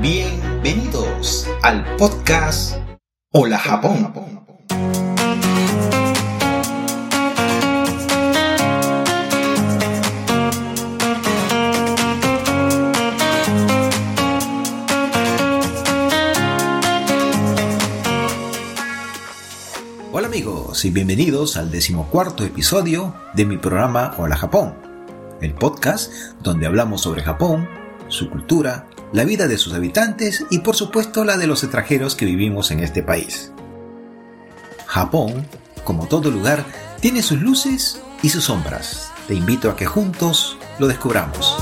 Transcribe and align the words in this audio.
Bienvenidos 0.00 1.48
al 1.62 1.82
podcast 1.96 2.76
Hola 3.32 3.58
Japón. 3.58 4.17
Y 20.84 20.90
bienvenidos 20.90 21.56
al 21.56 21.72
decimocuarto 21.72 22.44
episodio 22.44 23.12
de 23.34 23.44
mi 23.44 23.56
programa 23.56 24.14
Hola 24.16 24.36
Japón, 24.36 24.76
el 25.40 25.52
podcast 25.52 26.12
donde 26.40 26.66
hablamos 26.66 27.00
sobre 27.00 27.22
Japón, 27.22 27.68
su 28.06 28.30
cultura, 28.30 28.86
la 29.12 29.24
vida 29.24 29.48
de 29.48 29.58
sus 29.58 29.74
habitantes 29.74 30.44
y 30.50 30.60
por 30.60 30.76
supuesto 30.76 31.24
la 31.24 31.36
de 31.36 31.48
los 31.48 31.64
extranjeros 31.64 32.14
que 32.14 32.26
vivimos 32.26 32.70
en 32.70 32.80
este 32.80 33.02
país. 33.02 33.50
Japón, 34.86 35.48
como 35.82 36.06
todo 36.06 36.30
lugar, 36.30 36.64
tiene 37.00 37.22
sus 37.22 37.40
luces 37.40 38.00
y 38.22 38.28
sus 38.28 38.44
sombras. 38.44 39.10
Te 39.26 39.34
invito 39.34 39.70
a 39.70 39.76
que 39.76 39.86
juntos 39.86 40.58
lo 40.78 40.86
descubramos. 40.86 41.56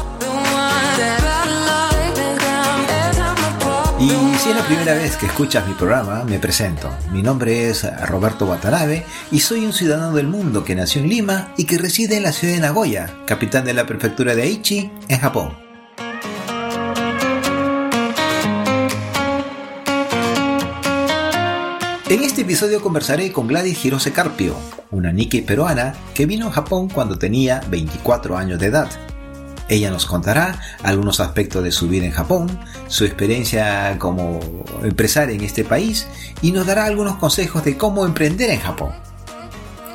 Y 3.98 4.11
si 4.11 4.50
es 4.50 4.56
la 4.56 4.66
primera 4.66 4.92
vez 4.92 5.16
que 5.16 5.25
escuchas 5.25 5.66
mi 5.66 5.72
programa, 5.72 6.22
me 6.25 6.39
presento. 6.39 6.91
Mi 7.12 7.22
nombre 7.22 7.70
es 7.70 7.86
Roberto 8.06 8.44
Watanabe 8.44 9.06
y 9.30 9.41
soy 9.41 9.64
un 9.64 9.72
ciudadano 9.72 10.14
del 10.14 10.27
mundo 10.27 10.64
que 10.64 10.75
nació 10.75 11.00
en 11.00 11.08
Lima 11.08 11.55
y 11.56 11.64
que 11.64 11.78
reside 11.78 12.19
en 12.19 12.24
la 12.24 12.33
ciudad 12.33 12.55
de 12.55 12.61
Nagoya, 12.61 13.11
capital 13.27 13.64
de 13.64 13.72
la 13.72 13.86
prefectura 13.86 14.34
de 14.34 14.42
Aichi, 14.42 14.91
en 15.08 15.19
Japón. 15.19 15.56
En 22.11 22.22
este 22.22 22.42
episodio 22.42 22.83
conversaré 22.83 23.33
con 23.33 23.47
Gladys 23.47 23.83
Hirose 23.83 24.12
Carpio, 24.12 24.56
una 24.91 25.11
Nikkei 25.11 25.41
peruana 25.41 25.94
que 26.14 26.27
vino 26.27 26.48
a 26.48 26.52
Japón 26.52 26.91
cuando 26.91 27.19
tenía 27.19 27.62
24 27.70 28.36
años 28.36 28.61
de 28.61 28.67
edad. 28.67 28.91
Ella 29.69 29.91
nos 29.91 30.06
contará 30.06 30.61
algunos 30.83 31.20
aspectos 31.20 31.64
de 31.64 31.72
su 31.72 31.89
vida 31.89 32.06
en 32.06 32.12
Japón, 32.12 32.59
su 32.86 33.05
experiencia 33.05 33.98
como 33.98 34.41
empresaria 34.83 35.34
en 35.34 35.42
este 35.42 35.64
país 35.64 36.06
y 36.41 36.53
nos 36.53 36.67
dará 36.67 36.84
algunos 36.84 37.17
consejos 37.17 37.64
de 37.64 37.77
cómo 37.77 38.06
emprender 38.06 38.50
en 38.50 38.61
Japón. 38.61 38.92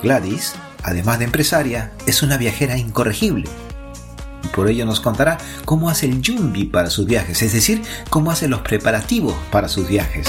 Gladys, 0.03 0.53
además 0.83 1.19
de 1.19 1.25
empresaria, 1.25 1.91
es 2.05 2.21
una 2.21 2.37
viajera 2.37 2.77
incorregible. 2.77 3.49
Y 4.43 4.47
por 4.47 4.67
ello 4.67 4.85
nos 4.85 4.99
contará 4.99 5.37
cómo 5.63 5.89
hace 5.89 6.07
el 6.07 6.21
yumbi 6.21 6.65
para 6.65 6.89
sus 6.89 7.05
viajes, 7.05 7.41
es 7.41 7.53
decir, 7.53 7.81
cómo 8.09 8.31
hace 8.31 8.47
los 8.47 8.61
preparativos 8.61 9.35
para 9.51 9.69
sus 9.69 9.87
viajes. 9.87 10.27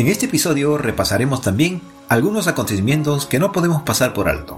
En 0.00 0.08
este 0.08 0.24
episodio 0.24 0.78
repasaremos 0.78 1.42
también 1.42 1.82
algunos 2.08 2.46
acontecimientos 2.46 3.26
que 3.26 3.38
no 3.38 3.52
podemos 3.52 3.82
pasar 3.82 4.14
por 4.14 4.30
alto. 4.30 4.56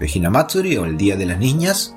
Regina 0.00 0.30
Matsuri 0.30 0.78
o 0.78 0.86
el 0.86 0.96
Día 0.96 1.14
de 1.16 1.26
las 1.26 1.38
Niñas, 1.38 1.94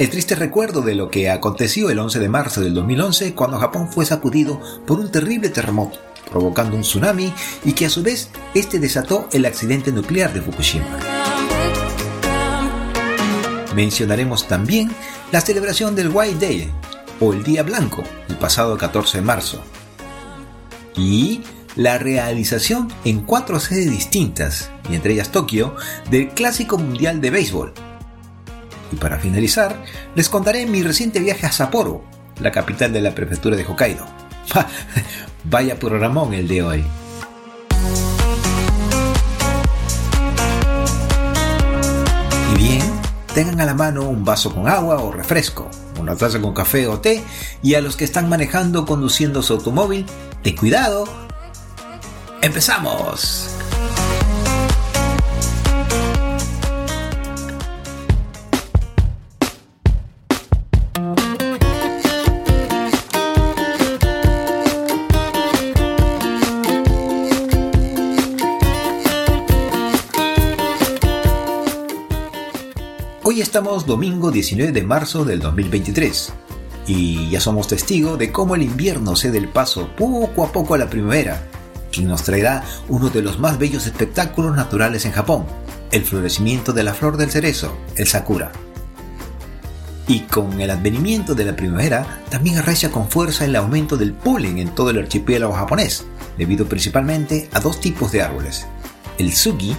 el 0.00 0.10
triste 0.10 0.34
recuerdo 0.34 0.82
de 0.82 0.96
lo 0.96 1.08
que 1.08 1.30
aconteció 1.30 1.88
el 1.88 2.00
11 2.00 2.18
de 2.18 2.28
marzo 2.28 2.62
del 2.62 2.74
2011 2.74 3.32
cuando 3.36 3.60
Japón 3.60 3.92
fue 3.92 4.04
sacudido 4.06 4.60
por 4.88 4.98
un 4.98 5.12
terrible 5.12 5.50
terremoto, 5.50 6.00
provocando 6.32 6.74
un 6.74 6.82
tsunami 6.82 7.32
y 7.64 7.74
que 7.74 7.86
a 7.86 7.90
su 7.90 8.02
vez 8.02 8.30
este 8.54 8.80
desató 8.80 9.28
el 9.30 9.46
accidente 9.46 9.92
nuclear 9.92 10.32
de 10.32 10.40
Fukushima. 10.40 10.98
Mencionaremos 13.76 14.48
también 14.48 14.90
la 15.30 15.40
celebración 15.42 15.94
del 15.94 16.10
White 16.12 16.44
Day 16.44 16.72
o 17.20 17.32
el 17.32 17.44
Día 17.44 17.62
Blanco, 17.62 18.02
el 18.28 18.34
pasado 18.34 18.76
14 18.76 19.18
de 19.18 19.22
marzo. 19.22 19.62
Y 20.96 21.42
la 21.76 21.98
realización 21.98 22.88
en 23.04 23.20
cuatro 23.20 23.60
sedes 23.60 23.90
distintas, 23.90 24.70
y 24.90 24.94
entre 24.94 25.12
ellas 25.12 25.30
Tokio, 25.30 25.76
del 26.10 26.28
Clásico 26.30 26.78
Mundial 26.78 27.20
de 27.20 27.30
Béisbol. 27.30 27.72
Y 28.92 28.96
para 28.96 29.18
finalizar, 29.18 29.82
les 30.14 30.28
contaré 30.28 30.66
mi 30.66 30.82
reciente 30.82 31.20
viaje 31.20 31.46
a 31.46 31.52
Sapporo, 31.52 32.04
la 32.40 32.50
capital 32.50 32.92
de 32.92 33.00
la 33.00 33.14
prefectura 33.14 33.56
de 33.56 33.64
Hokkaido. 33.64 34.06
Vaya 35.44 35.78
programón 35.78 36.34
el 36.34 36.48
de 36.48 36.62
hoy. 36.62 36.84
Y 42.52 42.58
bien, 42.58 42.82
tengan 43.32 43.60
a 43.60 43.66
la 43.66 43.74
mano 43.74 44.08
un 44.08 44.24
vaso 44.24 44.52
con 44.52 44.68
agua 44.68 44.98
o 44.98 45.12
refresco, 45.12 45.70
una 46.00 46.16
taza 46.16 46.40
con 46.40 46.52
café 46.52 46.88
o 46.88 47.00
té, 47.00 47.22
y 47.62 47.74
a 47.74 47.80
los 47.80 47.96
que 47.96 48.04
están 48.04 48.28
manejando 48.28 48.80
o 48.80 48.86
conduciendo 48.86 49.42
su 49.42 49.52
automóvil, 49.52 50.04
ten 50.42 50.56
cuidado, 50.56 51.29
¡Empezamos! 52.42 53.54
Hoy 73.22 73.42
estamos 73.42 73.84
domingo 73.84 74.30
19 74.30 74.72
de 74.72 74.82
marzo 74.82 75.26
del 75.26 75.40
2023 75.40 76.32
y 76.86 77.28
ya 77.28 77.40
somos 77.40 77.68
testigos 77.68 78.18
de 78.18 78.32
cómo 78.32 78.54
el 78.54 78.62
invierno 78.62 79.14
cede 79.14 79.36
el 79.36 79.48
paso 79.48 79.90
poco 79.94 80.44
a 80.44 80.52
poco 80.52 80.74
a 80.74 80.78
la 80.78 80.88
primavera 80.88 81.46
quien 81.92 82.08
nos 82.08 82.22
traerá 82.22 82.64
uno 82.88 83.10
de 83.10 83.22
los 83.22 83.38
más 83.38 83.58
bellos 83.58 83.86
espectáculos 83.86 84.56
naturales 84.56 85.04
en 85.04 85.12
Japón, 85.12 85.46
el 85.90 86.04
florecimiento 86.04 86.72
de 86.72 86.84
la 86.84 86.94
flor 86.94 87.16
del 87.16 87.30
cerezo, 87.30 87.76
el 87.96 88.06
sakura. 88.06 88.52
Y 90.06 90.20
con 90.20 90.60
el 90.60 90.70
advenimiento 90.70 91.34
de 91.34 91.44
la 91.44 91.54
primavera, 91.54 92.22
también 92.30 92.58
arrecia 92.58 92.90
con 92.90 93.08
fuerza 93.08 93.44
el 93.44 93.54
aumento 93.54 93.96
del 93.96 94.12
polen 94.12 94.58
en 94.58 94.74
todo 94.74 94.90
el 94.90 94.98
archipiélago 94.98 95.52
japonés, 95.52 96.04
debido 96.36 96.66
principalmente 96.66 97.48
a 97.52 97.60
dos 97.60 97.80
tipos 97.80 98.10
de 98.12 98.22
árboles, 98.22 98.66
el 99.18 99.32
sugi 99.32 99.76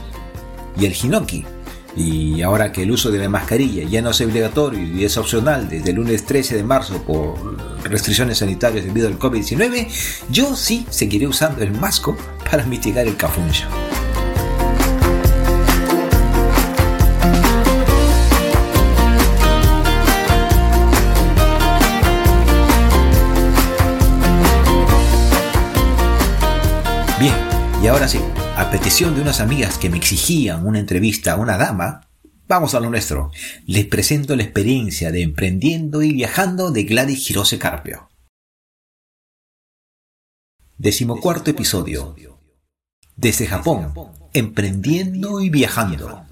y 0.78 0.86
el 0.86 0.94
hinoki, 0.94 1.46
y 1.96 2.42
ahora 2.42 2.72
que 2.72 2.84
el 2.84 2.92
uso 2.92 3.12
de 3.12 3.20
la 3.20 3.30
mascarilla 3.30 3.84
ya 3.84 4.02
no 4.02 4.12
es 4.12 4.22
obligatorio 4.22 4.82
y 4.82 5.04
es 5.04 5.18
opcional 5.18 5.68
desde 5.70 5.90
el 5.90 5.98
lunes 5.98 6.26
13 6.26 6.56
de 6.56 6.64
marzo 6.64 7.02
por 7.04 7.36
restricciones 7.84 8.38
sanitarias 8.38 8.86
debido 8.86 9.08
al 9.08 9.20
COVID-19, 9.20 9.88
yo 10.30 10.56
sí 10.56 10.86
seguiré 10.90 11.28
usando 11.28 11.64
el 11.64 11.72
masco 11.72 12.16
para 12.50 12.66
mitigar 12.66 13.08
el 13.08 13.18
cafuncho. 13.18 13.68
Bien, 27.20 27.36
y 27.84 27.88
ahora 27.88 28.08
sí, 28.08 28.20
a 28.62 28.70
petición 28.70 29.16
de 29.16 29.22
unas 29.22 29.40
amigas 29.40 29.80
que 29.80 29.90
me 29.90 29.98
exigían 29.98 30.68
una 30.68 30.78
entrevista 30.78 31.34
a 31.34 31.36
una 31.38 31.58
dama, 31.58 32.08
vamos 32.48 32.76
a 32.76 32.80
lo 32.80 32.92
nuestro. 32.92 33.32
Les 33.66 33.88
presento 33.88 34.36
la 34.36 34.44
experiencia 34.44 35.12
de 35.12 35.24
emprendiendo 35.24 36.04
y 36.04 36.14
viajando 36.14 36.70
de 36.70 36.84
Gladys 36.84 37.28
Hirose 37.28 37.58
Carpio. 37.58 38.10
Decimocuarto 40.78 41.50
episodio. 41.50 42.16
Desde 43.16 43.48
Japón, 43.48 43.94
emprendiendo 44.32 45.42
y 45.42 45.50
viajando. 45.50 46.24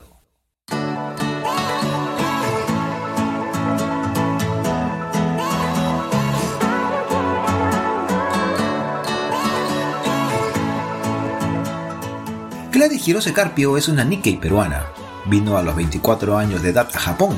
Gladys 12.80 13.06
Hirose 13.10 13.34
Carpio 13.34 13.76
es 13.76 13.90
una 13.90 14.06
Nikkei 14.06 14.38
peruana. 14.38 14.86
Vino 15.26 15.58
a 15.58 15.62
los 15.62 15.76
24 15.76 16.38
años 16.38 16.62
de 16.62 16.70
edad 16.70 16.88
a 16.94 16.98
Japón. 16.98 17.36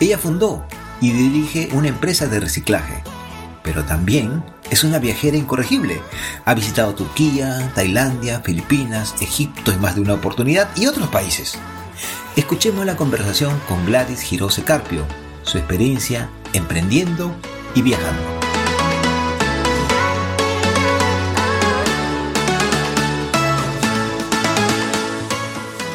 Ella 0.00 0.18
fundó 0.18 0.66
y 1.00 1.12
dirige 1.12 1.70
una 1.72 1.88
empresa 1.88 2.26
de 2.26 2.40
reciclaje, 2.40 3.02
pero 3.62 3.84
también 3.84 4.44
es 4.70 4.84
una 4.84 4.98
viajera 4.98 5.38
incorregible. 5.38 6.02
Ha 6.44 6.52
visitado 6.52 6.94
Turquía, 6.94 7.72
Tailandia, 7.74 8.40
Filipinas, 8.40 9.14
Egipto 9.22 9.72
en 9.72 9.80
más 9.80 9.94
de 9.94 10.02
una 10.02 10.12
oportunidad 10.12 10.68
y 10.76 10.88
otros 10.88 11.08
países. 11.08 11.56
Escuchemos 12.36 12.84
la 12.84 12.96
conversación 12.96 13.58
con 13.66 13.86
Gladys 13.86 14.20
Girose 14.20 14.62
Carpio, 14.62 15.06
su 15.42 15.56
experiencia 15.56 16.28
emprendiendo 16.52 17.34
y 17.74 17.80
viajando. 17.80 18.39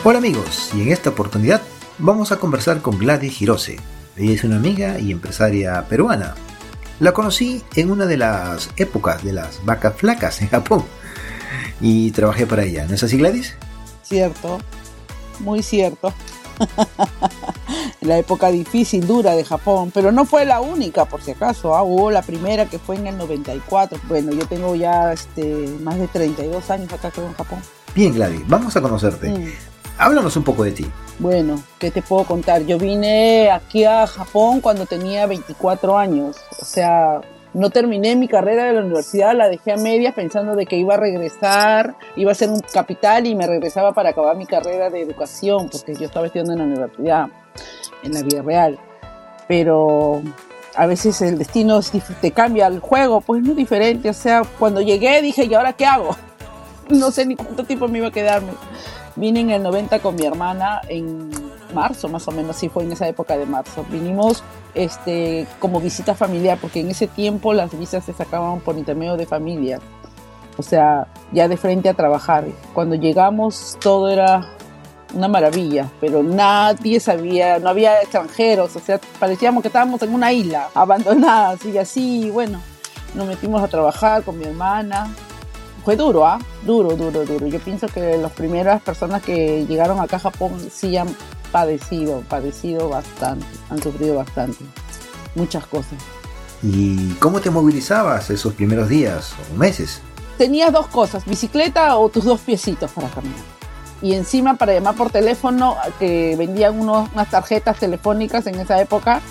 Hola 0.08 0.20
amigos, 0.20 0.70
y 0.76 0.84
en 0.84 0.92
esta 0.92 1.10
oportunidad 1.10 1.64
vamos 1.98 2.32
a 2.32 2.38
conversar 2.38 2.80
con 2.84 3.00
Gladys 3.00 3.34
Girose. 3.34 3.78
Ella 4.16 4.34
es 4.34 4.44
una 4.44 4.58
amiga 4.58 5.00
y 5.00 5.12
empresaria 5.12 5.84
peruana. 5.90 6.36
La 7.00 7.12
conocí 7.12 7.64
en 7.76 7.90
una 7.90 8.06
de 8.06 8.18
las 8.18 8.70
épocas 8.78 9.24
de 9.24 9.34
las 9.34 9.66
vacas 9.66 9.96
flacas 9.96 10.44
en 10.44 10.50
Japón 10.50 10.86
y 11.82 12.12
trabajé 12.12 12.46
para 12.46 12.66
ella. 12.66 12.86
¿No 12.88 12.94
es 12.94 13.02
así 13.02 13.18
Gladys? 13.18 13.56
Cierto, 14.04 14.60
muy 15.40 15.64
cierto. 15.64 16.14
la 18.02 18.20
época 18.20 18.52
difícil, 18.52 19.08
dura 19.08 19.36
de 19.36 19.44
Japón, 19.44 19.90
pero 19.92 20.12
no 20.12 20.26
fue 20.26 20.46
la 20.46 20.62
única, 20.62 21.06
por 21.06 21.24
si 21.24 21.32
acaso. 21.32 21.76
¿ah? 21.76 21.82
Hubo 21.82 22.12
la 22.12 22.22
primera 22.22 22.68
que 22.68 22.78
fue 22.78 22.98
en 22.98 23.08
el 23.08 23.18
94. 23.18 24.00
Bueno, 24.08 24.34
yo 24.34 24.46
tengo 24.46 24.76
ya 24.76 25.14
este, 25.14 25.68
más 25.82 25.98
de 25.98 26.08
32 26.08 26.70
años 26.70 26.94
acá 26.94 27.10
creo 27.10 27.26
en 27.26 27.34
Japón. 27.34 27.60
Bien, 27.96 28.14
Gladys, 28.14 28.48
vamos 28.48 28.76
a 28.76 28.82
conocerte. 28.82 29.30
Mm. 29.30 29.75
Háblanos 29.98 30.36
un 30.36 30.44
poco 30.44 30.64
de 30.64 30.72
ti. 30.72 30.86
Bueno, 31.20 31.62
¿qué 31.80 31.90
te 31.92 32.02
puedo 32.02 32.26
contar? 32.26 32.66
Yo 32.66 32.78
vine 32.78 33.50
aquí 33.50 33.86
a 33.86 34.06
Japón 34.06 34.60
cuando 34.60 34.86
tenía 34.86 35.26
24 35.26 35.98
años. 35.98 36.36
O 36.62 36.66
sea, 36.66 37.22
no 37.54 37.70
terminé 37.70 38.18
mi 38.18 38.28
carrera 38.28 38.66
de 38.66 38.74
la 38.74 38.82
universidad, 38.82 39.34
la 39.34 39.48
dejé 39.48 39.72
a 39.72 39.78
medias 39.78 40.14
pensando 40.14 40.58
de 40.58 40.66
que 40.66 40.76
iba 40.76 40.96
a 40.96 40.98
regresar, 40.98 41.96
iba 42.18 42.34
a 42.34 42.36
ser 42.36 42.50
un 42.50 42.60
capital 42.60 43.26
y 43.26 43.36
me 43.36 43.48
regresaba 43.48 43.94
para 43.94 44.10
acabar 44.10 44.36
mi 44.36 44.46
carrera 44.46 44.90
de 44.90 45.02
educación, 45.02 45.70
porque 45.72 45.96
yo 45.96 46.08
estaba 46.08 46.26
estudiando 46.26 46.52
en 46.52 46.60
la 46.60 46.66
universidad, 46.66 47.28
en 48.04 48.14
la 48.14 48.22
vida 48.22 48.42
real. 48.42 48.78
Pero 49.48 50.22
a 50.76 50.86
veces 50.86 51.22
el 51.22 51.38
destino 51.38 51.80
te 52.20 52.32
cambia 52.32 52.68
el 52.68 52.82
juego, 52.82 53.22
pues 53.22 53.42
no 53.42 53.52
es 53.52 53.58
diferente. 53.58 54.10
O 54.10 54.14
sea, 54.14 54.42
cuando 54.60 54.82
llegué 54.82 55.22
dije, 55.22 55.46
¿y 55.46 55.54
ahora 55.54 55.74
qué 55.74 55.86
hago? 55.86 56.18
No 56.88 57.10
sé 57.10 57.26
ni 57.26 57.36
cuánto 57.36 57.64
tiempo 57.64 57.88
me 57.88 57.98
iba 57.98 58.10
a 58.10 58.12
quedarme. 58.12 58.52
Vine 59.16 59.42
en 59.42 59.50
el 59.50 59.64
90 59.64 60.00
con 60.00 60.16
mi 60.16 60.26
hermana 60.26 60.82
en 60.90 61.30
marzo, 61.74 62.10
más 62.10 62.28
o 62.28 62.32
menos, 62.32 62.56
sí 62.56 62.70
fue 62.70 62.84
en 62.84 62.92
esa 62.92 63.08
época 63.08 63.38
de 63.38 63.46
marzo. 63.46 63.86
Vinimos 63.90 64.44
este, 64.74 65.48
como 65.60 65.80
visita 65.80 66.16
familiar, 66.16 66.58
porque 66.62 66.82
en 66.82 66.90
ese 66.90 67.08
tiempo 67.08 67.54
las 67.54 67.78
visas 67.78 68.04
se 68.04 68.14
sacaban 68.14 68.60
por 68.60 68.78
intermedio 68.78 69.16
de 69.16 69.26
familias. 69.26 69.82
O 70.58 70.64
sea, 70.64 71.08
ya 71.32 71.48
de 71.48 71.58
frente 71.58 71.90
a 71.90 71.94
trabajar. 71.94 72.46
Cuando 72.74 72.96
llegamos 72.96 73.78
todo 73.80 74.10
era 74.10 74.50
una 75.14 75.28
maravilla, 75.28 75.90
pero 76.02 76.24
nadie 76.24 77.00
sabía, 77.00 77.60
no 77.60 77.70
había 77.70 78.02
extranjeros, 78.02 78.76
o 78.76 78.80
sea, 78.80 79.00
parecíamos 79.20 79.62
que 79.62 79.70
estábamos 79.70 80.02
en 80.02 80.14
una 80.14 80.34
isla 80.34 80.68
abandonada, 80.74 81.56
y 81.64 81.78
así, 81.78 82.30
bueno, 82.32 82.60
nos 83.14 83.28
metimos 83.28 83.64
a 83.64 83.68
trabajar 83.68 84.24
con 84.24 84.38
mi 84.38 84.46
hermana, 84.46 85.08
fue 85.86 85.96
duro, 85.96 86.26
¿ah? 86.26 86.40
Duro, 86.66 86.96
duro, 86.96 87.24
duro. 87.26 87.46
Yo 87.46 87.60
pienso 87.60 87.88
que 87.88 88.18
las 88.18 88.32
primeras 88.32 88.82
personas 88.82 89.22
que 89.22 89.66
llegaron 89.68 90.00
acá 90.00 90.16
a 90.16 90.20
Japón 90.20 90.54
sí 90.74 90.98
han 90.98 91.08
padecido, 91.52 92.22
padecido 92.28 92.90
bastante, 92.90 93.46
han 93.70 93.82
sufrido 93.82 94.16
bastante, 94.16 94.66
muchas 95.36 95.66
cosas. 95.68 96.00
¿Y 96.64 97.14
cómo 97.20 97.40
te 97.40 97.52
movilizabas 97.52 98.32
esos 98.32 98.56
primeros 98.56 98.90
días 98.90 99.34
o 99.52 99.56
meses? 99.56 100.02
Tenías 100.40 100.74
dos 100.74 100.88
cosas, 100.88 101.24
bicicleta 101.24 101.96
o 101.98 102.10
tus 102.10 102.26
dos 102.26 102.42
piecitos 102.42 102.90
para 102.92 103.08
caminar. 103.10 103.38
Y 104.02 104.16
encima 104.16 104.56
para 104.56 104.74
llamar 104.74 104.96
por 104.96 105.12
teléfono, 105.12 105.78
que 106.00 106.36
vendían 106.36 106.80
unos, 106.80 107.10
unas 107.14 107.30
tarjetas 107.30 107.78
telefónicas 107.78 108.48
en 108.48 108.56
esa 108.56 108.82
época, 108.82 109.22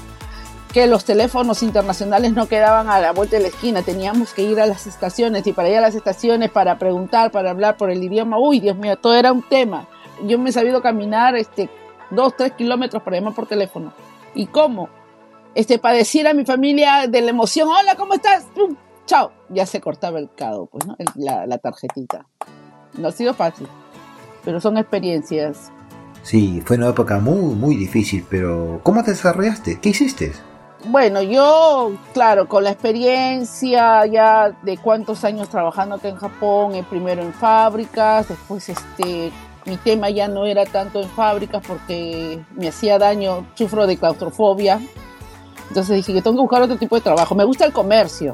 que 0.75 0.88
los 0.88 1.05
teléfonos 1.05 1.62
internacionales 1.62 2.32
no 2.32 2.49
quedaban 2.49 2.91
a 2.91 2.99
la 2.99 3.12
vuelta 3.12 3.37
de 3.37 3.43
la 3.43 3.49
esquina, 3.49 3.82
teníamos 3.82 4.35
que 4.35 4.43
ir 4.43 4.59
a 4.59 4.67
las 4.67 4.88
estaciones 4.88 5.47
y 5.47 5.53
para 5.53 5.69
ir 5.69 5.76
a 5.76 5.81
las 5.81 5.94
estaciones 5.94 6.50
para 6.50 6.81
preguntar, 6.81 7.31
para 7.31 7.50
hablar 7.50 7.76
por 7.76 7.93
el 7.93 8.03
idioma, 8.03 8.41
uy, 8.41 8.59
Dios 8.59 8.76
mío, 8.76 8.97
todo 8.97 9.15
era 9.15 9.31
un 9.31 9.43
tema. 9.43 9.87
Yo 10.25 10.37
me 10.37 10.50
he 10.50 10.53
sabido 10.53 10.82
caminar 10.82 11.37
este, 11.37 11.71
dos, 12.11 12.35
tres 12.37 12.55
kilómetros 12.55 13.05
para 13.05 13.17
llamar 13.17 13.35
por 13.35 13.47
teléfono. 13.47 13.93
¿Y 14.35 14.47
cómo? 14.47 14.88
Este, 15.55 15.79
padeciera 15.79 16.31
a 16.31 16.35
mi 16.35 16.44
familia 16.44 17.06
de 17.06 17.21
la 17.21 17.31
emoción, 17.31 17.69
hola, 17.69 17.94
¿cómo 17.94 18.15
estás? 18.15 18.44
Chao, 19.06 19.31
ya 19.50 19.67
se 19.67 19.81
cortaba 19.81 20.19
el 20.19 20.29
cado, 20.35 20.67
pues, 20.67 20.85
¿no? 20.88 20.97
la, 21.15 21.47
la 21.47 21.59
tarjetita. 21.59 22.26
No 22.99 23.06
ha 23.06 23.12
sido 23.12 23.32
fácil, 23.32 23.69
pero 24.44 24.61
son 24.61 24.76
experiencias. 24.76 25.71
Sí, 26.25 26.61
fue 26.65 26.79
una 26.79 26.88
época 26.88 27.21
muy, 27.21 27.55
muy 27.55 27.76
difícil, 27.76 28.26
pero 28.29 28.81
¿cómo 28.82 29.05
te 29.05 29.12
desarrollaste? 29.12 29.79
¿Qué 29.79 29.91
hiciste? 29.91 30.32
Bueno, 30.87 31.23
yo, 31.23 31.93
claro, 32.13 32.47
con 32.47 32.65
la 32.65 32.71
experiencia 32.71 34.05
ya 34.05 34.51
de 34.63 34.77
cuántos 34.77 35.25
años 35.25 35.49
trabajando 35.49 35.95
acá 35.95 36.09
en 36.09 36.17
Japón, 36.17 36.75
eh, 36.75 36.85
primero 36.89 37.23
en 37.23 37.33
fábricas, 37.33 38.29
después 38.29 38.69
este, 38.69 39.33
mi 39.65 39.79
tema 39.79 40.11
ya 40.11 40.29
no 40.29 40.45
era 40.45 40.67
tanto 40.67 41.01
en 41.01 41.09
fábricas 41.09 41.63
porque 41.67 42.45
me 42.55 42.69
hacía 42.69 42.99
daño, 42.99 43.47
sufro 43.55 43.87
de 43.87 43.97
claustrofobia. 43.97 44.79
Entonces 45.69 45.97
dije 45.97 46.13
que 46.13 46.21
tengo 46.21 46.37
que 46.37 46.43
buscar 46.43 46.61
otro 46.61 46.77
tipo 46.77 46.97
de 46.97 47.01
trabajo. 47.01 47.35
Me 47.35 47.45
gusta 47.45 47.65
el 47.65 47.73
comercio. 47.73 48.33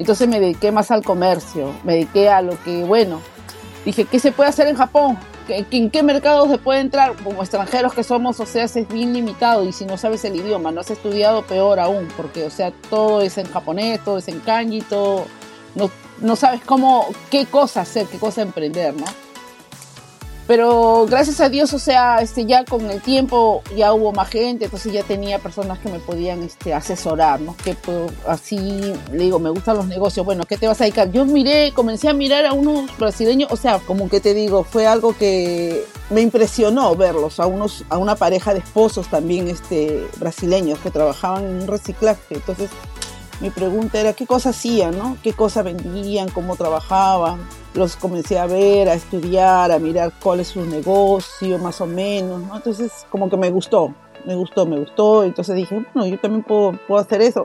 Entonces 0.00 0.28
me 0.28 0.40
dediqué 0.40 0.72
más 0.72 0.90
al 0.90 1.04
comercio, 1.04 1.72
me 1.84 1.94
dediqué 1.94 2.28
a 2.28 2.42
lo 2.42 2.60
que, 2.64 2.82
bueno, 2.84 3.20
dije, 3.84 4.04
¿qué 4.04 4.18
se 4.18 4.32
puede 4.32 4.50
hacer 4.50 4.66
en 4.66 4.76
Japón? 4.76 5.18
¿En 5.48 5.90
qué 5.90 6.02
mercados 6.02 6.50
se 6.50 6.58
puede 6.58 6.80
entrar? 6.80 7.14
Como 7.16 7.42
extranjeros 7.42 7.94
que 7.94 8.02
somos, 8.02 8.38
o 8.40 8.46
sea, 8.46 8.64
es 8.64 8.88
bien 8.88 9.12
limitado 9.12 9.64
y 9.64 9.72
si 9.72 9.84
no 9.84 9.96
sabes 9.96 10.24
el 10.24 10.36
idioma, 10.36 10.70
no 10.70 10.80
has 10.80 10.90
estudiado, 10.90 11.42
peor 11.42 11.80
aún, 11.80 12.08
porque, 12.16 12.44
o 12.44 12.50
sea, 12.50 12.72
todo 12.90 13.22
es 13.22 13.38
en 13.38 13.50
japonés, 13.50 14.04
todo 14.04 14.18
es 14.18 14.28
en 14.28 14.40
kanji, 14.40 14.82
todo, 14.82 15.26
no, 15.74 15.90
no 16.20 16.36
sabes 16.36 16.60
cómo, 16.64 17.06
qué 17.30 17.46
cosa 17.46 17.82
hacer, 17.82 18.06
qué 18.06 18.18
cosa 18.18 18.42
emprender, 18.42 18.94
¿no? 18.94 19.06
Pero 20.48 21.04
gracias 21.06 21.42
a 21.42 21.50
Dios, 21.50 21.74
o 21.74 21.78
sea, 21.78 22.22
este, 22.22 22.46
ya 22.46 22.64
con 22.64 22.90
el 22.90 23.02
tiempo 23.02 23.62
ya 23.76 23.92
hubo 23.92 24.12
más 24.12 24.30
gente, 24.30 24.64
entonces 24.64 24.90
ya 24.90 25.02
tenía 25.02 25.38
personas 25.40 25.78
que 25.78 25.90
me 25.90 25.98
podían 25.98 26.42
este, 26.42 26.72
asesorar, 26.72 27.38
¿no? 27.38 27.54
Que 27.62 27.76
así, 28.26 28.94
le 29.12 29.24
digo, 29.24 29.38
me 29.38 29.50
gustan 29.50 29.76
los 29.76 29.86
negocios, 29.86 30.24
bueno, 30.24 30.44
¿qué 30.48 30.56
te 30.56 30.66
vas 30.66 30.80
a 30.80 30.84
dedicar? 30.84 31.12
Yo 31.12 31.26
miré, 31.26 31.74
comencé 31.74 32.08
a 32.08 32.14
mirar 32.14 32.46
a 32.46 32.54
unos 32.54 32.96
brasileños, 32.96 33.52
o 33.52 33.56
sea, 33.56 33.78
como 33.80 34.08
que 34.08 34.20
te 34.20 34.32
digo, 34.32 34.64
fue 34.64 34.86
algo 34.86 35.14
que 35.14 35.84
me 36.08 36.22
impresionó 36.22 36.96
verlos, 36.96 37.40
a, 37.40 37.46
unos, 37.46 37.84
a 37.90 37.98
una 37.98 38.16
pareja 38.16 38.54
de 38.54 38.60
esposos 38.60 39.06
también 39.08 39.48
este, 39.48 40.06
brasileños 40.16 40.78
que 40.78 40.90
trabajaban 40.90 41.44
en 41.44 41.60
un 41.60 41.66
reciclaje, 41.66 42.22
entonces 42.30 42.70
mi 43.40 43.50
pregunta 43.50 44.00
era 44.00 44.12
qué 44.12 44.26
cosas 44.26 44.56
hacían, 44.56 44.98
¿no? 44.98 45.16
¿Qué 45.22 45.32
cosas 45.32 45.64
vendían? 45.64 46.28
¿Cómo 46.30 46.56
trabajaban? 46.56 47.40
los 47.78 47.96
comencé 47.96 48.38
a 48.38 48.46
ver, 48.46 48.88
a 48.88 48.94
estudiar, 48.94 49.70
a 49.70 49.78
mirar 49.78 50.12
cuál 50.22 50.40
es 50.40 50.48
su 50.48 50.64
negocio, 50.64 51.58
más 51.58 51.80
o 51.80 51.86
menos, 51.86 52.42
¿no? 52.42 52.56
Entonces, 52.56 53.06
como 53.10 53.30
que 53.30 53.36
me 53.36 53.50
gustó, 53.50 53.94
me 54.26 54.34
gustó, 54.34 54.66
me 54.66 54.78
gustó. 54.78 55.24
Entonces 55.24 55.56
dije, 55.56 55.86
bueno, 55.94 56.06
yo 56.06 56.18
también 56.18 56.42
puedo, 56.42 56.78
puedo 56.86 57.00
hacer 57.00 57.22
eso. 57.22 57.44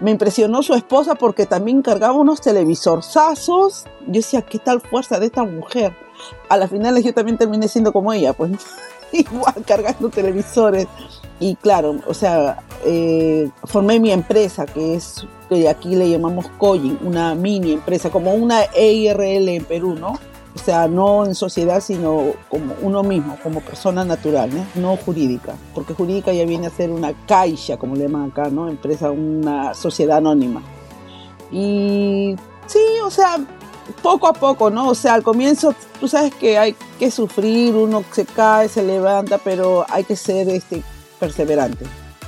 Me 0.00 0.10
impresionó 0.10 0.62
su 0.62 0.74
esposa 0.74 1.14
porque 1.14 1.46
también 1.46 1.80
cargaba 1.80 2.14
unos 2.14 2.40
televisorzazos. 2.40 3.84
Yo 4.06 4.12
decía, 4.14 4.42
¿qué 4.42 4.58
tal 4.58 4.80
fuerza 4.80 5.20
de 5.20 5.26
esta 5.26 5.44
mujer? 5.44 5.96
A 6.48 6.56
la 6.56 6.66
final 6.66 7.00
yo 7.02 7.14
también 7.14 7.38
terminé 7.38 7.68
siendo 7.68 7.92
como 7.92 8.12
ella, 8.12 8.32
pues 8.32 8.52
igual 9.12 9.54
cargando 9.64 10.08
televisores. 10.08 10.88
Y 11.42 11.56
claro, 11.56 11.96
o 12.06 12.14
sea, 12.14 12.62
eh, 12.84 13.50
formé 13.64 13.98
mi 13.98 14.12
empresa, 14.12 14.64
que 14.64 14.94
es, 14.94 15.26
que 15.48 15.68
aquí 15.68 15.96
le 15.96 16.08
llamamos 16.08 16.46
Coyin, 16.56 16.96
una 17.02 17.34
mini 17.34 17.72
empresa, 17.72 18.10
como 18.10 18.32
una 18.32 18.62
EIRL 18.72 19.48
en 19.48 19.64
Perú, 19.64 19.96
¿no? 19.96 20.12
O 20.54 20.58
sea, 20.64 20.86
no 20.86 21.26
en 21.26 21.34
sociedad, 21.34 21.80
sino 21.80 22.26
como 22.48 22.74
uno 22.80 23.02
mismo, 23.02 23.36
como 23.42 23.60
persona 23.60 24.04
natural, 24.04 24.50
¿no? 24.54 24.64
no 24.80 24.96
jurídica, 24.96 25.56
porque 25.74 25.94
jurídica 25.94 26.32
ya 26.32 26.44
viene 26.44 26.68
a 26.68 26.70
ser 26.70 26.92
una 26.92 27.12
caixa, 27.26 27.76
como 27.76 27.96
le 27.96 28.04
llaman 28.04 28.30
acá, 28.30 28.48
¿no? 28.48 28.68
Empresa, 28.68 29.10
una 29.10 29.74
sociedad 29.74 30.18
anónima. 30.18 30.62
Y 31.50 32.36
sí, 32.66 32.78
o 33.04 33.10
sea, 33.10 33.38
poco 34.00 34.28
a 34.28 34.32
poco, 34.32 34.70
¿no? 34.70 34.90
O 34.90 34.94
sea, 34.94 35.14
al 35.14 35.24
comienzo 35.24 35.74
tú 35.98 36.06
sabes 36.06 36.32
que 36.36 36.56
hay 36.56 36.76
que 37.00 37.10
sufrir, 37.10 37.74
uno 37.74 38.04
se 38.12 38.26
cae, 38.26 38.68
se 38.68 38.84
levanta, 38.84 39.38
pero 39.38 39.84
hay 39.88 40.04
que 40.04 40.14
ser 40.14 40.48
este, 40.48 40.84
perseverante, 41.22 41.84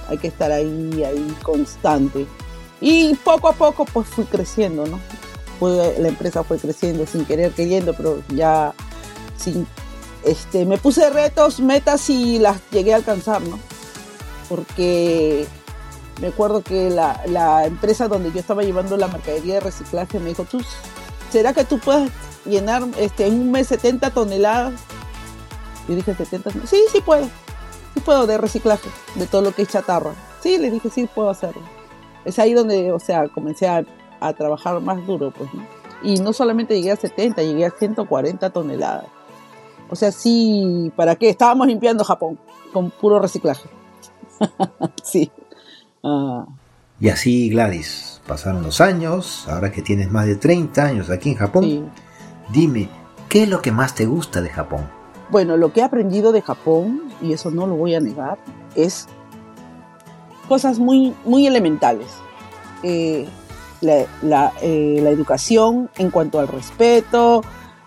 hay 0.09 0.19
que 0.19 0.29
estar 0.29 0.53
ahí, 0.53 1.03
ahí 1.03 1.37
constante. 1.43 2.29
Y 2.81 3.17
poco 3.17 3.49
a 3.49 3.53
poco 3.53 3.85
pues 3.87 4.07
fui 4.07 4.25
creciendo, 4.25 4.87
¿no? 4.87 5.01
la 5.99 6.09
empresa 6.09 6.45
fue 6.45 6.59
creciendo 6.59 7.07
sin 7.07 7.25
querer 7.25 7.51
queriendo, 7.53 7.95
pero 7.95 8.23
ya 8.29 8.73
sin, 9.37 9.67
este, 10.23 10.65
me 10.65 10.79
puse 10.79 11.11
retos, 11.11 11.59
metas 11.59 12.09
y 12.09 12.39
las 12.39 12.61
llegué 12.71 12.93
a 12.93 12.97
alcanzar, 12.97 13.43
¿no? 13.43 13.59
Porque 14.49 15.47
me 16.21 16.29
acuerdo 16.29 16.63
que 16.63 16.91
la, 16.91 17.21
la, 17.27 17.67
empresa 17.67 18.07
donde 18.07 18.31
yo 18.31 18.39
estaba 18.39 18.63
llevando 18.63 18.97
la 18.97 19.09
mercadería 19.09 19.55
de 19.55 19.61
reciclaje 19.61 20.21
me 20.21 20.29
dijo, 20.29 20.45
¿tú, 20.45 20.61
¿será 21.33 21.53
que 21.53 21.65
tú 21.65 21.81
puedes 21.81 22.11
llenar 22.45 22.85
este, 22.99 23.27
en 23.27 23.41
un 23.41 23.51
mes 23.51 23.69
70 23.69 24.11
toneladas? 24.11 24.75
Yo 25.89 25.97
dije, 25.97 26.15
70, 26.15 26.51
sí, 26.67 26.85
sí 26.93 27.01
puedo, 27.01 27.29
sí 27.95 28.01
puedo 28.01 28.27
de 28.27 28.39
reciclaje, 28.39 28.91
de 29.15 29.27
todo 29.27 29.43
lo 29.43 29.53
que 29.53 29.63
es 29.63 29.69
chatarra. 29.69 30.13
Sí, 30.41 30.59
le 30.59 30.71
dije, 30.71 30.91
sí, 30.91 31.09
puedo 31.13 31.31
hacerlo. 31.31 31.63
Es 32.25 32.39
ahí 32.39 32.53
donde, 32.53 32.93
o 32.93 32.99
sea, 32.99 33.29
comencé 33.29 33.69
a, 33.69 33.85
a 34.21 34.33
trabajar 34.33 34.81
más 34.81 35.07
duro, 35.07 35.31
pues, 35.31 35.53
¿no? 35.55 35.65
Y 36.03 36.17
no 36.19 36.33
solamente 36.33 36.75
llegué 36.75 36.93
a 36.93 36.97
70, 36.97 37.43
llegué 37.43 37.65
a 37.65 37.71
140 37.71 38.51
toneladas. 38.51 39.07
O 39.89 39.97
sea, 39.97 40.13
sí, 40.13 40.93
¿para 40.97 41.17
qué? 41.17 41.31
Estábamos 41.31 41.67
limpiando 41.67 42.05
Japón 42.05 42.39
con 42.73 42.91
puro 42.91 43.19
reciclaje. 43.21 43.69
sí. 45.03 45.31
Ah. 46.03 46.47
Y 47.01 47.09
así, 47.09 47.49
Gladys, 47.49 48.21
pasaron 48.27 48.63
los 48.63 48.81
años, 48.81 49.47
ahora 49.49 49.73
que 49.73 49.83
tienes 49.83 50.11
más 50.11 50.27
de 50.27 50.37
30 50.37 50.85
años 50.85 51.11
aquí 51.11 51.31
en 51.31 51.37
Japón, 51.37 51.93
dime, 52.51 52.89
¿qué 53.29 53.45
es 53.45 53.49
lo 53.49 53.63
que 53.63 53.73
más 53.73 53.95
te 53.95 54.07
gusta 54.07 54.41
de 54.41 54.51
Japón? 54.51 54.89
Bueno, 55.31 55.57
lo 55.57 55.73
que 55.73 55.81
he 55.81 55.83
aprendido 55.83 56.33
de 56.33 56.43
Japón, 56.43 57.02
y 57.21 57.33
eso 57.33 57.50
no 57.50 57.66
lo 57.66 57.75
voy 57.75 57.95
a 57.95 58.00
negar, 58.00 58.38
es 58.75 59.09
cosas 60.49 60.78
muy, 60.78 61.14
muy 61.25 61.47
elementales. 61.47 62.09
Eh, 62.83 63.26
la, 63.81 64.52
eh, 64.62 64.99
la 65.02 65.11
educación 65.11 65.90
en 65.97 66.11
cuanto 66.11 66.38
al 66.38 66.49
respeto, 66.49 67.43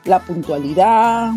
la 0.05 0.19
puntualidad, 0.19 1.31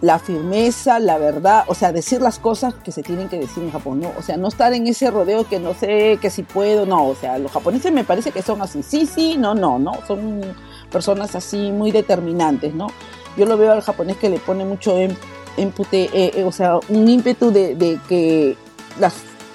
la 0.00 0.18
firmeza, 0.18 0.98
la 0.98 1.18
verdad, 1.18 1.64
o 1.68 1.74
sea, 1.74 1.92
decir 1.92 2.20
las 2.20 2.38
cosas 2.38 2.74
que 2.74 2.92
se 2.92 3.02
tienen 3.02 3.28
que 3.28 3.38
decir 3.38 3.62
en 3.62 3.70
Japón, 3.70 4.00
¿no? 4.00 4.12
O 4.18 4.22
sea, 4.22 4.36
no 4.36 4.48
estar 4.48 4.72
en 4.74 4.86
ese 4.86 5.10
rodeo 5.10 5.48
que 5.48 5.58
no 5.58 5.74
sé, 5.74 6.18
que 6.20 6.30
si 6.30 6.42
puedo, 6.42 6.84
no, 6.84 7.08
o 7.08 7.14
sea, 7.14 7.38
los 7.38 7.50
japoneses 7.50 7.92
me 7.92 8.04
parece 8.04 8.30
que 8.30 8.42
son 8.42 8.60
así, 8.60 8.82
sí, 8.82 9.06
sí, 9.06 9.36
no, 9.38 9.54
no, 9.54 9.78
no, 9.78 9.94
son 10.06 10.42
personas 10.90 11.34
así 11.34 11.70
muy 11.70 11.92
determinantes, 11.92 12.74
¿no? 12.74 12.88
Yo 13.36 13.46
lo 13.46 13.56
veo 13.56 13.72
al 13.72 13.82
japonés 13.82 14.16
que 14.16 14.30
le 14.30 14.38
pone 14.38 14.64
mucho 14.64 14.98
en, 14.98 15.16
eh, 15.56 16.08
eh, 16.12 16.44
o 16.44 16.52
sea, 16.52 16.78
un 16.88 17.08
ímpetu 17.08 17.50
de, 17.50 17.98
que 18.08 18.56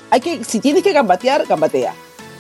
hay 0.09 0.19
que, 0.19 0.43
si 0.43 0.59
tienes 0.59 0.83
que 0.83 0.93
gambatear, 0.93 1.45
gambatea. 1.47 1.93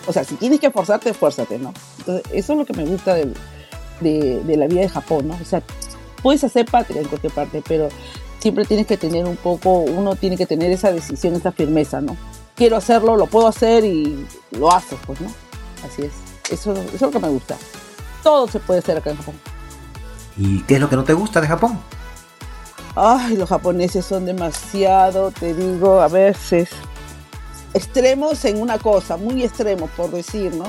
O 0.07 0.13
sea, 0.13 0.23
si 0.23 0.35
tienes 0.35 0.59
que 0.59 0.67
esforzarte, 0.67 1.11
esfuérzate, 1.11 1.59
¿no? 1.59 1.73
Entonces, 1.99 2.23
eso 2.33 2.53
es 2.53 2.59
lo 2.59 2.65
que 2.65 2.73
me 2.73 2.85
gusta 2.85 3.13
de, 3.13 3.31
de, 4.01 4.41
de 4.43 4.57
la 4.57 4.67
vida 4.67 4.81
de 4.81 4.89
Japón, 4.89 5.27
¿no? 5.27 5.37
O 5.39 5.45
sea, 5.45 5.61
puedes 6.21 6.43
hacer 6.43 6.65
patria 6.65 7.01
en 7.01 7.07
cualquier 7.07 7.33
parte, 7.33 7.63
pero 7.67 7.89
siempre 8.39 8.65
tienes 8.65 8.87
que 8.87 8.97
tener 8.97 9.25
un 9.25 9.37
poco, 9.37 9.79
uno 9.79 10.15
tiene 10.15 10.35
que 10.37 10.45
tener 10.45 10.71
esa 10.71 10.91
decisión, 10.91 11.35
esa 11.35 11.51
firmeza, 11.51 12.01
¿no? 12.01 12.17
Quiero 12.55 12.75
hacerlo, 12.75 13.15
lo 13.15 13.27
puedo 13.27 13.47
hacer 13.47 13.85
y 13.85 14.25
lo 14.51 14.71
haces, 14.71 14.99
pues, 15.05 15.21
¿no? 15.21 15.31
Así 15.85 16.03
es. 16.03 16.11
Eso, 16.51 16.73
eso 16.73 16.95
es 16.95 17.01
lo 17.01 17.11
que 17.11 17.19
me 17.19 17.29
gusta. 17.29 17.55
Todo 18.23 18.47
se 18.47 18.59
puede 18.59 18.79
hacer 18.79 18.97
acá 18.97 19.11
en 19.11 19.17
Japón. 19.17 19.35
¿Y 20.43 20.61
qué 20.61 20.73
es 20.73 20.81
lo 20.81 20.89
que 20.89 20.95
no 20.95 21.03
te 21.03 21.13
gusta 21.13 21.39
de 21.39 21.47
Japón? 21.47 21.79
Ay, 22.95 23.37
los 23.37 23.47
japoneses 23.47 24.03
son 24.03 24.25
demasiado, 24.25 25.29
te 25.29 25.53
digo, 25.53 26.01
a 26.01 26.07
veces 26.07 26.69
extremos 27.75 28.43
en 28.45 28.59
una 28.59 28.79
cosa, 28.79 29.17
muy 29.17 29.43
extremos, 29.43 29.91
por 29.91 30.09
decir, 30.09 30.55
¿no? 30.55 30.65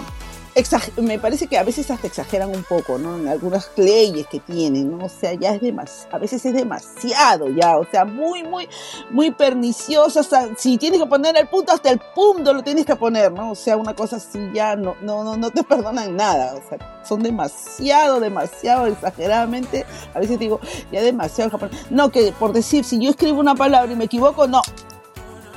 Me 1.00 1.18
parece 1.18 1.47
que 1.47 1.56
a 1.56 1.62
veces 1.62 1.90
hasta 1.90 2.06
exageran 2.06 2.50
un 2.50 2.62
poco, 2.62 2.99
¿no? 2.99 3.16
En 3.16 3.28
algunas 3.28 3.71
leyes 3.76 4.26
que 4.26 4.38
tienen, 4.40 4.97
¿no? 4.97 5.06
O 5.06 5.09
sea, 5.09 5.32
ya 5.32 5.54
es 5.54 5.61
demasiado, 5.61 6.16
a 6.16 6.18
veces 6.18 6.44
es 6.44 6.52
demasiado 6.52 7.49
ya, 7.49 7.78
o 7.78 7.87
sea, 7.90 8.04
muy, 8.04 8.42
muy, 8.42 8.68
muy 9.11 9.30
pernicioso, 9.30 10.21
o 10.21 10.23
sea, 10.23 10.49
si 10.56 10.76
tienes 10.76 11.00
que 11.00 11.06
poner 11.06 11.37
el 11.37 11.49
punto, 11.49 11.73
hasta 11.73 11.90
el 11.90 12.00
punto 12.14 12.52
lo 12.52 12.62
tienes 12.62 12.85
que 12.85 12.97
poner, 12.97 13.32
¿no? 13.32 13.52
O 13.52 13.54
sea, 13.54 13.76
una 13.76 13.94
cosa 13.94 14.16
así 14.16 14.38
ya 14.52 14.76
no, 14.76 14.94
no, 15.00 15.25
no, 15.25 15.37
no 15.37 15.50
te 15.50 15.62
perdonan 15.64 16.16
nada, 16.16 16.54
o 16.54 16.68
sea, 16.68 17.02
son 17.04 17.23
demasiado, 17.23 18.21
demasiado 18.21 18.87
exageradamente, 18.87 19.87
a 20.14 20.21
veces 20.21 20.38
digo, 20.38 20.61
ya 20.90 21.02
demasiado 21.02 21.50
japonés. 21.50 21.90
No, 21.90 22.11
que 22.11 22.32
por 22.38 22.52
decir, 22.52 22.85
si 22.85 22.99
yo 22.99 23.11
escribo 23.11 23.40
una 23.40 23.54
palabra 23.54 23.92
y 23.92 23.97
me 23.97 24.04
equivoco, 24.04 24.47
no, 24.47 24.62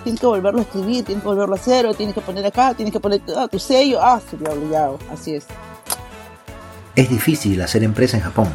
tienes 0.06 0.22
que 0.22 0.28
volverlo 0.28 0.60
a 0.60 0.62
escribir, 0.62 1.04
tienes 1.04 1.24
que 1.24 1.28
volverlo 1.28 1.56
a 1.56 1.58
hacer, 1.58 1.88
o 1.88 1.94
tienes 1.96 2.14
que 2.14 2.22
poner 2.22 2.46
acá, 2.46 2.76
tienes 2.76 2.94
que 2.94 3.00
poner 3.00 3.22
ah, 3.36 3.48
tu 3.48 3.58
sello, 3.58 4.00
ah, 4.02 4.22
sería 4.30 4.52
obligado, 4.52 5.00
así 5.12 5.34
es. 5.34 5.46
Es 6.96 7.10
difícil 7.10 7.60
hacer 7.62 7.84
empresa 7.84 8.16
en 8.16 8.24
Japón. 8.24 8.48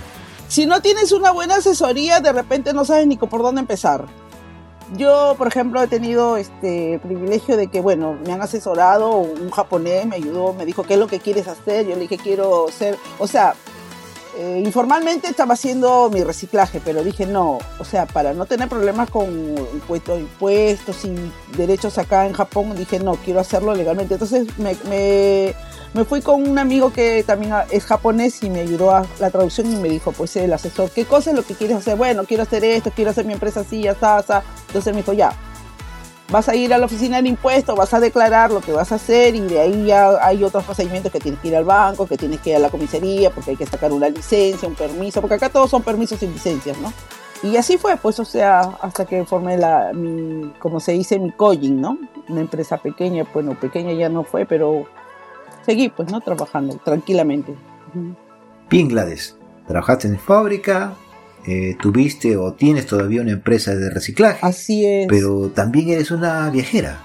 Si 0.46 0.64
no 0.64 0.80
tienes 0.80 1.10
una 1.10 1.32
buena 1.32 1.56
asesoría, 1.56 2.20
de 2.20 2.32
repente 2.32 2.72
no 2.72 2.84
sabes 2.84 3.06
ni 3.08 3.16
por 3.16 3.42
dónde 3.42 3.60
empezar. 3.60 4.06
Yo, 4.96 5.34
por 5.36 5.48
ejemplo, 5.48 5.82
he 5.82 5.88
tenido 5.88 6.36
este 6.36 7.00
privilegio 7.00 7.56
de 7.56 7.66
que, 7.66 7.80
bueno, 7.80 8.16
me 8.24 8.32
han 8.32 8.42
asesorado, 8.42 9.18
un 9.18 9.50
japonés 9.50 10.06
me 10.06 10.16
ayudó, 10.16 10.54
me 10.54 10.64
dijo, 10.64 10.84
¿qué 10.84 10.94
es 10.94 11.00
lo 11.00 11.08
que 11.08 11.18
quieres 11.18 11.48
hacer? 11.48 11.86
Yo 11.86 11.94
le 11.94 12.02
dije, 12.02 12.16
quiero 12.16 12.66
ser, 12.68 12.96
o 13.18 13.26
sea, 13.26 13.54
eh, 14.36 14.62
informalmente 14.64 15.28
estaba 15.28 15.54
haciendo 15.54 16.10
mi 16.10 16.22
reciclaje, 16.22 16.80
pero 16.84 17.02
dije 17.02 17.26
no, 17.26 17.58
o 17.78 17.84
sea, 17.84 18.06
para 18.06 18.32
no 18.32 18.46
tener 18.46 18.68
problemas 18.68 19.10
con 19.10 19.28
impuestos, 19.72 20.20
impuestos 20.20 21.04
y 21.04 21.14
derechos 21.56 21.98
acá 21.98 22.26
en 22.26 22.32
Japón, 22.32 22.74
dije 22.76 23.00
no, 23.00 23.16
quiero 23.16 23.40
hacerlo 23.40 23.74
legalmente. 23.74 24.14
Entonces 24.14 24.46
me, 24.58 24.76
me, 24.88 26.04
fui 26.04 26.22
con 26.22 26.48
un 26.48 26.58
amigo 26.58 26.92
que 26.92 27.24
también 27.24 27.52
es 27.70 27.84
japonés 27.84 28.42
y 28.42 28.50
me 28.50 28.60
ayudó 28.60 28.92
a 28.92 29.06
la 29.18 29.30
traducción 29.30 29.72
y 29.72 29.76
me 29.76 29.88
dijo, 29.88 30.12
pues 30.12 30.36
el 30.36 30.52
asesor, 30.52 30.90
¿qué 30.90 31.04
cosa 31.04 31.30
es 31.30 31.36
lo 31.36 31.42
que 31.42 31.54
quieres 31.54 31.76
hacer? 31.76 31.96
Bueno, 31.96 32.24
quiero 32.24 32.44
hacer 32.44 32.64
esto, 32.64 32.92
quiero 32.94 33.10
hacer 33.10 33.24
mi 33.24 33.32
empresa 33.32 33.60
así, 33.60 33.82
ya 33.82 33.92
está. 33.92 34.44
Entonces 34.68 34.94
me 34.94 35.00
dijo, 35.00 35.12
ya, 35.12 35.32
vas 36.30 36.48
a 36.48 36.54
ir 36.54 36.72
a 36.72 36.78
la 36.78 36.86
oficina 36.86 37.20
de 37.20 37.28
impuestos, 37.28 37.76
vas 37.76 37.92
a 37.92 38.00
declarar 38.00 38.50
lo 38.50 38.60
que 38.60 38.72
vas 38.72 38.92
a 38.92 38.96
hacer 38.96 39.34
y 39.34 39.40
de 39.40 39.60
ahí 39.60 39.86
ya 39.86 40.24
hay 40.24 40.44
otros 40.44 40.64
procedimientos 40.64 41.10
que 41.10 41.18
tienes 41.18 41.40
que 41.40 41.48
ir 41.48 41.56
al 41.56 41.64
banco, 41.64 42.06
que 42.06 42.16
tienes 42.16 42.40
que 42.40 42.50
ir 42.50 42.56
a 42.56 42.58
la 42.60 42.70
comisaría 42.70 43.30
porque 43.30 43.50
hay 43.50 43.56
que 43.56 43.66
sacar 43.66 43.92
una 43.92 44.08
licencia, 44.08 44.68
un 44.68 44.74
permiso, 44.74 45.20
porque 45.20 45.34
acá 45.34 45.48
todos 45.48 45.70
son 45.70 45.82
permisos 45.82 46.22
y 46.22 46.28
licencias, 46.28 46.78
¿no? 46.78 46.92
Y 47.42 47.56
así 47.56 47.78
fue, 47.78 47.96
pues, 47.96 48.20
o 48.20 48.24
sea, 48.24 48.60
hasta 48.82 49.06
que 49.06 49.24
formé 49.24 49.56
la, 49.56 49.92
mi, 49.94 50.52
como 50.58 50.78
se 50.78 50.92
dice, 50.92 51.18
mi 51.18 51.32
coaching, 51.32 51.80
¿no? 51.80 51.98
Una 52.28 52.42
empresa 52.42 52.76
pequeña, 52.76 53.26
bueno, 53.32 53.58
pequeña 53.58 53.92
ya 53.94 54.10
no 54.10 54.24
fue, 54.24 54.44
pero 54.44 54.84
seguí, 55.64 55.88
pues, 55.88 56.12
¿no? 56.12 56.20
Trabajando 56.20 56.76
tranquilamente. 56.84 57.54
Bien, 58.68 58.88
Gladys, 58.88 59.36
trabajaste 59.66 60.08
en 60.08 60.18
fábrica, 60.18 60.92
eh, 61.46 61.76
tuviste 61.80 62.36
o 62.36 62.52
tienes 62.52 62.86
todavía 62.86 63.22
una 63.22 63.32
empresa 63.32 63.74
de 63.74 63.90
reciclaje. 63.90 64.38
Así 64.42 64.84
es. 64.84 65.06
Pero 65.08 65.50
también 65.50 65.90
eres 65.90 66.10
una 66.10 66.50
viajera. 66.50 67.00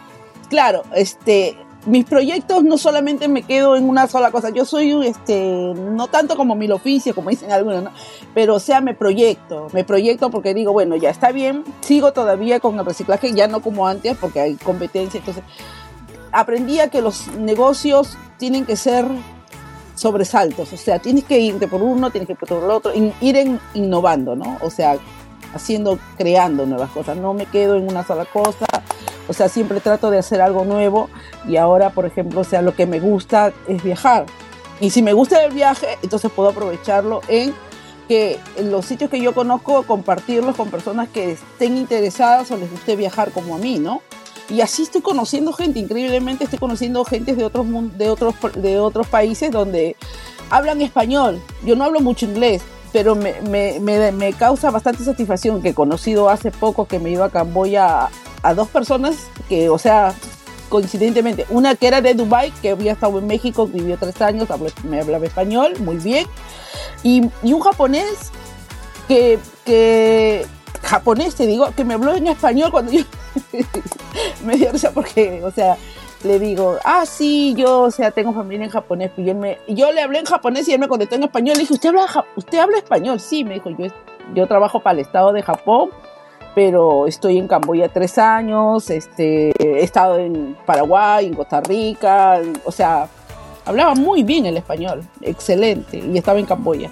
Claro, 0.49 0.83
este, 0.95 1.57
mis 1.85 2.05
proyectos 2.05 2.63
no 2.63 2.77
solamente 2.77 3.27
me 3.27 3.43
quedo 3.43 3.75
en 3.75 3.87
una 3.87 4.07
sola 4.07 4.31
cosa. 4.31 4.49
Yo 4.49 4.65
soy, 4.65 4.91
este, 5.05 5.73
no 5.75 6.07
tanto 6.07 6.35
como 6.35 6.55
mil 6.55 6.71
oficios, 6.71 7.15
como 7.15 7.29
dicen 7.29 7.51
algunos, 7.51 7.83
¿no? 7.83 7.91
pero 8.33 8.55
o 8.55 8.59
sea, 8.59 8.81
me 8.81 8.93
proyecto, 8.93 9.67
me 9.73 9.83
proyecto 9.83 10.29
porque 10.29 10.53
digo, 10.53 10.73
bueno, 10.73 10.95
ya 10.95 11.09
está 11.09 11.31
bien, 11.31 11.63
sigo 11.81 12.11
todavía 12.13 12.59
con 12.59 12.79
el 12.79 12.85
reciclaje, 12.85 13.33
ya 13.33 13.47
no 13.47 13.61
como 13.61 13.87
antes, 13.87 14.17
porque 14.17 14.39
hay 14.39 14.55
competencia. 14.55 15.19
Entonces, 15.19 15.43
aprendí 16.31 16.79
a 16.79 16.89
que 16.89 17.01
los 17.01 17.27
negocios 17.35 18.17
tienen 18.37 18.65
que 18.65 18.75
ser 18.75 19.05
sobresaltos, 19.95 20.71
o 20.73 20.77
sea, 20.77 20.99
tienes 20.99 21.23
que 21.23 21.39
irte 21.39 21.67
por 21.67 21.81
uno, 21.81 22.11
tienes 22.11 22.27
que 22.27 22.33
ir 22.33 22.39
por 22.39 22.63
el 22.63 22.69
otro, 22.69 22.91
ir 22.93 23.59
innovando, 23.73 24.35
¿no? 24.35 24.57
O 24.61 24.69
sea, 24.69 24.97
haciendo, 25.53 25.97
creando 26.17 26.65
nuevas 26.65 26.91
cosas, 26.91 27.17
no 27.17 27.33
me 27.33 27.45
quedo 27.45 27.75
en 27.75 27.89
una 27.89 28.05
sola 28.05 28.25
cosa, 28.25 28.67
o 29.27 29.33
sea, 29.33 29.49
siempre 29.49 29.79
trato 29.79 30.11
de 30.11 30.19
hacer 30.19 30.41
algo 30.41 30.65
nuevo 30.65 31.09
y 31.47 31.57
ahora, 31.57 31.89
por 31.89 32.05
ejemplo, 32.05 32.41
o 32.41 32.43
sea, 32.43 32.61
lo 32.61 32.75
que 32.75 32.85
me 32.85 32.99
gusta 32.99 33.53
es 33.67 33.81
viajar. 33.83 34.25
Y 34.81 34.89
si 34.89 35.01
me 35.01 35.13
gusta 35.13 35.43
el 35.43 35.53
viaje, 35.53 35.97
entonces 36.03 36.29
puedo 36.31 36.49
aprovecharlo 36.49 37.21
en 37.29 37.53
que 38.07 38.37
en 38.57 38.71
los 38.71 38.85
sitios 38.85 39.09
que 39.09 39.19
yo 39.19 39.33
conozco, 39.33 39.83
compartirlos 39.83 40.55
con 40.55 40.69
personas 40.69 41.09
que 41.09 41.31
estén 41.31 41.77
interesadas 41.77 42.51
o 42.51 42.57
les 42.57 42.69
guste 42.69 42.95
viajar 42.95 43.31
como 43.31 43.55
a 43.55 43.57
mí, 43.57 43.79
¿no? 43.79 44.01
Y 44.49 44.61
así 44.61 44.83
estoy 44.83 45.01
conociendo 45.01 45.53
gente, 45.53 45.79
increíblemente 45.79 46.43
estoy 46.43 46.59
conociendo 46.59 47.03
gente 47.03 47.35
de 47.35 47.43
otros, 47.43 47.65
de 47.97 48.09
otros, 48.09 48.35
de 48.55 48.79
otros 48.79 49.07
países 49.07 49.51
donde 49.51 49.95
hablan 50.49 50.81
español. 50.81 51.41
Yo 51.65 51.75
no 51.75 51.83
hablo 51.83 51.99
mucho 51.99 52.25
inglés, 52.25 52.61
pero 52.93 53.15
me, 53.15 53.41
me, 53.41 54.11
me, 54.11 54.33
causa 54.33 54.71
bastante 54.71 55.03
satisfacción 55.03 55.61
que 55.61 55.69
he 55.69 55.73
conocido 55.73 56.29
hace 56.29 56.51
poco 56.51 56.87
que 56.87 56.99
me 56.99 57.09
iba 57.09 57.25
a 57.25 57.29
Camboya 57.29 58.09
a, 58.41 58.53
dos 58.53 58.67
personas 58.67 59.15
que, 59.49 59.69
o 59.69 59.77
sea, 59.77 60.13
coincidentemente, 60.69 61.45
una 61.49 61.75
que 61.75 61.87
era 61.87 62.01
de 62.01 62.13
Dubai, 62.13 62.51
que 62.61 62.69
había 62.69 62.93
estado 62.93 63.19
en 63.19 63.27
México, 63.27 63.67
vivió 63.67 63.97
tres 63.97 64.21
años, 64.21 64.47
me 64.83 65.01
hablaba 65.01 65.25
español, 65.25 65.73
muy 65.79 65.97
bien, 65.97 66.25
y, 67.03 67.29
y 67.43 67.53
un 67.53 67.59
japonés 67.61 68.31
que, 69.07 69.39
que, 69.65 70.45
japonés 70.81 71.35
te 71.35 71.45
digo, 71.45 71.67
que 71.75 71.83
me 71.83 71.93
habló 71.93 72.13
en 72.15 72.27
español 72.27 72.71
cuando 72.71 72.91
yo 72.91 73.03
me 74.45 74.55
dio 74.55 74.71
risa 74.71 74.91
porque, 74.91 75.41
o 75.43 75.51
sea, 75.51 75.77
le 76.23 76.39
digo, 76.39 76.77
ah, 76.83 77.05
sí, 77.05 77.53
yo, 77.55 77.81
o 77.81 77.91
sea, 77.91 78.11
tengo 78.11 78.33
familia 78.33 78.65
en 78.65 78.71
japonés. 78.71 79.11
Y 79.17 79.29
él 79.29 79.37
me, 79.37 79.59
yo 79.67 79.91
le 79.91 80.01
hablé 80.01 80.19
en 80.19 80.25
japonés 80.25 80.67
y 80.67 80.73
él 80.73 80.79
me 80.79 80.87
contestó 80.87 81.15
en 81.15 81.23
español. 81.23 81.55
Le 81.55 81.61
dije, 81.61 81.73
¿usted 81.73 81.89
habla, 81.89 82.25
usted 82.35 82.59
habla 82.59 82.77
español? 82.77 83.19
Sí, 83.19 83.43
me 83.43 83.55
dijo, 83.55 83.69
yo, 83.69 83.87
yo 84.33 84.47
trabajo 84.47 84.79
para 84.81 84.95
el 84.95 84.99
Estado 85.05 85.31
de 85.33 85.43
Japón 85.43 85.91
pero 86.55 87.05
estoy 87.05 87.37
en 87.37 87.49
Camboya 87.49 87.89
tres 87.89 88.17
años, 88.17 88.89
este, 88.89 89.51
he 89.59 89.83
estado 89.83 90.17
en 90.17 90.57
Paraguay, 90.65 91.27
en 91.27 91.33
Costa 91.33 91.59
Rica, 91.59 92.39
o 92.63 92.71
sea, 92.71 93.09
hablaba 93.65 93.93
muy 93.93 94.23
bien 94.23 94.45
el 94.45 94.55
español, 94.55 95.01
excelente, 95.21 95.97
y 95.97 96.17
estaba 96.17 96.39
en 96.39 96.45
Camboya. 96.45 96.89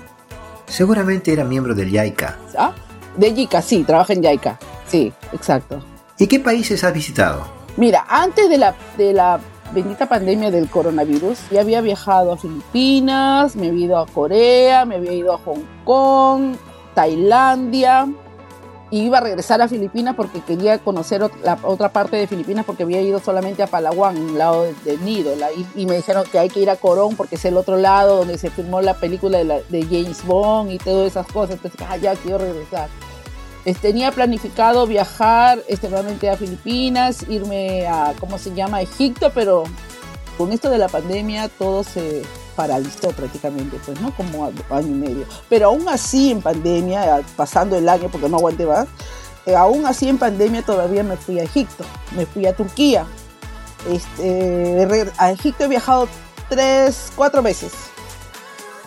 Seguramente 0.67 1.31
era 1.31 1.45
miembro 1.45 1.73
del 1.73 1.89
YAICA. 1.89 2.37
¿Ah? 2.57 2.73
De 3.17 3.33
YICA, 3.33 3.61
sí, 3.61 3.83
trabaja 3.83 4.13
en 4.13 4.23
YAICA, 4.23 4.59
sí, 4.87 5.13
exacto. 5.31 5.83
¿Y 6.17 6.27
qué 6.27 6.39
países 6.39 6.83
has 6.83 6.93
visitado? 6.93 7.45
Mira, 7.77 8.05
antes 8.07 8.49
de 8.49 8.57
la, 8.57 8.75
de 8.97 9.13
la 9.13 9.39
bendita 9.73 10.07
pandemia 10.07 10.51
del 10.51 10.69
coronavirus, 10.69 11.39
ya 11.51 11.61
había 11.61 11.81
viajado 11.81 12.31
a 12.31 12.37
Filipinas, 12.37 13.55
me 13.55 13.69
había 13.69 13.85
ido 13.85 13.97
a 13.97 14.05
Corea, 14.05 14.85
me 14.85 14.95
había 14.95 15.13
ido 15.13 15.33
a 15.33 15.37
Hong 15.39 15.63
Kong, 15.83 16.55
Tailandia, 16.93 18.07
y 18.93 19.05
iba 19.05 19.17
a 19.17 19.21
regresar 19.21 19.59
a 19.59 19.67
Filipinas 19.67 20.13
porque 20.15 20.41
quería 20.41 20.77
conocer 20.77 21.27
la 21.43 21.57
otra 21.63 21.91
parte 21.91 22.15
de 22.15 22.27
Filipinas 22.27 22.63
porque 22.63 22.83
había 22.83 23.01
ido 23.01 23.19
solamente 23.19 23.63
a 23.63 23.67
Palawan, 23.67 24.15
un 24.15 24.37
lado 24.37 24.67
del 24.85 25.03
nido, 25.03 25.33
y, 25.75 25.87
me 25.87 25.95
dijeron 25.95 26.25
que 26.31 26.37
hay 26.37 26.47
que 26.47 26.59
ir 26.59 26.69
a 26.69 26.75
Corón 26.75 27.15
porque 27.15 27.37
es 27.37 27.45
el 27.45 27.57
otro 27.57 27.77
lado 27.77 28.17
donde 28.17 28.37
se 28.37 28.51
filmó 28.51 28.81
la 28.81 28.93
película 28.93 29.39
de, 29.43 29.83
James 29.89 30.23
Bond 30.27 30.69
y 30.69 30.77
todas 30.77 31.07
esas 31.07 31.25
cosas, 31.25 31.55
entonces 31.55 31.81
ah, 31.89 31.97
ya 31.97 32.13
quiero 32.13 32.37
regresar. 32.37 32.87
Tenía 33.81 34.11
planificado 34.11 34.85
viajar 34.87 35.63
este, 35.67 35.89
nuevamente 35.89 36.29
a 36.29 36.37
Filipinas, 36.37 37.25
irme 37.29 37.87
a, 37.87 38.13
¿cómo 38.19 38.37
se 38.37 38.53
llama?, 38.53 38.81
Egipto, 38.81 39.31
pero 39.33 39.63
con 40.37 40.51
esto 40.51 40.69
de 40.69 40.77
la 40.77 40.89
pandemia 40.89 41.47
todo 41.47 41.83
se 41.83 42.23
paralizó 42.55 43.09
prácticamente, 43.11 43.77
pues, 43.85 43.99
¿no? 44.01 44.13
Como 44.15 44.51
año 44.69 44.87
y 44.87 44.91
medio. 44.91 45.25
Pero 45.49 45.67
aún 45.67 45.87
así 45.87 46.31
en 46.31 46.41
pandemia, 46.41 47.21
pasando 47.35 47.77
el 47.77 47.87
año 47.87 48.09
porque 48.11 48.29
no 48.29 48.37
aguanté 48.37 48.65
más, 48.65 48.87
eh, 49.45 49.55
aún 49.55 49.85
así 49.85 50.09
en 50.09 50.17
pandemia 50.17 50.61
todavía 50.63 51.03
me 51.03 51.17
fui 51.17 51.39
a 51.39 51.43
Egipto, 51.43 51.83
me 52.15 52.25
fui 52.25 52.45
a 52.45 52.55
Turquía. 52.55 53.05
Este, 53.89 54.87
a 55.17 55.31
Egipto 55.31 55.65
he 55.65 55.67
viajado 55.67 56.07
tres, 56.49 57.11
cuatro 57.15 57.41
veces. 57.41 57.73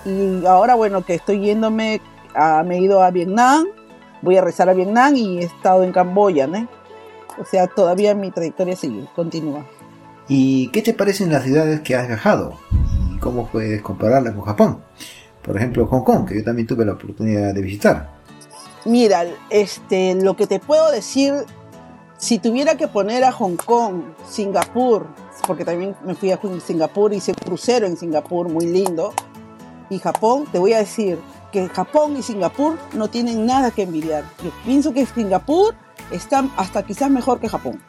Y 0.05 0.47
ahora, 0.47 0.75
bueno, 0.75 1.05
que 1.05 1.15
estoy 1.15 1.41
yéndome, 1.41 2.01
me 2.65 2.77
he 2.77 2.81
ido 2.81 3.03
a 3.03 3.11
Vietnam, 3.11 3.67
voy 4.23 4.37
a 4.37 4.43
rezar 4.43 4.69
a 4.69 4.75
Vietnam 4.75 5.15
y 5.17 5.39
he 5.39 5.45
estado 5.45 5.83
en 5.83 5.93
Camboya, 5.93 6.47
¿no? 6.47 6.69
O 7.39 7.45
sea, 7.45 7.67
todavía 7.67 8.15
mi 8.15 8.31
trayectoria 8.31 8.77
sigue, 8.77 9.07
continúa. 9.15 9.67
¿Y 10.29 10.69
qué 10.69 10.83
te 10.83 10.95
parecen 10.95 11.31
las 11.31 11.45
ciudades 11.45 11.81
que 11.81 11.95
has 11.95 12.07
viajado? 12.09 12.59
cómo 13.19 13.49
puedes 13.49 13.83
compararla 13.83 14.33
con 14.33 14.45
Japón. 14.45 14.83
Por 15.43 15.57
ejemplo, 15.57 15.87
Hong 15.87 16.03
Kong, 16.03 16.29
que 16.29 16.37
yo 16.37 16.45
también 16.45 16.67
tuve 16.67 16.85
la 16.85 16.93
oportunidad 16.93 17.55
de 17.55 17.61
visitar. 17.61 18.17
Mira, 18.85 19.25
este, 19.51 20.15
lo 20.15 20.37
que 20.37 20.47
te 20.47 20.61
puedo 20.61 20.91
decir, 20.91 21.35
si 22.19 22.39
tuviera 22.39 22.77
que 22.77 22.89
poner 22.89 23.25
a 23.25 23.33
Hong 23.33 23.57
Kong, 23.57 24.03
Singapur, 24.29 25.07
porque 25.47 25.65
también 25.65 25.97
me 26.05 26.15
fui 26.15 26.31
a 26.31 26.41
Singapur, 26.65 27.13
hice 27.13 27.33
un 27.33 27.37
crucero 27.37 27.87
en 27.87 27.97
Singapur 27.97 28.49
muy 28.49 28.67
lindo, 28.67 29.13
y 29.91 29.99
Japón, 29.99 30.47
te 30.51 30.59
voy 30.59 30.73
a 30.73 30.79
decir 30.79 31.19
que 31.53 31.69
Japón 31.69 32.17
y 32.17 32.23
Singapur 32.23 32.79
no 32.93 33.09
tienen 33.09 33.47
nada 33.47 33.71
que 33.71 33.83
envidiar. 33.83 34.25
Yo 34.43 34.51
pienso 34.65 34.93
que 34.93 35.07
Singapur 35.07 35.75
está 36.11 36.45
hasta 36.57 36.85
quizás 36.85 37.11
mejor 37.11 37.41
que 37.41 37.49
Japón 37.49 37.81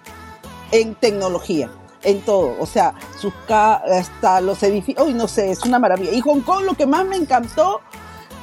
en 0.71 0.95
tecnología 0.95 1.69
en 2.03 2.21
todo, 2.21 2.55
o 2.59 2.65
sea, 2.65 2.93
sus 3.19 3.33
hasta 3.49 4.39
los 4.39 4.61
edificios, 4.63 5.07
uy, 5.07 5.13
no 5.13 5.27
sé, 5.27 5.51
es 5.51 5.63
una 5.63 5.79
maravilla. 5.79 6.11
Y 6.11 6.21
Hong 6.21 6.41
Kong 6.41 6.63
lo 6.63 6.73
que 6.75 6.85
más 6.85 7.05
me 7.05 7.15
encantó 7.15 7.81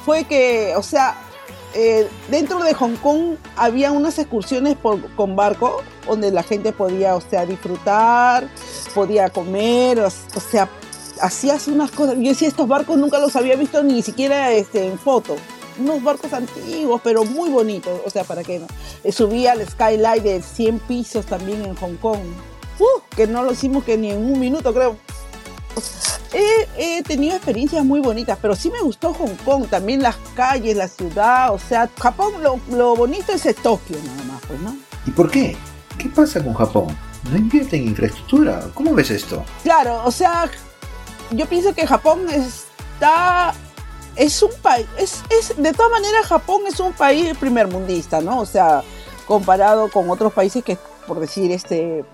fue 0.05 0.25
que, 0.25 0.73
o 0.75 0.83
sea, 0.83 1.15
eh, 1.73 2.07
dentro 2.29 2.63
de 2.63 2.73
Hong 2.73 2.95
Kong 2.97 3.37
había 3.55 3.91
unas 3.91 4.19
excursiones 4.19 4.77
con 5.15 5.35
barco 5.35 5.81
donde 6.05 6.31
la 6.31 6.43
gente 6.43 6.71
podía, 6.71 7.15
o 7.15 7.21
sea, 7.21 7.45
disfrutar, 7.45 8.47
podía 8.93 9.29
comer, 9.29 9.99
o, 9.99 10.09
sea, 10.09 10.69
hacías 11.21 11.67
unas 11.67 11.91
cosas. 11.91 12.15
Yo 12.15 12.29
decía, 12.29 12.47
estos 12.47 12.67
barcos 12.67 12.97
nunca 12.97 13.19
los 13.19 13.35
había 13.35 13.55
visto 13.55 13.83
ni 13.83 14.01
siquiera 14.01 14.51
este, 14.51 14.87
en 14.87 14.99
foto. 14.99 15.35
Unos 15.77 16.01
barcos 16.03 16.31
antiguos, 16.33 17.01
pero 17.03 17.25
muy 17.25 17.49
bonitos. 17.49 17.99
O 18.05 18.09
sea, 18.09 18.23
¿para 18.23 18.43
qué 18.43 18.59
no? 18.59 18.67
Eh, 19.03 19.11
subía 19.11 19.53
al 19.53 19.67
skyline 19.67 20.23
de 20.23 20.41
100 20.41 20.79
pisos 20.79 21.25
también 21.25 21.63
en 21.65 21.75
Hong 21.75 21.95
Kong. 21.97 22.19
Uh, 22.79 23.15
que 23.15 23.27
no 23.27 23.43
lo 23.43 23.53
hicimos 23.53 23.83
que 23.83 23.97
ni 23.97 24.11
en 24.11 24.25
un 24.25 24.39
minuto, 24.39 24.73
creo. 24.73 24.97
He, 26.77 27.01
tenido 27.03 27.35
experiencias 27.35 27.85
muy 27.85 28.01
bonitas, 28.01 28.37
pero 28.41 28.55
sí 28.55 28.69
me 28.69 28.81
gustó 28.81 29.13
Hong 29.13 29.35
Kong, 29.45 29.67
también 29.69 30.01
las 30.01 30.17
calles, 30.35 30.75
la 30.75 30.89
ciudad, 30.89 31.53
o 31.53 31.59
sea, 31.59 31.89
Japón 31.97 32.33
lo, 32.69 32.95
bonito 32.95 33.31
es 33.31 33.45
el 33.45 33.55
Tokio 33.55 33.97
nada 34.03 34.23
más, 34.23 34.41
pues, 34.45 34.59
¿no? 34.59 34.75
¿Y 35.05 35.11
por 35.11 35.31
qué? 35.31 35.55
¿Qué 35.97 36.09
pasa 36.09 36.43
con 36.43 36.53
Japón? 36.53 36.87
¿No 37.31 37.37
invierte 37.37 37.77
en 37.77 37.87
infraestructura? 37.87 38.67
¿Cómo 38.73 38.93
ves 38.93 39.11
esto? 39.11 39.45
Claro, 39.63 40.01
o 40.03 40.11
sea, 40.11 40.49
yo 41.31 41.45
pienso 41.45 41.73
que 41.73 41.87
Japón 41.87 42.27
está 42.29 43.53
es 44.15 44.41
un 44.41 44.51
país, 44.61 44.85
es, 44.97 45.23
es, 45.29 45.61
de 45.61 45.73
todas 45.73 45.91
maneras 45.91 46.25
Japón 46.25 46.61
es 46.67 46.79
un 46.79 46.93
país 46.93 47.37
primermundista, 47.37 48.21
¿no? 48.21 48.39
O 48.39 48.45
sea, 48.45 48.81
comparado 49.27 49.89
con 49.89 50.09
otros 50.09 50.31
países 50.31 50.63
que, 50.63 50.77
por 51.05 51.19
decir, 51.19 51.51
este, 51.51 52.05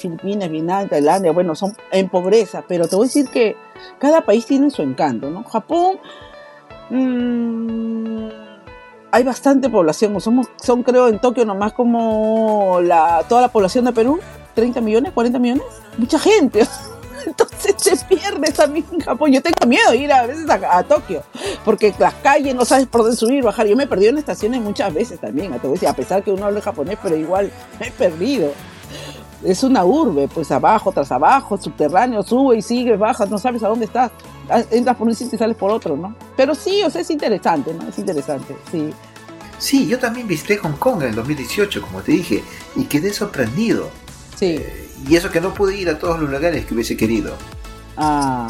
Filipinas, 0.00 0.50
Vietnam, 0.50 0.88
Tailandia, 0.88 1.32
bueno, 1.32 1.54
son 1.54 1.76
en 1.90 2.08
pobreza, 2.08 2.64
pero 2.68 2.86
te 2.86 2.94
voy 2.94 3.06
a 3.06 3.08
decir 3.08 3.28
que 3.28 3.56
cada 3.98 4.24
país 4.24 4.46
tiene 4.46 4.70
su 4.70 4.82
encanto, 4.82 5.28
¿no? 5.30 5.42
Japón, 5.44 5.98
mmm, 6.90 8.28
hay 9.10 9.22
bastante 9.24 9.68
población, 9.68 10.20
somos, 10.20 10.48
son 10.62 10.82
creo 10.82 11.08
en 11.08 11.20
Tokio 11.20 11.44
nomás 11.44 11.72
como 11.72 12.80
la, 12.80 13.24
toda 13.28 13.40
la 13.40 13.48
población 13.48 13.86
de 13.86 13.92
Perú, 13.92 14.20
30 14.54 14.80
millones, 14.80 15.12
40 15.12 15.38
millones, 15.38 15.64
mucha 15.98 16.18
gente. 16.18 16.66
Entonces 17.26 17.76
te 18.34 18.40
pierdes 18.40 18.54
también 18.54 18.86
en 18.92 19.00
Japón. 19.00 19.32
Yo 19.32 19.42
tengo 19.42 19.66
miedo 19.66 19.90
de 19.90 19.96
ir 19.96 20.12
a 20.12 20.26
veces 20.26 20.48
a, 20.48 20.82
Tokio, 20.82 21.22
porque 21.64 21.94
las 21.98 22.14
calles 22.14 22.54
no 22.54 22.64
sabes 22.64 22.86
por 22.86 23.02
dónde 23.02 23.16
subir, 23.16 23.42
bajar. 23.42 23.66
Yo 23.66 23.76
me 23.76 23.84
he 23.84 23.86
perdido 23.86 24.10
en 24.10 24.18
estaciones 24.18 24.60
muchas 24.60 24.92
veces 24.92 25.20
también, 25.20 25.52
a 25.52 25.92
pesar 25.94 26.22
que 26.22 26.30
uno 26.30 26.46
habla 26.46 26.60
japonés, 26.60 26.98
pero 27.02 27.16
igual 27.16 27.50
me 27.80 27.88
he 27.88 27.90
perdido 27.90 28.52
es 29.44 29.62
una 29.62 29.84
urbe, 29.84 30.28
pues 30.28 30.50
abajo 30.50 30.90
tras 30.92 31.12
abajo, 31.12 31.58
subterráneo, 31.60 32.22
sube 32.22 32.56
y 32.56 32.62
sigue, 32.62 32.96
baja, 32.96 33.26
no 33.26 33.38
sabes 33.38 33.62
a 33.62 33.68
dónde 33.68 33.84
estás. 33.84 34.10
Ah, 34.48 34.62
entras 34.70 34.96
por 34.96 35.06
un 35.06 35.14
sitio 35.14 35.36
y 35.36 35.38
sales 35.38 35.56
por 35.56 35.70
otro, 35.70 35.96
¿no? 35.96 36.14
Pero 36.36 36.54
sí, 36.54 36.82
o 36.82 36.90
sea, 36.90 37.00
es 37.00 37.10
interesante, 37.10 37.72
¿no? 37.74 37.88
Es 37.88 37.98
interesante, 37.98 38.56
sí. 38.70 38.90
Sí, 39.58 39.86
yo 39.86 39.98
también 39.98 40.26
visité 40.26 40.56
Hong 40.58 40.76
Kong 40.78 41.02
en 41.02 41.10
el 41.10 41.14
2018, 41.14 41.82
como 41.82 42.02
te 42.02 42.12
dije, 42.12 42.42
y 42.76 42.84
quedé 42.84 43.12
sorprendido. 43.12 43.88
Sí. 44.36 44.56
Eh, 44.56 44.90
y 45.08 45.16
eso 45.16 45.30
que 45.30 45.40
no 45.40 45.54
pude 45.54 45.76
ir 45.76 45.88
a 45.88 45.98
todos 45.98 46.18
los 46.18 46.30
lugares 46.30 46.64
que 46.66 46.74
hubiese 46.74 46.96
querido. 46.96 47.34
Ah, 47.96 48.48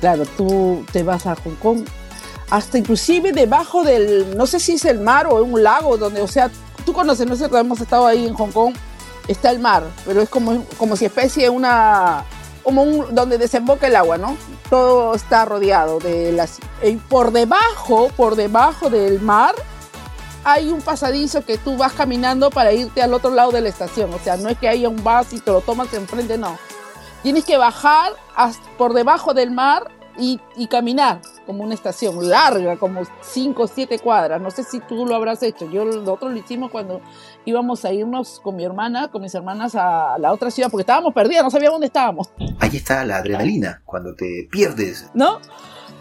claro, 0.00 0.24
tú 0.36 0.84
te 0.92 1.02
vas 1.02 1.26
a 1.26 1.34
Hong 1.36 1.56
Kong, 1.62 1.84
hasta 2.50 2.78
inclusive 2.78 3.32
debajo 3.32 3.82
del, 3.82 4.36
no 4.36 4.46
sé 4.46 4.60
si 4.60 4.74
es 4.74 4.84
el 4.84 5.00
mar 5.00 5.26
o 5.26 5.42
un 5.42 5.62
lago, 5.62 5.96
donde, 5.96 6.20
o 6.20 6.28
sea, 6.28 6.50
tú 6.84 6.92
conoces, 6.92 7.26
no 7.26 7.36
sé, 7.36 7.46
hemos 7.46 7.80
estado 7.80 8.06
ahí 8.06 8.26
en 8.26 8.34
Hong 8.34 8.52
Kong, 8.52 8.74
está 9.28 9.50
el 9.50 9.58
mar, 9.58 9.84
pero 10.04 10.20
es 10.20 10.28
como, 10.28 10.64
como 10.76 10.96
si 10.96 11.06
especie 11.06 11.48
una, 11.48 12.24
como 12.62 12.82
un, 12.82 13.14
donde 13.14 13.38
desemboca 13.38 13.86
el 13.86 13.96
agua, 13.96 14.18
¿no? 14.18 14.36
Todo 14.68 15.14
está 15.14 15.44
rodeado 15.44 15.98
de 15.98 16.32
las, 16.32 16.58
y 16.82 16.96
por 16.96 17.32
debajo, 17.32 18.10
por 18.16 18.36
debajo 18.36 18.90
del 18.90 19.20
mar, 19.20 19.54
hay 20.44 20.68
un 20.70 20.82
pasadizo 20.82 21.42
que 21.46 21.56
tú 21.56 21.78
vas 21.78 21.94
caminando 21.94 22.50
para 22.50 22.72
irte 22.74 23.02
al 23.02 23.14
otro 23.14 23.30
lado 23.30 23.50
de 23.50 23.62
la 23.62 23.70
estación, 23.70 24.12
o 24.12 24.18
sea, 24.18 24.36
no 24.36 24.50
es 24.50 24.58
que 24.58 24.68
haya 24.68 24.90
un 24.90 25.02
vaso 25.02 25.34
y 25.34 25.40
te 25.40 25.50
lo 25.50 25.62
tomas 25.62 25.92
enfrente, 25.94 26.36
no. 26.36 26.58
Tienes 27.24 27.46
que 27.46 27.56
bajar 27.56 28.12
por 28.76 28.92
debajo 28.92 29.32
del 29.32 29.50
mar 29.50 29.90
y, 30.18 30.38
caminar 30.68 31.22
como 31.46 31.64
una 31.64 31.72
estación 31.72 32.28
larga, 32.28 32.76
como 32.76 33.00
5 33.22 33.62
o 33.62 33.66
7 33.66 33.98
cuadras. 33.98 34.42
No 34.42 34.50
sé 34.50 34.62
si 34.62 34.78
tú 34.80 35.06
lo 35.06 35.14
habrás 35.14 35.42
hecho. 35.42 35.64
Yo 35.70 35.86
nosotros 35.86 36.32
lo 36.32 36.36
hicimos 36.36 36.70
cuando 36.70 37.00
íbamos 37.46 37.82
a 37.86 37.94
irnos 37.94 38.40
con 38.40 38.56
mi 38.56 38.64
hermana, 38.64 39.08
con 39.08 39.22
mis 39.22 39.34
hermanas 39.34 39.74
a 39.74 40.18
la 40.18 40.34
otra 40.34 40.50
ciudad, 40.50 40.70
porque 40.70 40.82
estábamos 40.82 41.14
perdidas, 41.14 41.44
no 41.44 41.50
sabíamos 41.50 41.76
dónde 41.76 41.86
estábamos. 41.86 42.28
Ahí 42.60 42.76
está 42.76 43.06
la 43.06 43.16
adrenalina, 43.16 43.80
cuando 43.86 44.14
te 44.14 44.46
pierdes. 44.50 45.10
¿No? 45.14 45.40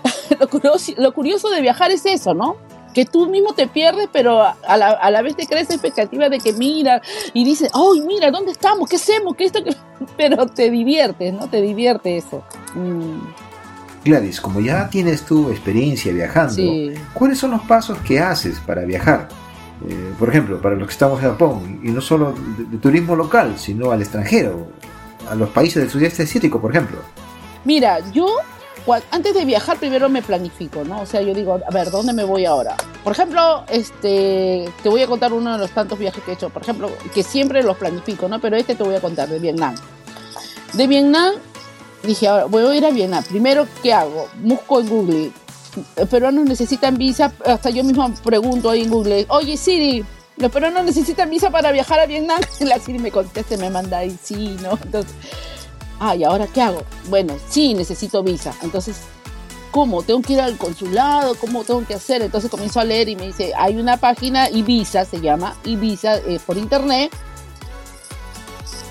lo, 0.42 0.50
curioso, 0.50 0.92
lo 0.98 1.14
curioso 1.14 1.50
de 1.50 1.62
viajar 1.62 1.90
es 1.92 2.06
eso, 2.06 2.34
¿no? 2.34 2.58
Que 2.94 3.06
tú 3.06 3.28
mismo 3.28 3.54
te 3.54 3.68
pierdes, 3.68 4.08
pero 4.12 4.42
a 4.42 4.78
la, 4.78 4.90
a 4.90 5.12
la 5.12 5.22
vez 5.22 5.36
te 5.36 5.48
crees 5.48 5.70
expectativa 5.70 6.30
de 6.30 6.40
que 6.40 6.54
mira 6.54 7.02
y 7.34 7.44
dices, 7.44 7.70
¡ay, 7.74 8.02
mira, 8.02 8.32
¿dónde 8.32 8.52
estamos? 8.52 8.88
¿Qué 8.90 8.98
hacemos? 8.98 9.36
¿Qué 9.36 9.46
esto? 9.46 9.60
Pero 10.18 10.46
te 10.48 10.70
diviertes, 10.70 11.34
¿no? 11.34 11.50
Te 11.50 11.62
divierte 11.62 12.18
eso. 12.18 12.44
Mm. 12.76 13.20
Gladys, 14.04 14.42
como 14.42 14.60
ya 14.60 14.90
tienes 14.90 15.24
tu 15.24 15.50
experiencia 15.50 16.12
viajando, 16.12 16.62
¿cuáles 17.14 17.38
son 17.38 17.52
los 17.52 17.62
pasos 17.62 17.98
que 18.00 18.20
haces 18.20 18.60
para 18.60 18.84
viajar? 18.84 19.30
Eh, 19.88 20.14
por 20.20 20.30
ejemplo, 20.30 20.62
para 20.62 20.76
los 20.76 20.88
que 20.88 20.94
estamos 20.94 21.22
en 21.22 21.30
Japón, 21.30 21.80
y 21.84 21.90
no 21.90 22.02
solo 22.02 22.34
de, 22.58 22.78
turismo 22.78 23.16
local, 23.16 23.56
sino 23.58 23.92
al 23.92 24.02
extranjero, 24.02 24.68
a 25.30 25.36
los 25.36 25.50
países 25.50 25.82
del 25.82 25.90
sudeste 25.90 26.24
asiático, 26.24 26.60
por 26.60 26.72
ejemplo. 26.72 27.00
Mira, 27.64 28.00
yo 28.12 28.28
antes 29.12 29.34
de 29.34 29.46
viajar 29.46 29.78
primero 29.78 30.10
me 30.10 30.22
planifico, 30.22 30.84
¿no? 30.84 31.02
O 31.02 31.06
sea, 31.06 31.22
yo 31.22 31.34
digo, 31.34 31.60
a 31.66 31.72
ver, 31.72 31.90
¿dónde 31.90 32.14
me 32.14 32.24
voy 32.24 32.46
ahora? 32.46 32.76
por 33.04 33.12
ejemplo, 33.12 33.66
este, 33.68 34.70
te 34.82 34.90
voy 34.90 35.02
a 35.02 35.08
contar 35.08 35.34
uno 35.34 35.52
de 35.52 35.58
los 35.58 35.72
tantos 35.72 36.00
viajes 36.00 36.24
que 36.24 36.32
he 36.32 36.34
hecho, 36.36 36.50
por 36.50 36.62
ejemplo, 36.62 36.90
que 37.14 37.22
siempre 37.22 37.62
los 37.62 37.76
planifico, 37.76 38.30
¿no? 38.30 38.40
Pero 38.40 38.56
este 38.56 38.76
te 38.76 38.84
voy 38.84 38.96
a 38.96 39.02
contar 39.02 39.28
de 39.28 39.40
Vietnam. 39.40 39.76
De 40.72 40.88
Vietnam 40.88 41.34
dije, 42.04 42.28
ahora 42.28 42.46
voy 42.46 42.64
a 42.64 42.76
ir 42.76 42.86
a 42.86 42.92
Vietnam. 42.92 43.24
Primero, 43.26 43.68
¿qué 43.82 43.94
hago? 43.94 44.30
Busco 44.42 44.80
en 44.80 44.90
Google. 44.90 45.32
Los 45.98 46.08
peruanos 46.08 46.46
necesitan 46.46 46.98
visa. 46.98 47.34
Hasta 47.46 47.70
yo 47.72 47.84
mismo 47.84 48.10
pregunto 48.24 48.70
ahí 48.70 48.84
en 48.84 48.90
Google, 48.90 49.26
oye 49.28 49.58
Siri, 49.58 50.06
los 50.38 50.52
peruanos 50.52 50.86
necesitan 50.86 51.30
visa 51.30 51.50
para 51.52 51.74
viajar 51.74 52.00
a 52.00 52.06
Vietnam. 52.06 52.40
La 52.62 52.80
Siri 52.80 53.00
me 53.00 53.12
contesta, 53.12 53.58
me 53.58 53.70
manda 53.70 53.98
ahí, 53.98 54.18
sí, 54.24 54.56
¿no? 54.62 54.80
Entonces, 54.82 55.14
ah, 56.04 56.16
¿y 56.16 56.24
ahora 56.24 56.48
qué 56.48 56.62
hago? 56.62 56.84
Bueno, 57.10 57.36
sí, 57.50 57.74
necesito 57.74 58.24
visa. 58.24 58.54
Entonces, 58.62 58.98
¿cómo? 59.72 60.04
¿Tengo 60.04 60.22
que 60.22 60.34
ir 60.34 60.42
al 60.42 60.58
consulado? 60.58 61.36
¿Cómo 61.36 61.64
tengo 61.64 61.86
que 61.86 61.96
hacer? 61.96 62.22
Entonces 62.22 62.52
comienzo 62.52 62.80
a 62.80 62.84
leer 62.84 63.10
y 63.10 63.16
me 63.16 63.28
dice, 63.28 63.54
hay 63.58 63.78
una 63.78 63.98
página, 63.98 64.50
Ibiza 64.50 65.06
se 65.06 65.22
llama, 65.22 65.56
Ibiza, 65.64 66.18
eh, 66.18 66.40
por 66.46 66.58
internet, 66.58 67.12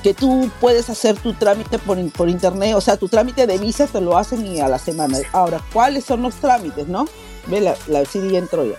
que 0.03 0.15
tú 0.15 0.51
puedes 0.61 0.91
hacer 0.91 1.17
tu 1.17 1.35
trámite 1.35 1.79
por, 1.79 2.11
por, 2.13 2.29
internet, 2.29 2.75
o 2.75 2.81
sea, 2.81 2.97
tu 2.97 3.09
trámite 3.09 3.47
de 3.47 3.59
visa 3.59 3.87
te 3.87 4.01
lo 4.01 4.17
hacen 4.17 4.45
y 4.45 4.61
a 4.61 4.69
la 4.69 4.79
semana. 4.79 5.19
Ahora, 5.33 5.61
¿cuáles 5.73 6.05
son 6.05 6.23
los 6.23 6.35
trámites, 6.37 6.89
no? 6.89 7.07
Ve, 7.47 7.61
la, 7.61 7.77
la 7.87 8.05
CD 8.05 8.37
entró 8.37 8.65
ya. 8.65 8.77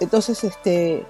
Entonces, 0.00 0.44
este, 0.44 1.06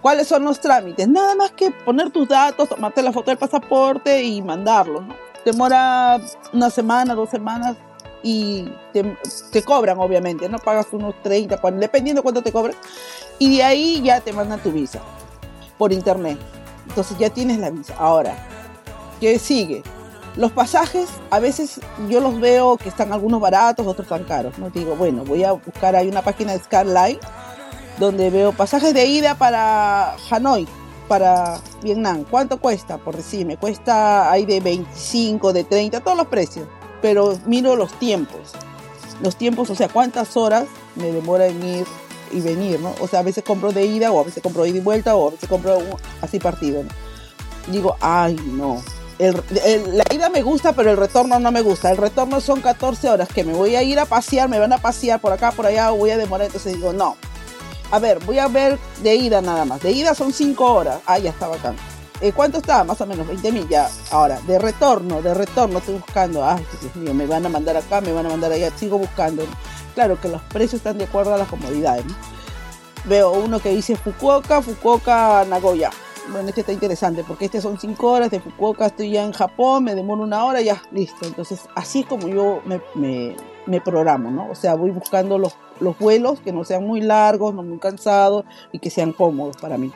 ¿cuáles 0.00 0.28
son 0.28 0.44
los 0.44 0.60
trámites? 0.60 1.06
Nada 1.08 1.34
más 1.34 1.50
que 1.50 1.70
poner 1.70 2.10
tus 2.10 2.28
datos, 2.28 2.68
tomarte 2.68 3.02
la 3.02 3.12
foto 3.12 3.30
del 3.30 3.38
pasaporte 3.38 4.22
y 4.22 4.40
mandarlo, 4.40 5.02
¿no? 5.02 5.29
Demora 5.44 6.20
una 6.52 6.70
semana, 6.70 7.14
dos 7.14 7.30
semanas 7.30 7.76
y 8.22 8.68
te, 8.92 9.62
cobran, 9.62 9.98
obviamente, 9.98 10.48
¿no? 10.48 10.58
Pagas 10.58 10.88
unos 10.92 11.14
30, 11.22 11.58
40, 11.58 11.80
dependiendo 11.80 12.22
cuánto 12.22 12.42
te 12.42 12.52
cobran. 12.52 12.76
Y 13.38 13.56
de 13.56 13.62
ahí 13.62 14.02
ya 14.02 14.20
te 14.20 14.32
mandan 14.32 14.60
tu 14.60 14.70
visa 14.70 15.00
por 15.78 15.92
internet. 15.92 16.38
Entonces 16.88 17.16
ya 17.18 17.30
tienes 17.30 17.58
la 17.58 17.70
visa. 17.70 17.94
Ahora, 17.98 18.34
¿Qué 19.20 19.38
sigue? 19.38 19.82
Los 20.36 20.52
pasajes, 20.52 21.08
a 21.30 21.38
veces 21.40 21.80
yo 22.08 22.20
los 22.20 22.40
veo 22.40 22.78
que 22.78 22.88
están 22.88 23.12
algunos 23.12 23.40
baratos, 23.40 23.86
otros 23.86 24.08
tan 24.08 24.24
caros. 24.24 24.58
No 24.58 24.70
digo, 24.70 24.96
bueno, 24.96 25.24
voy 25.24 25.44
a 25.44 25.52
buscar, 25.52 25.94
hay 25.94 26.08
una 26.08 26.22
página 26.22 26.52
de 26.52 26.60
Skyline 26.60 27.18
donde 27.98 28.30
veo 28.30 28.52
pasajes 28.52 28.94
de 28.94 29.04
ida 29.04 29.34
para 29.34 30.16
Hanoi, 30.30 30.66
para 31.10 31.58
Vietnam. 31.82 32.24
¿Cuánto 32.30 32.60
cuesta? 32.60 32.96
Por 32.98 33.16
decirme, 33.16 33.56
cuesta, 33.56 34.30
hay 34.30 34.46
de 34.46 34.60
25, 34.60 35.52
de 35.52 35.64
30, 35.64 35.98
todos 36.02 36.16
los 36.16 36.28
precios. 36.28 36.68
Pero 37.02 37.36
miro 37.46 37.74
los 37.74 37.92
tiempos. 37.98 38.52
Los 39.20 39.34
tiempos, 39.34 39.70
o 39.70 39.74
sea, 39.74 39.88
cuántas 39.88 40.36
horas 40.36 40.66
me 40.94 41.10
demora 41.10 41.48
en 41.48 41.64
ir 41.64 41.86
y 42.30 42.40
venir, 42.40 42.78
¿no? 42.78 42.94
O 43.00 43.08
sea, 43.08 43.18
a 43.18 43.22
veces 43.24 43.42
compro 43.42 43.72
de 43.72 43.86
ida, 43.86 44.12
o 44.12 44.20
a 44.20 44.22
veces 44.22 44.40
compro 44.40 44.62
de 44.62 44.68
ida 44.68 44.78
y 44.78 44.82
vuelta, 44.82 45.16
o 45.16 45.26
a 45.26 45.30
veces 45.32 45.48
compro 45.48 45.80
así 46.22 46.38
partido. 46.38 46.84
Digo, 47.66 47.96
ay, 48.00 48.36
no, 48.52 48.80
la 49.18 50.04
ida 50.14 50.28
me 50.30 50.42
gusta, 50.42 50.74
pero 50.74 50.92
el 50.92 50.96
retorno 50.96 51.40
no 51.40 51.50
me 51.50 51.60
gusta. 51.60 51.90
El 51.90 51.96
retorno 51.96 52.40
son 52.40 52.60
14 52.60 53.10
horas 53.10 53.28
que 53.28 53.42
me 53.42 53.52
voy 53.52 53.74
a 53.74 53.82
ir 53.82 53.98
a 53.98 54.06
pasear, 54.06 54.48
me 54.48 54.60
van 54.60 54.72
a 54.72 54.78
pasear 54.78 55.20
por 55.20 55.32
acá, 55.32 55.50
por 55.50 55.66
allá, 55.66 55.90
voy 55.90 56.10
a 56.10 56.16
demorar. 56.16 56.46
Entonces 56.46 56.74
digo, 56.74 56.92
no. 56.92 57.16
A 57.90 57.98
ver, 57.98 58.18
voy 58.24 58.38
a 58.38 58.48
ver 58.48 58.78
de 59.02 59.16
ida 59.16 59.40
nada 59.40 59.64
más. 59.64 59.80
De 59.80 59.90
ida 59.90 60.14
son 60.14 60.32
5 60.32 60.64
horas. 60.64 61.00
Ah, 61.06 61.18
ya 61.18 61.30
está 61.30 61.48
bacán. 61.48 61.76
Eh, 62.20 62.32
¿Cuánto 62.32 62.58
está? 62.58 62.84
Más 62.84 63.00
o 63.00 63.06
menos 63.06 63.26
20 63.26 63.52
mil 63.52 63.68
ya. 63.68 63.88
Ahora, 64.10 64.38
de 64.46 64.58
retorno, 64.58 65.22
de 65.22 65.34
retorno 65.34 65.78
estoy 65.78 65.94
buscando. 65.94 66.44
Ay, 66.44 66.64
Dios 66.80 66.96
mío, 66.96 67.14
me 67.14 67.26
van 67.26 67.46
a 67.46 67.48
mandar 67.48 67.76
acá, 67.76 68.00
me 68.00 68.12
van 68.12 68.26
a 68.26 68.28
mandar 68.28 68.52
allá. 68.52 68.70
Sigo 68.76 68.98
buscando. 68.98 69.44
Claro 69.94 70.20
que 70.20 70.28
los 70.28 70.42
precios 70.42 70.74
están 70.74 70.98
de 70.98 71.04
acuerdo 71.04 71.34
a 71.34 71.38
las 71.38 71.48
comodidades. 71.48 72.04
Veo 73.06 73.32
uno 73.32 73.58
que 73.58 73.70
dice 73.70 73.96
Fukuoka, 73.96 74.60
Fukuoka, 74.60 75.44
Nagoya 75.48 75.90
bueno, 76.30 76.48
este 76.48 76.60
está 76.60 76.72
interesante 76.72 77.24
porque 77.26 77.46
este 77.46 77.60
son 77.60 77.78
5 77.78 78.10
horas, 78.10 78.30
de 78.30 78.40
Fukuoka 78.40 78.86
estoy 78.86 79.12
ya 79.12 79.24
en 79.24 79.32
Japón, 79.32 79.84
me 79.84 79.94
demoro 79.94 80.22
una 80.22 80.44
hora, 80.44 80.60
ya, 80.60 80.82
listo. 80.92 81.26
Entonces, 81.26 81.60
así 81.74 82.04
como 82.04 82.28
yo 82.28 82.62
me, 82.94 83.36
programo, 83.78 84.30
¿no? 84.30 84.50
O 84.50 84.54
sea, 84.54 84.74
voy 84.74 84.90
buscando 84.90 85.38
los, 85.38 85.54
los 85.78 85.98
vuelos 85.98 86.40
que 86.40 86.50
no 86.50 86.64
sean 86.64 86.86
muy 86.86 87.02
largos, 87.02 87.54
no 87.54 87.62
muy 87.62 87.78
cansados 87.78 88.46
y 88.72 88.78
que 88.78 88.88
sean 88.88 89.12
cómodos 89.12 89.58
para 89.58 89.76
mí. 89.76 89.92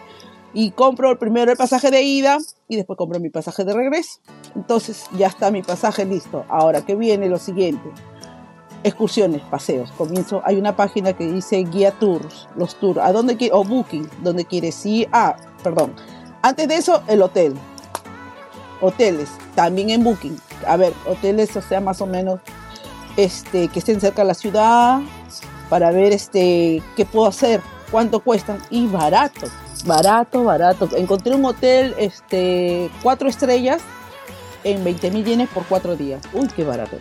Y 0.53 0.71
compro 0.73 1.19
primero 1.19 1.51
el 1.51 1.57
pasaje 1.57 1.91
de 1.91 2.03
ida 2.03 2.39
y 2.69 2.77
después 2.77 2.99
compro 2.99 3.19
mi 3.19 3.31
pasaje 3.31 3.65
de 3.65 3.73
regreso. 3.73 4.21
Entonces, 4.55 5.07
ya 5.17 5.29
está 5.29 5.51
mi 5.51 5.63
pasaje 5.63 6.05
listo. 6.05 6.45
Ahora, 6.49 6.83
¿qué 6.83 6.95
viene? 6.95 7.29
Lo 7.29 7.39
siguiente 7.39 7.91
excursiones, 8.85 9.41
paseos. 9.51 9.91
Comienzo, 9.93 10.43
hay 10.45 10.57
una 10.57 10.77
página 10.77 11.15
que 11.15 11.27
dice 11.27 11.57
guía 11.57 11.91
tours, 11.93 12.49
los 12.55 12.77
tours, 12.77 13.01
a 13.01 13.13
dónde 13.13 13.37
quieres, 13.37 13.57
o 13.57 13.65
booking, 13.65 14.09
donde 14.23 14.45
quieres 14.45 14.85
ir. 14.85 15.09
Ah, 15.11 15.37
perdón, 15.63 15.95
antes 16.45 16.69
de 16.69 16.77
eso, 16.77 17.03
el 17.09 17.23
hotel. 17.23 17.55
Hoteles, 18.83 19.31
también 19.55 19.89
en 19.89 20.05
Booking. 20.05 20.37
A 20.67 20.77
ver, 20.77 20.93
hoteles, 21.07 21.57
o 21.57 21.63
sea, 21.63 21.81
más 21.81 22.03
o 22.03 22.07
menos 22.07 22.39
este, 23.17 23.69
que 23.69 23.79
estén 23.79 24.01
cerca 24.01 24.23
de 24.23 24.29
la 24.29 24.35
ciudad 24.35 25.01
para 25.69 25.91
ver 25.91 26.13
este, 26.13 26.83
qué 26.97 27.05
puedo 27.05 27.27
hacer, 27.27 27.61
cuánto 27.91 28.21
cuestan 28.21 28.59
y 28.71 28.87
barato, 28.87 29.47
barato, 29.85 30.45
barato. 30.45 30.89
Encontré 30.97 31.35
un 31.35 31.45
hotel, 31.45 31.95
este, 31.99 32.91
cuatro 33.03 33.29
estrellas 33.29 33.83
en 34.65 34.83
20 34.83 35.11
mil 35.11 35.25
yenes 35.25 35.49
por 35.49 35.65
cuatro 35.65 35.97
días. 35.97 36.23
Uy, 36.33 36.49
qué 36.49 36.65
barato. 36.65 36.99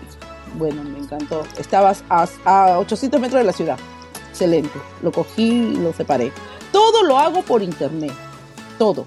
Bueno, 0.58 0.84
me 0.84 1.00
encantó. 1.00 1.44
Estabas 1.58 2.04
a, 2.10 2.28
a 2.46 2.80
800 2.80 3.20
metros 3.20 3.40
de 3.40 3.46
la 3.46 3.54
ciudad. 3.54 3.78
Excelente. 4.30 4.80
Lo 5.02 5.12
cogí 5.12 5.76
lo 5.76 5.94
separé. 5.94 6.32
Todo 6.72 7.04
lo 7.04 7.18
hago 7.18 7.42
por 7.42 7.62
internet. 7.62 8.14
Todo. 8.78 9.06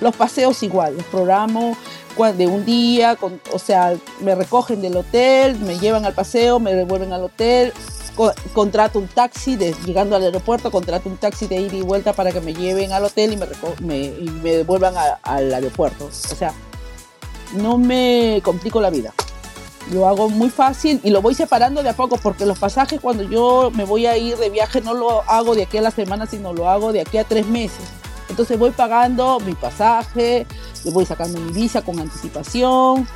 Los 0.00 0.14
paseos 0.14 0.62
igual, 0.62 0.96
los 0.96 1.04
programo 1.06 1.76
de 2.18 2.48
un 2.48 2.64
día, 2.64 3.16
o 3.52 3.58
sea, 3.60 3.94
me 4.20 4.34
recogen 4.34 4.82
del 4.82 4.96
hotel, 4.96 5.56
me 5.60 5.78
llevan 5.78 6.04
al 6.04 6.14
paseo, 6.14 6.58
me 6.58 6.74
devuelven 6.74 7.12
al 7.12 7.22
hotel, 7.22 7.72
contrato 8.52 8.98
un 8.98 9.06
taxi, 9.06 9.54
de, 9.54 9.72
llegando 9.86 10.16
al 10.16 10.24
aeropuerto, 10.24 10.72
contrato 10.72 11.08
un 11.08 11.16
taxi 11.16 11.46
de 11.46 11.60
ida 11.60 11.76
y 11.76 11.82
vuelta 11.82 12.12
para 12.12 12.32
que 12.32 12.40
me 12.40 12.54
lleven 12.54 12.92
al 12.92 13.04
hotel 13.04 13.34
y 13.34 13.36
me, 13.36 13.46
me, 14.42 14.50
devuelvan 14.56 14.94
al 15.22 15.54
aeropuerto. 15.54 16.06
O 16.06 16.10
sea, 16.10 16.52
no 17.54 17.78
me 17.78 18.40
complico 18.42 18.80
la 18.80 18.90
vida. 18.90 19.14
Lo 19.92 20.08
hago 20.08 20.28
muy 20.28 20.50
fácil 20.50 21.00
y 21.04 21.10
lo 21.10 21.22
voy 21.22 21.34
separando 21.34 21.84
de 21.84 21.90
a 21.90 21.96
poco 21.96 22.16
porque 22.16 22.44
los 22.44 22.58
pasajes 22.58 23.00
cuando 23.00 23.22
yo 23.22 23.70
me 23.72 23.84
voy 23.84 24.06
a 24.06 24.16
ir 24.16 24.36
de 24.36 24.50
viaje 24.50 24.80
no 24.80 24.92
lo 24.92 25.22
hago 25.30 25.54
de 25.54 25.62
aquí 25.62 25.78
a 25.78 25.82
la 25.82 25.92
semana, 25.92 26.26
sino 26.26 26.52
lo 26.52 26.68
hago 26.68 26.92
de 26.92 27.00
aquí 27.00 27.16
a 27.16 27.24
tres 27.24 27.46
meses. 27.46 27.86
Entonces 28.28 28.58
voy 28.58 28.70
pagando 28.70 29.40
mi 29.40 29.54
pasaje, 29.54 30.46
le 30.84 30.90
voy 30.90 31.04
sacando 31.04 31.40
mi 31.40 31.52
visa 31.52 31.82
con 31.82 31.98
anticipación, 31.98 33.06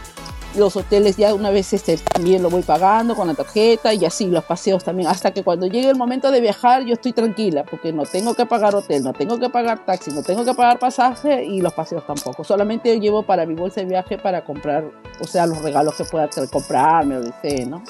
los 0.56 0.76
hoteles 0.76 1.16
ya 1.16 1.32
una 1.34 1.50
vez 1.50 1.72
este, 1.72 1.96
también 1.96 2.42
lo 2.42 2.50
voy 2.50 2.62
pagando 2.62 3.14
con 3.14 3.26
la 3.26 3.34
tarjeta 3.34 3.94
y 3.94 4.04
así 4.04 4.26
los 4.26 4.44
paseos 4.44 4.84
también, 4.84 5.08
hasta 5.08 5.32
que 5.32 5.42
cuando 5.42 5.66
llegue 5.66 5.88
el 5.88 5.96
momento 5.96 6.30
de 6.30 6.40
viajar 6.40 6.84
yo 6.84 6.94
estoy 6.94 7.12
tranquila 7.12 7.64
porque 7.64 7.92
no 7.92 8.04
tengo 8.04 8.34
que 8.34 8.44
pagar 8.46 8.74
hotel, 8.74 9.02
no 9.02 9.12
tengo 9.12 9.38
que 9.38 9.48
pagar 9.48 9.84
taxi, 9.84 10.10
no 10.10 10.22
tengo 10.22 10.44
que 10.44 10.54
pagar 10.54 10.78
pasaje 10.78 11.44
y 11.44 11.60
los 11.60 11.72
paseos 11.72 12.06
tampoco. 12.06 12.44
Solamente 12.44 12.98
llevo 13.00 13.22
para 13.22 13.46
mi 13.46 13.54
bolsa 13.54 13.80
de 13.80 13.86
viaje 13.86 14.18
para 14.18 14.44
comprar, 14.44 14.84
o 15.20 15.26
sea, 15.26 15.46
los 15.46 15.62
regalos 15.62 15.94
que 15.94 16.04
pueda 16.04 16.28
comprarme 16.50 17.16
o 17.16 17.22
desee, 17.22 17.64
¿no? 17.64 17.82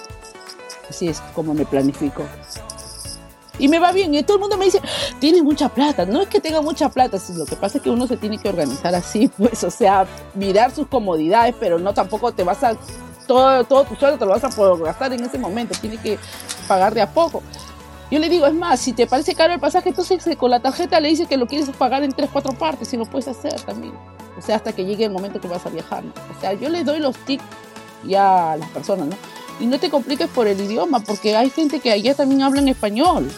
Así 0.89 1.09
es 1.09 1.21
como 1.35 1.55
me 1.55 1.65
planifico 1.65 2.23
y 3.59 3.69
me 3.69 3.79
va 3.79 3.93
bien. 3.93 4.15
Y 4.15 4.23
todo 4.23 4.37
el 4.37 4.41
mundo 4.41 4.57
me 4.57 4.67
dice, 4.67 4.81
tienes 5.19 5.43
mucha 5.43 5.69
plata. 5.69 6.07
No 6.07 6.23
es 6.23 6.29
que 6.29 6.41
tenga 6.41 6.61
mucha 6.61 6.89
plata, 6.89 7.19
lo 7.37 7.45
que 7.45 7.57
pasa 7.57 7.79
es 7.79 7.85
que 7.85 7.91
uno 7.91 8.07
se 8.07 8.17
tiene 8.17 8.39
que 8.39 8.49
organizar 8.49 8.95
así, 8.95 9.29
pues, 9.39 9.63
o 9.65 9.71
sea, 9.71 10.07
mirar 10.35 10.73
sus 10.73 10.87
comodidades, 10.87 11.55
pero 11.59 11.79
no 11.79 11.95
tampoco 11.95 12.33
te 12.33 12.45
vas 12.45 12.63
a, 12.63 12.77
todo, 13.27 13.65
todo 13.65 13.85
tu 13.85 13.95
sueldo 13.97 14.19
te 14.19 14.25
lo 14.25 14.33
vas 14.33 14.45
a 14.45 14.51
poder 14.51 14.83
gastar 14.85 15.13
en 15.13 15.25
ese 15.25 15.39
momento, 15.39 15.79
tienes 15.81 16.01
que 16.01 16.19
pagar 16.67 16.95
de 16.95 17.03
a 17.03 17.11
poco. 17.11 17.43
Yo 18.11 18.19
le 18.19 18.29
digo, 18.29 18.47
es 18.47 18.53
más, 18.53 18.79
si 18.79 18.93
te 18.93 19.07
parece 19.07 19.35
caro 19.35 19.55
el 19.55 19.61
pasaje, 19.61 19.89
entonces 19.89 20.23
con 20.37 20.51
la 20.51 20.61
tarjeta 20.61 21.01
le 21.01 21.09
dices 21.09 21.27
que 21.27 21.39
lo 21.39 21.47
quieres 21.47 21.71
pagar 21.71 22.03
en 22.03 22.13
tres, 22.13 22.29
cuatro 22.31 22.53
partes 22.53 22.93
y 22.93 22.99
lo 22.99 23.07
puedes 23.07 23.27
hacer 23.27 23.59
también. 23.63 23.95
O 24.37 24.43
sea, 24.43 24.57
hasta 24.57 24.73
que 24.73 24.85
llegue 24.85 25.07
el 25.07 25.13
momento 25.13 25.41
que 25.41 25.49
vas 25.49 25.65
a 25.65 25.71
viajar. 25.71 26.05
O 26.05 26.41
sea, 26.41 26.53
yo 26.53 26.69
le 26.69 26.85
doy 26.85 26.99
los 26.99 27.17
tips 27.17 27.43
ya 28.05 28.53
a 28.53 28.57
las 28.59 28.69
personas, 28.69 29.07
¿no? 29.07 29.17
Y 29.63 29.67
no 29.67 29.79
te 29.79 29.91
compliques 29.91 30.27
por 30.27 30.49
el 30.49 30.61
idioma, 30.61 30.99
porque 30.99 31.37
hay 31.37 31.49
gente 31.49 31.79
que 31.79 31.93
allá 31.93 32.15
también 32.15 32.43
habla 32.43 32.61
en 32.61 32.67
español. 32.67 33.31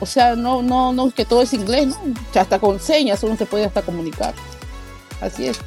O 0.00 0.06
sea, 0.06 0.34
no, 0.34 0.60
no, 0.60 0.92
no, 0.92 1.12
que 1.12 1.24
todo 1.24 1.40
es 1.40 1.54
inglés, 1.54 1.86
¿no? 1.86 1.96
hasta 2.34 2.58
con 2.58 2.80
señas 2.80 3.22
uno 3.22 3.36
se 3.36 3.46
puede 3.46 3.64
hasta 3.64 3.82
comunicar. 3.82 4.34
Así 5.20 5.46
es. 5.46 5.60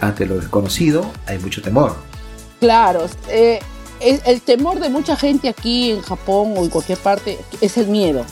Ante 0.00 0.24
lo 0.24 0.36
desconocido 0.36 1.04
hay 1.26 1.38
mucho 1.38 1.60
temor. 1.60 1.96
Claro, 2.60 3.04
eh, 3.28 3.60
el 4.00 4.40
temor 4.40 4.80
de 4.80 4.88
mucha 4.88 5.16
gente 5.16 5.50
aquí 5.50 5.90
en 5.90 6.00
Japón 6.00 6.54
o 6.56 6.64
en 6.64 6.70
cualquier 6.70 6.98
parte 6.98 7.38
es 7.60 7.76
el 7.76 7.88
miedo. 7.88 8.24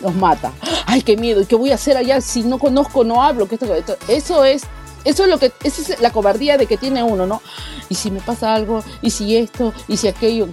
Nos 0.00 0.14
mata. 0.14 0.52
Ay, 0.86 1.02
qué 1.02 1.16
miedo. 1.16 1.40
¿Y 1.40 1.46
qué 1.46 1.56
voy 1.56 1.72
a 1.72 1.74
hacer 1.74 1.96
allá 1.96 2.20
si 2.20 2.44
no 2.44 2.60
conozco, 2.60 3.02
no 3.02 3.24
hablo? 3.24 3.48
¿Qué 3.48 3.56
esto, 3.56 3.96
eso 4.06 4.44
es 4.44 4.62
eso 5.04 5.24
es 5.24 5.28
lo 5.28 5.38
que 5.38 5.52
esa 5.62 5.94
es 5.94 6.00
la 6.00 6.10
cobardía 6.10 6.56
de 6.56 6.66
que 6.66 6.76
tiene 6.76 7.02
uno, 7.02 7.26
¿no? 7.26 7.42
Y 7.88 7.94
si 7.94 8.10
me 8.10 8.20
pasa 8.20 8.54
algo, 8.54 8.82
y 9.02 9.10
si 9.10 9.36
esto, 9.36 9.72
y 9.88 9.96
si 9.96 10.08
aquello. 10.08 10.48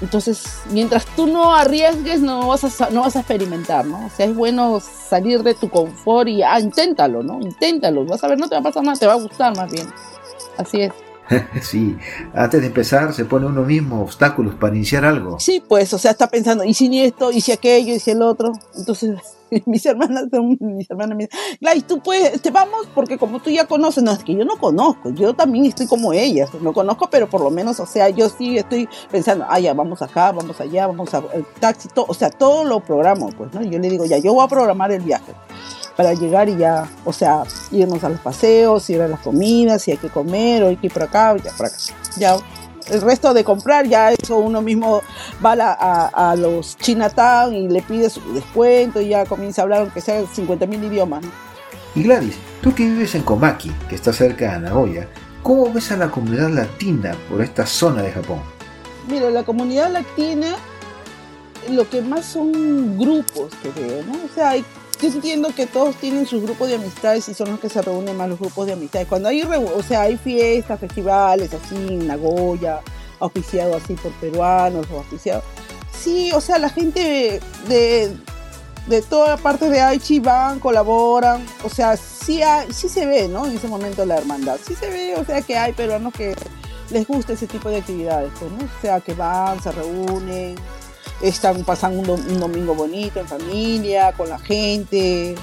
Entonces, 0.00 0.60
mientras 0.70 1.06
tú 1.16 1.26
no 1.26 1.54
arriesgues, 1.54 2.20
no 2.20 2.46
vas 2.46 2.80
a, 2.80 2.90
no 2.90 3.00
vas 3.02 3.16
a 3.16 3.20
experimentar, 3.20 3.84
¿no? 3.84 4.06
O 4.06 4.10
sea, 4.10 4.26
es 4.26 4.34
bueno 4.34 4.80
salir 4.80 5.42
de 5.42 5.54
tu 5.54 5.68
confort 5.68 6.28
y, 6.28 6.42
ah, 6.42 6.60
inténtalo, 6.60 7.22
¿no? 7.22 7.40
Inténtalo, 7.40 8.04
vas 8.04 8.22
a 8.22 8.28
ver, 8.28 8.38
no 8.38 8.48
te 8.48 8.54
va 8.54 8.60
a 8.60 8.64
pasar 8.64 8.84
nada, 8.84 8.96
te 8.96 9.06
va 9.06 9.14
a 9.14 9.16
gustar 9.16 9.56
más 9.56 9.70
bien. 9.70 9.88
Así 10.56 10.82
es. 10.82 10.92
sí, 11.62 11.96
antes 12.34 12.60
de 12.60 12.66
empezar 12.66 13.12
se 13.12 13.24
pone 13.24 13.46
uno 13.46 13.62
mismo 13.62 14.02
obstáculos 14.02 14.54
para 14.54 14.74
iniciar 14.74 15.04
algo. 15.04 15.38
Sí, 15.38 15.62
pues, 15.66 15.92
o 15.92 15.98
sea, 15.98 16.12
está 16.12 16.28
pensando, 16.28 16.64
¿y 16.64 16.74
si 16.74 17.02
esto, 17.02 17.30
y 17.32 17.40
si 17.40 17.52
aquello, 17.52 17.94
y 17.94 18.00
si 18.00 18.12
el 18.12 18.22
otro? 18.22 18.52
Entonces, 18.76 19.16
mis 19.66 19.84
hermanas 19.86 20.24
son, 20.30 20.56
mis 20.60 20.90
hermanas 20.90 21.16
me 21.16 21.24
dicen, 21.24 21.38
Gladys, 21.60 21.86
tú 21.86 22.00
puedes, 22.00 22.40
te 22.40 22.50
vamos 22.50 22.88
porque 22.94 23.18
como 23.18 23.40
tú 23.40 23.50
ya 23.50 23.66
conoces, 23.66 24.02
no, 24.02 24.12
es 24.12 24.24
que 24.24 24.34
yo 24.34 24.44
no 24.44 24.56
conozco, 24.56 25.10
yo 25.10 25.34
también 25.34 25.66
estoy 25.66 25.86
como 25.86 26.12
ellas, 26.12 26.50
no 26.60 26.72
conozco, 26.72 27.08
pero 27.10 27.28
por 27.28 27.42
lo 27.42 27.50
menos, 27.50 27.80
o 27.80 27.86
sea, 27.86 28.08
yo 28.08 28.28
sí 28.28 28.58
estoy 28.58 28.88
pensando, 29.10 29.46
ah, 29.48 29.58
ya, 29.58 29.74
vamos 29.74 30.02
acá, 30.02 30.32
vamos 30.32 30.60
allá, 30.60 30.86
vamos 30.86 31.12
al 31.14 31.46
taxi, 31.60 31.88
todo, 31.88 32.06
o 32.08 32.14
sea, 32.14 32.30
todo 32.30 32.64
lo 32.64 32.80
programo, 32.80 33.30
pues, 33.36 33.52
¿no? 33.52 33.62
Yo 33.62 33.78
le 33.78 33.90
digo, 33.90 34.06
ya, 34.06 34.18
yo 34.18 34.34
voy 34.34 34.44
a 34.44 34.48
programar 34.48 34.92
el 34.92 35.02
viaje 35.02 35.32
para 35.98 36.14
llegar 36.14 36.48
y 36.48 36.56
ya, 36.56 36.88
o 37.04 37.12
sea, 37.12 37.42
irnos 37.72 38.04
a 38.04 38.08
los 38.08 38.20
paseos, 38.20 38.88
ir 38.88 39.02
a 39.02 39.08
las 39.08 39.18
comidas, 39.18 39.82
si 39.82 39.90
hay 39.90 39.96
que 39.96 40.08
comer, 40.08 40.62
o 40.62 40.68
hay 40.68 40.76
que 40.76 40.86
ir 40.86 40.92
por 40.92 41.02
acá, 41.02 41.36
ya 41.38 41.50
por 41.50 41.66
acá. 41.66 41.76
Ya, 42.16 42.36
el 42.88 43.00
resto 43.00 43.34
de 43.34 43.42
comprar, 43.42 43.84
ya 43.84 44.12
eso 44.12 44.36
uno 44.36 44.62
mismo 44.62 45.02
va 45.44 45.54
a, 45.54 46.30
a, 46.30 46.36
los 46.36 46.76
Chinatown 46.76 47.52
y 47.52 47.68
le 47.68 47.82
pide 47.82 48.10
su 48.10 48.20
descuento 48.32 49.00
y 49.00 49.08
ya 49.08 49.26
comienza 49.26 49.60
a 49.60 49.64
hablar, 49.64 49.80
aunque 49.80 50.00
sea 50.00 50.24
50 50.24 50.68
mil 50.68 50.84
idiomas. 50.84 51.24
Y 51.96 52.04
Gladys, 52.04 52.36
tú 52.62 52.72
que 52.72 52.84
vives 52.84 53.16
en 53.16 53.22
Komaki, 53.22 53.72
que 53.88 53.96
está 53.96 54.12
cerca 54.12 54.52
de 54.52 54.60
Nagoya, 54.60 55.08
¿cómo 55.42 55.72
ves 55.72 55.90
a 55.90 55.96
la 55.96 56.12
comunidad 56.12 56.50
latina 56.50 57.16
por 57.28 57.42
esta 57.42 57.66
zona 57.66 58.02
de 58.02 58.12
Japón? 58.12 58.38
Mira, 59.08 59.30
la 59.30 59.42
comunidad 59.42 59.90
latina, 59.90 60.54
lo 61.68 61.90
que 61.90 62.02
más 62.02 62.24
son 62.24 62.96
grupos 62.96 63.50
que 63.60 63.80
veo, 63.80 64.04
¿no? 64.04 64.12
O 64.12 64.32
sea, 64.32 64.50
hay 64.50 64.64
yo 65.00 65.08
entiendo 65.08 65.54
que 65.54 65.66
todos 65.66 65.96
tienen 65.96 66.26
sus 66.26 66.42
grupos 66.42 66.68
de 66.68 66.74
amistades 66.74 67.28
y 67.28 67.34
son 67.34 67.50
los 67.50 67.60
que 67.60 67.68
se 67.68 67.80
reúnen 67.82 68.16
más 68.16 68.28
los 68.28 68.38
grupos 68.38 68.66
de 68.66 68.72
amistades. 68.72 69.06
Cuando 69.08 69.28
hay, 69.28 69.42
o 69.42 69.82
sea, 69.82 70.02
hay 70.02 70.16
fiestas, 70.16 70.80
festivales 70.80 71.52
así 71.54 71.76
en 71.76 72.06
Nagoya, 72.06 72.80
oficiado 73.20 73.76
así 73.76 73.94
por 73.94 74.12
peruanos 74.12 74.86
o 74.92 74.96
oficiado. 74.98 75.42
Sí, 75.92 76.30
o 76.32 76.40
sea, 76.40 76.58
la 76.58 76.68
gente 76.68 77.40
de, 77.68 78.16
de, 78.88 79.02
toda 79.02 79.36
parte 79.36 79.68
de 79.68 79.80
Aichi 79.80 80.20
van, 80.20 80.60
colaboran, 80.60 81.44
o 81.64 81.68
sea, 81.68 81.96
sí, 81.96 82.40
sí 82.70 82.88
se 82.88 83.06
ve, 83.06 83.28
¿no? 83.28 83.46
En 83.46 83.56
ese 83.56 83.68
momento 83.68 84.04
la 84.04 84.18
hermandad. 84.18 84.58
Sí 84.64 84.74
se 84.74 84.88
ve, 84.88 85.16
o 85.16 85.24
sea, 85.24 85.42
que 85.42 85.56
hay 85.56 85.72
peruanos 85.72 86.12
que 86.12 86.34
les 86.90 87.06
gusta 87.06 87.34
ese 87.34 87.46
tipo 87.46 87.68
de 87.68 87.78
actividades, 87.78 88.32
pues, 88.38 88.50
¿no? 88.50 88.58
O 88.58 88.80
sea, 88.80 89.00
que 89.00 89.14
van, 89.14 89.62
se 89.62 89.70
reúnen 89.72 90.56
están 91.22 91.64
pasando 91.64 92.14
un, 92.14 92.40
domingo 92.40 92.74
bonito 92.74 93.20
en 93.20 93.26
familia, 93.26 94.12
con 94.12 94.28
la 94.28 94.38
gente. 94.38 95.34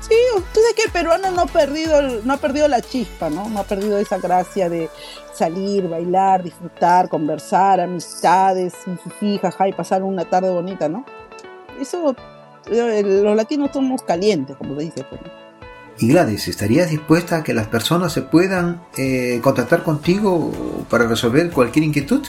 Sí, 0.00 0.14
tú 0.54 0.60
sabes 0.60 0.74
que 0.76 0.84
el 0.84 0.90
peruano 0.90 1.30
no 1.30 1.42
ha 1.42 1.46
perdido, 1.46 2.00
no 2.24 2.32
ha 2.32 2.36
perdido 2.36 2.68
la 2.68 2.80
chispa, 2.80 3.28
¿no? 3.30 3.48
No 3.48 3.60
ha 3.60 3.64
perdido 3.64 3.98
esa 3.98 4.18
gracia 4.18 4.68
de 4.68 4.88
salir, 5.34 5.88
bailar, 5.88 6.42
disfrutar, 6.42 7.08
conversar, 7.08 7.80
amistades, 7.80 8.74
jajaja, 9.40 9.68
y 9.68 9.72
pasar 9.72 10.02
una 10.02 10.24
tarde 10.24 10.50
bonita, 10.50 10.88
¿no? 10.88 11.04
Eso, 11.80 12.14
los 12.70 13.36
latinos 13.36 13.70
somos 13.72 14.02
calientes, 14.02 14.56
como 14.56 14.76
se 14.76 14.82
dice. 14.82 15.04
Pues. 15.04 15.20
Y 15.98 16.08
Gladys, 16.08 16.46
¿estarías 16.48 16.90
dispuesta 16.90 17.38
a 17.38 17.42
que 17.42 17.54
las 17.54 17.66
personas 17.66 18.12
se 18.12 18.22
puedan 18.22 18.82
eh, 18.96 19.40
contactar 19.42 19.82
contigo 19.82 20.52
para 20.88 21.06
resolver 21.06 21.50
cualquier 21.50 21.84
inquietud? 21.84 22.24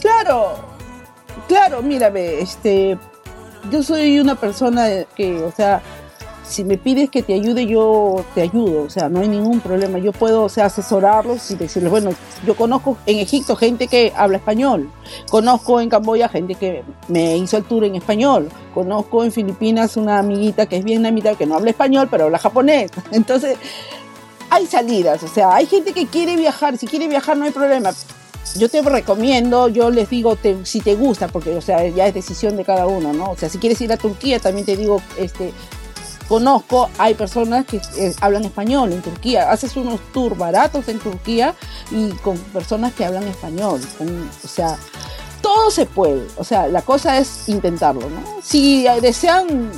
Claro, 0.00 0.69
Claro, 1.50 1.82
mírame, 1.82 2.38
este, 2.38 2.96
yo 3.72 3.82
soy 3.82 4.20
una 4.20 4.36
persona 4.36 4.86
que, 5.16 5.42
o 5.42 5.50
sea, 5.50 5.82
si 6.44 6.62
me 6.62 6.78
pides 6.78 7.10
que 7.10 7.24
te 7.24 7.34
ayude, 7.34 7.66
yo 7.66 8.24
te 8.36 8.42
ayudo, 8.42 8.82
o 8.82 8.88
sea, 8.88 9.08
no 9.08 9.18
hay 9.18 9.26
ningún 9.26 9.58
problema. 9.58 9.98
Yo 9.98 10.12
puedo, 10.12 10.44
o 10.44 10.48
sea, 10.48 10.66
asesorarlos 10.66 11.50
y 11.50 11.56
decirles, 11.56 11.90
bueno, 11.90 12.12
yo 12.46 12.54
conozco 12.54 12.98
en 13.04 13.18
Egipto 13.18 13.56
gente 13.56 13.88
que 13.88 14.12
habla 14.14 14.36
español, 14.36 14.92
conozco 15.28 15.80
en 15.80 15.88
Camboya 15.88 16.28
gente 16.28 16.54
que 16.54 16.84
me 17.08 17.36
hizo 17.36 17.56
el 17.56 17.64
tour 17.64 17.82
en 17.82 17.96
español, 17.96 18.48
conozco 18.72 19.24
en 19.24 19.32
Filipinas 19.32 19.96
una 19.96 20.20
amiguita 20.20 20.66
que 20.66 20.76
es 20.76 20.84
vietnamita 20.84 21.34
que 21.34 21.46
no 21.46 21.56
habla 21.56 21.70
español, 21.70 22.06
pero 22.08 22.26
habla 22.26 22.38
japonés. 22.38 22.92
Entonces, 23.10 23.58
hay 24.50 24.66
salidas, 24.66 25.20
o 25.24 25.28
sea, 25.28 25.56
hay 25.56 25.66
gente 25.66 25.92
que 25.94 26.06
quiere 26.06 26.36
viajar, 26.36 26.78
si 26.78 26.86
quiere 26.86 27.08
viajar 27.08 27.36
no 27.36 27.44
hay 27.44 27.50
problema, 27.50 27.90
yo 28.56 28.68
te 28.68 28.82
recomiendo, 28.82 29.68
yo 29.68 29.90
les 29.90 30.10
digo 30.10 30.36
si 30.64 30.80
te 30.80 30.94
gusta, 30.94 31.28
porque 31.28 31.56
o 31.56 31.60
sea, 31.60 31.86
ya 31.88 32.06
es 32.06 32.14
decisión 32.14 32.56
de 32.56 32.64
cada 32.64 32.86
uno, 32.86 33.12
¿no? 33.12 33.30
O 33.30 33.36
sea, 33.36 33.48
si 33.48 33.58
quieres 33.58 33.80
ir 33.80 33.92
a 33.92 33.96
Turquía, 33.96 34.40
también 34.40 34.66
te 34.66 34.76
digo, 34.76 35.00
este, 35.16 35.52
conozco, 36.28 36.90
hay 36.98 37.14
personas 37.14 37.66
que 37.66 37.80
eh, 37.96 38.14
hablan 38.20 38.44
español 38.44 38.92
en 38.92 39.02
Turquía, 39.02 39.50
haces 39.50 39.76
unos 39.76 40.00
tours 40.12 40.36
baratos 40.36 40.88
en 40.88 40.98
Turquía 40.98 41.54
y 41.90 42.10
con 42.10 42.36
personas 42.38 42.92
que 42.94 43.04
hablan 43.04 43.24
español, 43.24 43.80
o 44.44 44.48
sea, 44.48 44.76
todo 45.40 45.70
se 45.70 45.86
puede, 45.86 46.26
o 46.36 46.44
sea, 46.44 46.68
la 46.68 46.82
cosa 46.82 47.18
es 47.18 47.48
intentarlo, 47.48 48.08
¿no? 48.10 48.40
Si 48.42 48.86
desean 49.00 49.70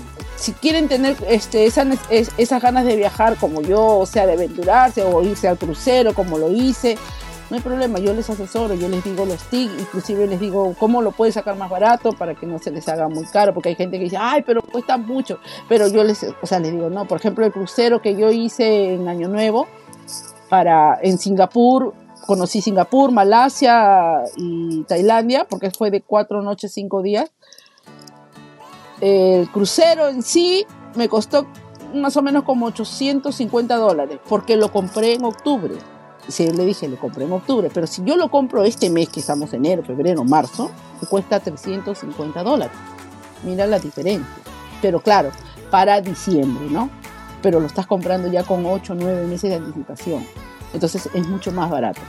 si 0.42 0.52
quieren 0.52 0.88
tener 0.88 1.16
este, 1.28 1.66
esas, 1.66 1.86
esas 2.10 2.60
ganas 2.60 2.84
de 2.84 2.96
viajar 2.96 3.36
como 3.36 3.62
yo, 3.62 3.98
o 3.98 4.06
sea, 4.06 4.26
de 4.26 4.32
aventurarse 4.32 5.04
o 5.04 5.22
irse 5.22 5.46
al 5.46 5.56
crucero 5.56 6.14
como 6.14 6.36
lo 6.36 6.50
hice, 6.50 6.98
no 7.52 7.56
hay 7.56 7.62
problema, 7.62 7.98
yo 7.98 8.14
les 8.14 8.30
asesoro, 8.30 8.72
yo 8.72 8.88
les 8.88 9.04
digo 9.04 9.26
los 9.26 9.42
TIC, 9.50 9.70
inclusive 9.78 10.26
les 10.26 10.40
digo 10.40 10.74
cómo 10.78 11.02
lo 11.02 11.12
puedes 11.12 11.34
sacar 11.34 11.54
más 11.54 11.68
barato 11.68 12.12
para 12.12 12.34
que 12.34 12.46
no 12.46 12.58
se 12.58 12.70
les 12.70 12.88
haga 12.88 13.08
muy 13.08 13.26
caro, 13.26 13.52
porque 13.52 13.68
hay 13.68 13.74
gente 13.74 13.98
que 13.98 14.04
dice, 14.04 14.16
ay, 14.18 14.40
pero 14.40 14.62
cuesta 14.62 14.96
mucho, 14.96 15.38
pero 15.68 15.86
yo 15.86 16.02
les, 16.02 16.24
o 16.40 16.46
sea, 16.46 16.60
les 16.60 16.72
digo, 16.72 16.88
no, 16.88 17.04
por 17.04 17.18
ejemplo, 17.18 17.44
el 17.44 17.52
crucero 17.52 18.00
que 18.00 18.16
yo 18.16 18.30
hice 18.30 18.94
en 18.94 19.06
Año 19.06 19.28
Nuevo 19.28 19.66
para, 20.48 20.98
en 21.02 21.18
Singapur, 21.18 21.92
conocí 22.24 22.62
Singapur, 22.62 23.12
Malasia 23.12 24.22
y 24.38 24.84
Tailandia, 24.84 25.44
porque 25.44 25.70
fue 25.70 25.90
de 25.90 26.00
cuatro 26.00 26.40
noches, 26.40 26.72
cinco 26.72 27.02
días. 27.02 27.32
El 29.02 29.46
crucero 29.50 30.08
en 30.08 30.22
sí 30.22 30.64
me 30.94 31.06
costó 31.06 31.46
más 31.92 32.16
o 32.16 32.22
menos 32.22 32.44
como 32.44 32.64
850 32.64 33.76
dólares, 33.76 34.20
porque 34.26 34.56
lo 34.56 34.72
compré 34.72 35.12
en 35.12 35.24
octubre 35.26 35.74
si 36.28 36.50
le 36.50 36.64
dije, 36.64 36.88
le 36.88 36.96
compré 36.96 37.24
en 37.24 37.32
octubre, 37.32 37.70
pero 37.72 37.86
si 37.86 38.02
yo 38.04 38.16
lo 38.16 38.30
compro 38.30 38.64
este 38.64 38.90
mes, 38.90 39.08
que 39.08 39.20
estamos 39.20 39.52
enero, 39.52 39.82
febrero, 39.82 40.24
marzo, 40.24 40.70
me 41.00 41.08
cuesta 41.08 41.40
350 41.40 42.42
dólares. 42.42 42.76
Mira 43.44 43.66
la 43.66 43.78
diferencia. 43.78 44.26
Pero 44.80 45.00
claro, 45.00 45.30
para 45.70 46.00
diciembre, 46.00 46.66
¿no? 46.70 46.90
Pero 47.42 47.58
lo 47.58 47.66
estás 47.66 47.86
comprando 47.86 48.28
ya 48.28 48.44
con 48.44 48.64
8 48.64 48.92
o 48.92 48.96
9 48.96 49.26
meses 49.26 49.50
de 49.50 49.56
anticipación. 49.56 50.24
Entonces 50.72 51.08
es 51.12 51.26
mucho 51.26 51.50
más 51.50 51.70
barato. 51.70 52.00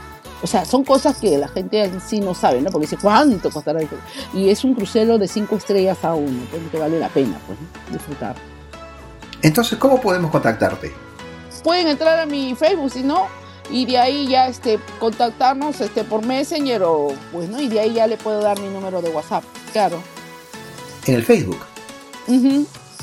O 0.42 0.46
sea, 0.46 0.64
son 0.64 0.84
cosas 0.84 1.18
que 1.18 1.38
la 1.38 1.48
gente 1.48 1.82
en 1.82 2.00
sí 2.00 2.20
no 2.20 2.34
sabe, 2.34 2.60
¿no? 2.60 2.70
Porque 2.70 2.86
dice, 2.86 2.98
¿cuánto 3.00 3.50
costará? 3.50 3.80
Y 4.32 4.50
es 4.50 4.62
un 4.62 4.74
crucero 4.74 5.18
de 5.18 5.26
5 5.26 5.56
estrellas 5.56 6.04
a 6.04 6.14
uno, 6.14 6.42
pues 6.50 6.62
que 6.70 6.78
vale 6.78 6.98
la 6.98 7.08
pena 7.08 7.38
pues, 7.46 7.58
disfrutar. 7.90 8.36
Entonces, 9.42 9.78
¿cómo 9.78 10.00
podemos 10.00 10.30
contactarte? 10.30 10.92
Pueden 11.62 11.88
entrar 11.88 12.20
a 12.20 12.26
mi 12.26 12.54
Facebook, 12.54 12.90
si 12.90 13.02
no, 13.02 13.26
y 13.70 13.86
de 13.86 13.98
ahí 13.98 14.28
ya 14.28 14.48
este, 14.48 14.78
contactarnos 14.98 15.80
este, 15.80 16.04
por 16.04 16.24
Messenger 16.24 16.82
o 16.82 17.12
pues 17.32 17.48
no 17.48 17.60
y 17.60 17.68
de 17.68 17.80
ahí 17.80 17.94
ya 17.94 18.06
le 18.06 18.16
puedo 18.16 18.40
dar 18.40 18.58
mi 18.60 18.68
número 18.68 19.00
de 19.02 19.10
WhatsApp, 19.10 19.44
claro. 19.72 20.02
En 21.06 21.14
el 21.14 21.22
Facebook. 21.24 21.60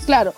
claro. 0.06 0.34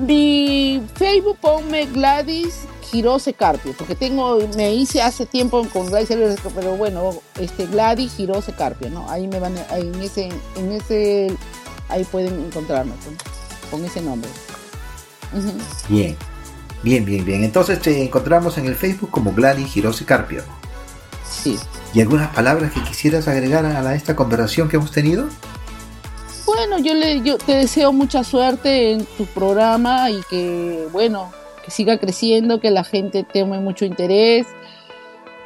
Mi 0.00 0.82
Facebook 0.96 1.38
ponme 1.40 1.86
Gladys 1.86 2.62
Girose 2.90 3.32
Carpio, 3.32 3.74
porque 3.76 3.94
tengo, 3.94 4.38
me 4.56 4.74
hice 4.74 5.02
hace 5.02 5.26
tiempo 5.26 5.66
con 5.72 5.86
Gladys 5.86 6.08
pero 6.54 6.76
bueno, 6.76 7.12
este 7.40 7.66
Gladys 7.66 8.14
Girose 8.14 8.52
Carpio, 8.52 8.90
¿no? 8.90 9.08
Ahí 9.08 9.26
me 9.28 9.38
van, 9.38 9.54
ahí 9.70 9.82
en 9.82 10.00
ese, 10.02 10.28
en 10.56 10.72
ese, 10.72 11.36
ahí 11.88 12.04
pueden 12.04 12.46
encontrarme 12.46 12.92
con, 13.70 13.84
ese 13.84 14.00
nombre. 14.00 14.30
Bien. 15.88 16.16
Bien, 16.84 17.02
bien, 17.02 17.24
bien. 17.24 17.42
Entonces 17.42 17.80
te 17.80 18.04
encontramos 18.04 18.58
en 18.58 18.66
el 18.66 18.74
Facebook 18.74 19.10
como 19.10 19.32
Gladys 19.32 19.74
Hirose 19.74 20.04
Carpio. 20.04 20.42
Sí. 21.26 21.58
¿Y 21.94 22.02
algunas 22.02 22.28
palabras 22.34 22.72
que 22.72 22.82
quisieras 22.82 23.26
agregar 23.26 23.64
a 23.64 23.94
esta 23.94 24.14
conversación 24.14 24.68
que 24.68 24.76
hemos 24.76 24.92
tenido? 24.92 25.26
Bueno, 26.44 26.78
yo, 26.78 26.92
le, 26.92 27.22
yo 27.22 27.38
te 27.38 27.52
deseo 27.52 27.90
mucha 27.94 28.22
suerte 28.22 28.92
en 28.92 29.06
tu 29.16 29.24
programa 29.24 30.10
y 30.10 30.20
que, 30.28 30.86
bueno, 30.92 31.32
que 31.64 31.70
siga 31.70 31.96
creciendo, 31.96 32.60
que 32.60 32.70
la 32.70 32.84
gente 32.84 33.24
tome 33.24 33.60
mucho 33.60 33.86
interés, 33.86 34.46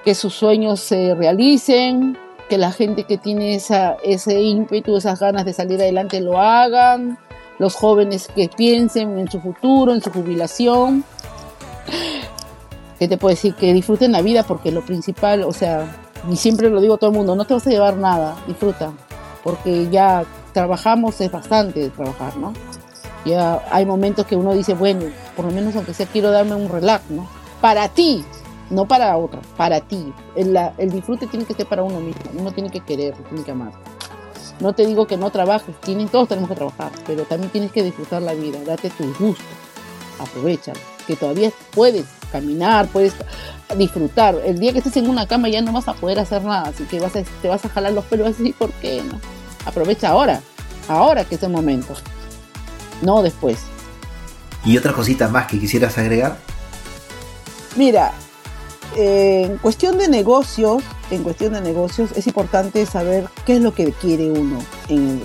que 0.05 0.17
sus 0.17 0.35
sueños 0.35 0.81
se 0.81 1.15
realicen, 1.15 2.19
que 2.49 2.59
la 2.59 2.73
gente 2.73 3.05
que 3.05 3.17
tiene 3.17 3.55
esa, 3.55 3.97
ese 4.03 4.41
ímpetu, 4.41 4.97
esas 4.97 5.21
ganas 5.21 5.45
de 5.45 5.53
salir 5.53 5.81
adelante 5.81 6.21
lo 6.21 6.41
hagan, 6.41 7.17
los 7.59 7.75
jóvenes 7.75 8.29
que 8.35 8.49
piensen 8.49 9.19
en 9.19 9.31
su 9.31 9.41
futuro, 9.41 9.93
en 9.93 10.01
su 10.01 10.11
jubilación 10.11 11.05
¿Qué 12.99 13.07
te 13.07 13.17
puedo 13.17 13.35
decir? 13.35 13.55
Que 13.55 13.73
disfruten 13.73 14.11
la 14.11 14.23
vida 14.23 14.43
porque 14.43 14.73
lo 14.73 14.85
principal, 14.85 15.45
o 15.45 15.53
sea, 15.53 15.87
y 16.29 16.37
siempre 16.37 16.69
lo 16.69 16.81
digo 16.81 16.95
a 16.95 16.99
todo 16.99 17.11
el 17.11 17.17
mundo, 17.17 17.37
no 17.37 17.45
te 17.45 17.55
vas 17.55 17.67
a 17.67 17.71
llevar 17.71 17.97
nada, 17.97 18.37
disfruta. 18.47 18.93
porque 19.45 19.89
ya 19.89 20.25
trabajamos 20.53 21.21
es 21.21 21.31
bastante 21.31 21.79
de 21.81 21.91
trabajar, 21.91 22.37
¿no? 22.37 22.53
Ya 23.25 23.63
hay 23.71 23.87
momentos 23.87 24.27
que 24.27 24.35
uno 24.35 24.53
dice, 24.53 24.75
bueno, 24.75 25.05
por 25.37 25.45
lo 25.45 25.53
menos 25.53 25.77
aunque 25.77 25.95
sea 25.95 26.07
quiero 26.07 26.31
darme 26.31 26.57
un 26.57 26.69
relax, 26.69 27.09
¿no? 27.11 27.29
Para 27.61 27.89
ti, 27.89 28.25
no 28.69 28.87
para 28.87 29.17
otro, 29.17 29.41
para 29.57 29.81
ti. 29.81 30.13
El, 30.35 30.59
el 30.77 30.91
disfrute 30.91 31.29
tiene 31.29 31.45
que 31.45 31.55
ser 31.55 31.67
para 31.67 31.85
uno 31.85 32.01
mismo, 32.01 32.23
uno 32.37 32.51
tiene 32.51 32.69
que 32.69 32.81
querer, 32.81 33.15
tiene 33.29 33.45
que 33.45 33.51
amar. 33.53 33.73
No 34.61 34.73
te 34.73 34.87
digo 34.87 35.07
que 35.07 35.17
no 35.17 35.31
trabajes, 35.31 35.75
tienen, 35.81 36.09
todos 36.09 36.29
tenemos 36.29 36.49
que 36.49 36.57
trabajar, 36.57 36.91
pero 37.07 37.25
también 37.25 37.51
tienes 37.51 37.71
que 37.71 37.83
disfrutar 37.83 38.23
la 38.23 38.35
vida, 38.35 38.59
date 38.67 38.91
tus 38.91 39.17
gustos, 39.19 39.47
aprovechalo, 40.19 40.81
que 41.07 41.15
todavía 41.15 41.53
puedes 41.73 42.05
caminar, 42.33 42.89
puedes 42.89 43.15
disfrutar. 43.77 44.35
El 44.45 44.59
día 44.59 44.73
que 44.73 44.79
estés 44.79 44.97
en 44.97 45.09
una 45.09 45.27
cama 45.29 45.49
ya 45.49 45.63
no 45.63 45.73
vas 45.73 45.87
a 45.87 45.95
poder 45.95 46.19
hacer 46.19 46.43
nada, 46.43 46.69
así 46.69 46.85
que 46.85 46.99
vas 46.99 47.13
te 47.13 47.49
vas 47.49 47.65
a 47.65 47.69
jalar 47.69 47.93
los 47.93 48.05
pelos 48.07 48.29
así, 48.29 48.53
¿por 48.53 48.71
qué 48.73 49.03
no? 49.03 49.21
Aprovecha 49.65 50.09
ahora, 50.09 50.41
ahora 50.89 51.25
que 51.25 51.37
es 51.37 51.43
el 51.43 51.51
momento, 51.51 51.95
no 53.03 53.23
después. 53.23 53.59
¿Y 54.65 54.77
otra 54.77 54.93
cosita 54.93 55.29
más 55.29 55.47
que 55.47 55.61
quisieras 55.61 55.97
agregar? 55.99 56.37
Mira, 57.77 58.13
en 58.97 59.57
cuestión 59.59 59.99
de 59.99 60.09
negocios, 60.09 60.83
en 61.11 61.23
cuestión 61.23 61.53
de 61.53 61.61
negocios 61.61 62.11
es 62.15 62.27
importante 62.27 62.85
saber 62.87 63.29
qué 63.47 63.57
es 63.57 63.63
lo 63.63 63.73
que 63.75 63.93
quiere 63.93 64.31
uno. 64.31 64.59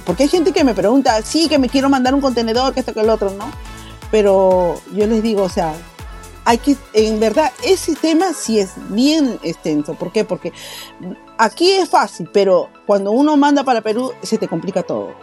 porque 0.06 0.24
hay 0.24 0.30
gente 0.30 0.52
que 0.52 0.63
me 0.63 0.74
pregunta, 0.74 1.22
sí, 1.22 1.48
que 1.48 1.60
me 1.60 1.69
quiero 1.69 1.89
mandar 1.89 2.13
un 2.13 2.22
contenedor, 2.22 2.74
que 2.74 2.80
esto, 2.80 2.93
que 2.93 3.02
el 3.02 3.10
otro, 3.10 3.32
¿no? 3.32 3.52
Pero 4.12 4.80
yo 4.93 5.08
les 5.08 5.24
digo, 5.24 5.43
o 5.43 5.50
sea, 5.50 5.74
hay 6.46 6.58
que, 6.58 6.76
en 6.93 7.19
verdad, 7.19 7.52
ese 7.63 7.96
tema 7.96 8.34
sí 8.34 8.60
es 8.60 8.74
bien 8.89 9.39
extenso. 9.43 9.93
¿Por 9.93 10.12
qué? 10.12 10.26
Porque 10.26 10.54
aquí 11.38 11.72
es 11.72 11.89
fácil, 11.89 12.30
pero 12.32 12.69
cuando 12.86 13.12
uno 13.12 13.38
manda 13.38 13.63
para 13.63 13.82
Perú 13.82 14.12
se 14.22 14.38
te 14.38 14.48
complica 14.48 14.84
todo. 14.84 15.13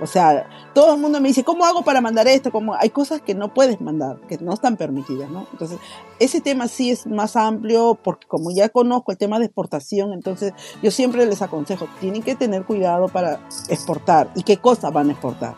O 0.00 0.06
sea, 0.06 0.48
todo 0.74 0.94
el 0.94 1.00
mundo 1.00 1.20
me 1.20 1.28
dice, 1.28 1.44
¿cómo 1.44 1.64
hago 1.64 1.82
para 1.82 2.00
mandar 2.00 2.26
esto? 2.26 2.50
como 2.50 2.74
Hay 2.74 2.90
cosas 2.90 3.20
que 3.20 3.34
no 3.34 3.52
puedes 3.52 3.80
mandar, 3.80 4.18
que 4.28 4.38
no 4.38 4.52
están 4.52 4.76
permitidas, 4.76 5.30
¿no? 5.30 5.46
Entonces, 5.52 5.78
ese 6.18 6.40
tema 6.40 6.68
sí 6.68 6.90
es 6.90 7.06
más 7.06 7.36
amplio 7.36 7.98
porque 8.02 8.26
como 8.26 8.50
ya 8.50 8.68
conozco 8.68 9.12
el 9.12 9.18
tema 9.18 9.38
de 9.38 9.46
exportación, 9.46 10.12
entonces 10.12 10.52
yo 10.82 10.90
siempre 10.90 11.26
les 11.26 11.42
aconsejo, 11.42 11.86
tienen 12.00 12.22
que 12.22 12.34
tener 12.34 12.64
cuidado 12.64 13.08
para 13.08 13.40
exportar 13.68 14.30
y 14.34 14.42
qué 14.42 14.56
cosas 14.56 14.92
van 14.92 15.10
a 15.10 15.12
exportar. 15.12 15.54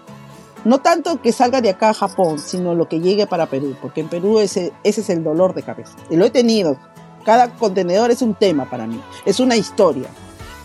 No 0.64 0.80
tanto 0.80 1.20
que 1.20 1.32
salga 1.32 1.60
de 1.60 1.70
acá 1.70 1.90
a 1.90 1.94
Japón, 1.94 2.38
sino 2.38 2.74
lo 2.74 2.88
que 2.88 3.00
llegue 3.00 3.26
para 3.26 3.46
Perú, 3.46 3.76
porque 3.80 4.00
en 4.00 4.08
Perú 4.08 4.38
ese, 4.38 4.72
ese 4.84 5.00
es 5.00 5.10
el 5.10 5.24
dolor 5.24 5.54
de 5.54 5.62
cabeza. 5.62 5.96
Y 6.08 6.16
lo 6.16 6.24
he 6.24 6.30
tenido. 6.30 6.76
Cada 7.24 7.52
contenedor 7.54 8.10
es 8.10 8.22
un 8.22 8.34
tema 8.34 8.68
para 8.68 8.86
mí, 8.86 9.00
es 9.24 9.40
una 9.40 9.56
historia. 9.56 10.08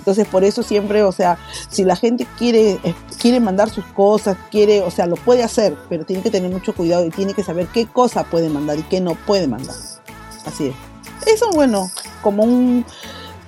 Entonces, 0.07 0.27
por 0.27 0.45
eso 0.45 0.63
siempre, 0.63 1.03
o 1.03 1.11
sea, 1.11 1.37
si 1.69 1.83
la 1.83 1.97
gente 1.97 2.25
quiere, 2.37 2.79
quiere 3.19 3.39
mandar 3.39 3.69
sus 3.69 3.85
cosas, 3.85 4.37
quiere, 4.51 4.81
o 4.81 4.91
sea, 4.91 5.05
lo 5.05 5.15
puede 5.15 5.43
hacer, 5.43 5.75
pero 5.89 6.05
tiene 6.05 6.21
que 6.21 6.31
tener 6.31 6.51
mucho 6.51 6.73
cuidado 6.73 7.05
y 7.05 7.09
tiene 7.09 7.33
que 7.33 7.43
saber 7.43 7.67
qué 7.67 7.85
cosa 7.85 8.23
puede 8.23 8.49
mandar 8.49 8.77
y 8.79 8.83
qué 8.83 9.01
no 9.01 9.15
puede 9.15 9.47
mandar. 9.47 9.75
Así 10.45 10.67
es. 10.67 10.75
Eso, 11.25 11.49
bueno, 11.51 11.89
como 12.21 12.43
un, 12.43 12.85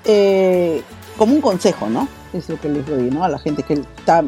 eh, 0.06 0.82
como 1.18 1.34
un 1.34 1.42
consejo, 1.42 1.90
¿no? 1.90 2.08
Es 2.34 2.50
lo 2.50 2.60
que 2.60 2.70
les 2.70 2.86
doy, 2.86 3.10
¿no? 3.10 3.24
A 3.24 3.30
la 3.30 3.40
gente 3.40 3.64
que 3.64 3.82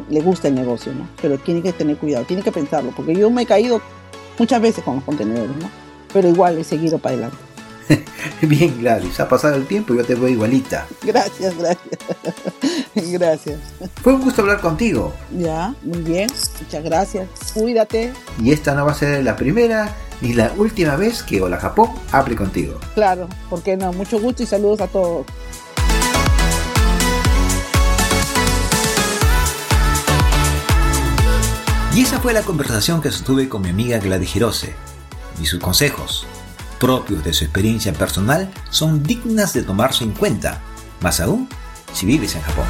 le 0.08 0.20
gusta 0.20 0.48
el 0.48 0.54
negocio, 0.54 0.92
¿no? 0.92 1.08
Pero 1.20 1.38
tiene 1.38 1.62
que 1.62 1.72
tener 1.72 1.96
cuidado, 1.96 2.24
tiene 2.24 2.42
que 2.42 2.52
pensarlo, 2.52 2.92
porque 2.96 3.14
yo 3.14 3.30
me 3.30 3.42
he 3.42 3.46
caído 3.46 3.80
muchas 4.38 4.60
veces 4.60 4.82
con 4.84 4.96
los 4.96 5.04
contenedores, 5.04 5.56
¿no? 5.56 5.70
Pero 6.12 6.28
igual 6.28 6.58
he 6.58 6.64
seguido 6.64 6.98
para 6.98 7.14
adelante. 7.14 7.51
Bien, 8.42 8.78
Gladys, 8.78 9.20
ha 9.20 9.28
pasado 9.28 9.56
el 9.56 9.66
tiempo 9.66 9.94
y 9.94 9.98
yo 9.98 10.04
te 10.04 10.14
veo 10.14 10.28
igualita. 10.28 10.86
Gracias, 11.02 11.56
gracias. 11.56 11.98
gracias. 13.12 13.58
Fue 14.02 14.14
un 14.14 14.22
gusto 14.22 14.42
hablar 14.42 14.60
contigo. 14.60 15.12
Ya, 15.36 15.74
muy 15.82 16.00
bien. 16.00 16.30
Muchas 16.60 16.84
gracias. 16.84 17.28
Cuídate. 17.54 18.12
Y 18.40 18.52
esta 18.52 18.74
no 18.74 18.84
va 18.84 18.92
a 18.92 18.94
ser 18.94 19.22
la 19.24 19.36
primera 19.36 19.94
ni 20.20 20.32
la 20.32 20.52
última 20.56 20.96
vez 20.96 21.22
que 21.22 21.40
Hola 21.40 21.58
Japón 21.58 21.90
hable 22.12 22.36
contigo. 22.36 22.78
Claro, 22.94 23.28
porque 23.50 23.76
no? 23.76 23.92
Mucho 23.92 24.20
gusto 24.20 24.42
y 24.42 24.46
saludos 24.46 24.80
a 24.80 24.86
todos. 24.86 25.26
Y 31.94 32.00
esa 32.00 32.20
fue 32.20 32.32
la 32.32 32.42
conversación 32.42 33.02
que 33.02 33.10
sostuve 33.10 33.50
con 33.50 33.60
mi 33.60 33.68
amiga 33.68 33.98
Gladys 33.98 34.34
Hirose 34.34 34.74
y 35.42 35.44
sus 35.44 35.60
consejos 35.60 36.26
propios 36.82 37.22
de 37.22 37.32
su 37.32 37.44
experiencia 37.44 37.92
personal 37.92 38.50
son 38.70 39.04
dignas 39.04 39.52
de 39.54 39.62
tomarse 39.62 40.02
en 40.02 40.10
cuenta, 40.10 40.60
más 41.00 41.20
aún 41.20 41.48
si 41.92 42.06
vives 42.06 42.34
en 42.34 42.42
Japón. 42.42 42.66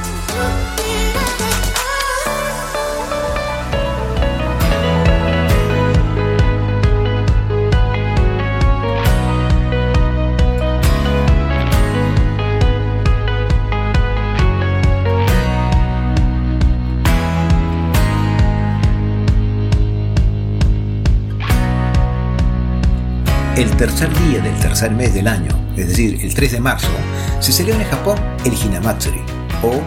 El 23.63 23.77
tercer 23.77 24.13
día 24.27 24.41
del 24.41 24.59
tercer 24.59 24.91
mes 24.91 25.15
del 25.15 25.29
año, 25.29 25.53
es 25.77 25.87
decir, 25.87 26.19
el 26.21 26.35
3 26.35 26.51
de 26.51 26.61
marzo, 26.61 26.91
se 27.39 27.53
celebra 27.53 27.85
en 27.85 27.91
Japón 27.91 28.19
el 28.45 28.55
Hinamatsuri, 28.55 29.21
o 29.63 29.81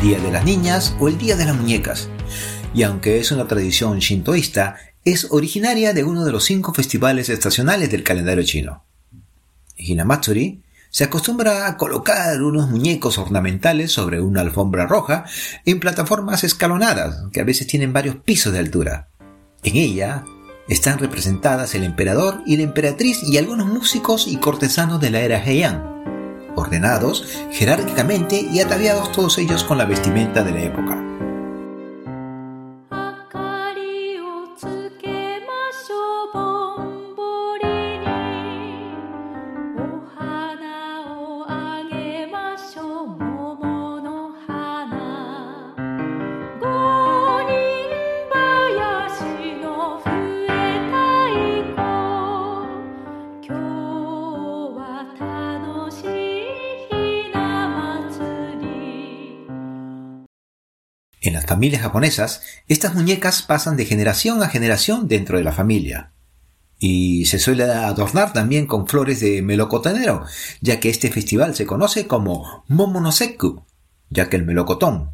Día 0.00 0.18
de 0.18 0.32
las 0.32 0.42
Niñas 0.42 0.96
o 0.98 1.06
el 1.06 1.18
Día 1.18 1.36
de 1.36 1.44
las 1.44 1.54
Muñecas. 1.54 2.08
Y 2.72 2.82
aunque 2.82 3.18
es 3.20 3.30
una 3.30 3.46
tradición 3.46 3.98
shintoísta, 3.98 4.76
es 5.04 5.26
originaria 5.32 5.92
de 5.92 6.02
uno 6.02 6.24
de 6.24 6.32
los 6.32 6.44
cinco 6.44 6.72
festivales 6.72 7.28
estacionales 7.28 7.90
del 7.90 8.04
calendario 8.04 8.42
chino. 8.42 8.84
Hinamatsuri 9.76 10.62
se 10.88 11.04
acostumbra 11.04 11.66
a 11.66 11.76
colocar 11.76 12.40
unos 12.42 12.70
muñecos 12.70 13.18
ornamentales 13.18 13.92
sobre 13.92 14.22
una 14.22 14.40
alfombra 14.40 14.86
roja 14.86 15.26
en 15.66 15.78
plataformas 15.78 16.42
escalonadas 16.42 17.24
que 17.34 17.42
a 17.42 17.44
veces 17.44 17.66
tienen 17.66 17.92
varios 17.92 18.16
pisos 18.16 18.54
de 18.54 18.60
altura. 18.60 19.10
En 19.62 19.76
ella 19.76 20.24
están 20.70 20.98
representadas 20.98 21.74
el 21.74 21.84
emperador 21.84 22.42
y 22.46 22.56
la 22.56 22.62
emperatriz 22.62 23.22
y 23.24 23.36
algunos 23.36 23.66
músicos 23.66 24.26
y 24.28 24.36
cortesanos 24.36 25.00
de 25.00 25.10
la 25.10 25.20
era 25.20 25.44
Heian, 25.44 25.82
ordenados 26.56 27.26
jerárquicamente 27.50 28.40
y 28.40 28.60
ataviados 28.60 29.12
todos 29.12 29.36
ellos 29.38 29.64
con 29.64 29.78
la 29.78 29.84
vestimenta 29.84 30.42
de 30.44 30.52
la 30.52 30.62
época. 30.62 31.19
Familias 61.60 61.82
japonesas, 61.82 62.40
estas 62.68 62.94
muñecas 62.94 63.42
pasan 63.42 63.76
de 63.76 63.84
generación 63.84 64.42
a 64.42 64.48
generación 64.48 65.08
dentro 65.08 65.36
de 65.36 65.44
la 65.44 65.52
familia. 65.52 66.10
Y 66.78 67.26
se 67.26 67.38
suele 67.38 67.64
adornar 67.64 68.32
también 68.32 68.66
con 68.66 68.88
flores 68.88 69.20
de 69.20 69.42
melocotonero, 69.42 70.24
ya 70.62 70.80
que 70.80 70.88
este 70.88 71.10
festival 71.10 71.54
se 71.54 71.66
conoce 71.66 72.06
como 72.06 72.64
Momonoseku, 72.68 73.62
ya 74.08 74.30
que 74.30 74.36
el 74.36 74.46
melocotón, 74.46 75.10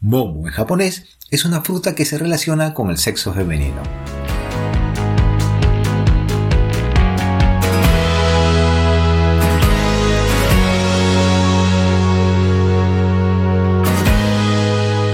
momo 0.00 0.46
en 0.46 0.54
japonés, 0.54 1.18
es 1.30 1.44
una 1.44 1.60
fruta 1.60 1.94
que 1.94 2.06
se 2.06 2.16
relaciona 2.16 2.72
con 2.72 2.88
el 2.88 2.96
sexo 2.96 3.34
femenino. 3.34 3.82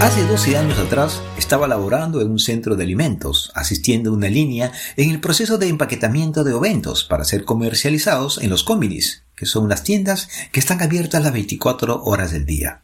Hace 0.08 0.24
12 0.24 0.56
años 0.56 0.78
atrás 0.78 1.20
estaba 1.36 1.68
laborando 1.68 2.22
en 2.22 2.30
un 2.30 2.38
centro 2.38 2.76
de 2.76 2.84
alimentos, 2.84 3.52
asistiendo 3.54 4.08
a 4.08 4.14
una 4.14 4.30
línea 4.30 4.72
en 4.96 5.10
el 5.10 5.20
proceso 5.20 5.58
de 5.58 5.68
empaquetamiento 5.68 6.44
de 6.44 6.54
oventos 6.54 7.04
para 7.04 7.26
ser 7.26 7.44
comercializados 7.44 8.38
en 8.38 8.48
los 8.48 8.64
combinis, 8.64 9.24
que 9.36 9.44
son 9.44 9.68
las 9.68 9.84
tiendas 9.84 10.30
que 10.50 10.60
están 10.60 10.80
abiertas 10.80 11.22
las 11.22 11.34
24 11.34 12.04
horas 12.04 12.32
del 12.32 12.46
día. 12.46 12.80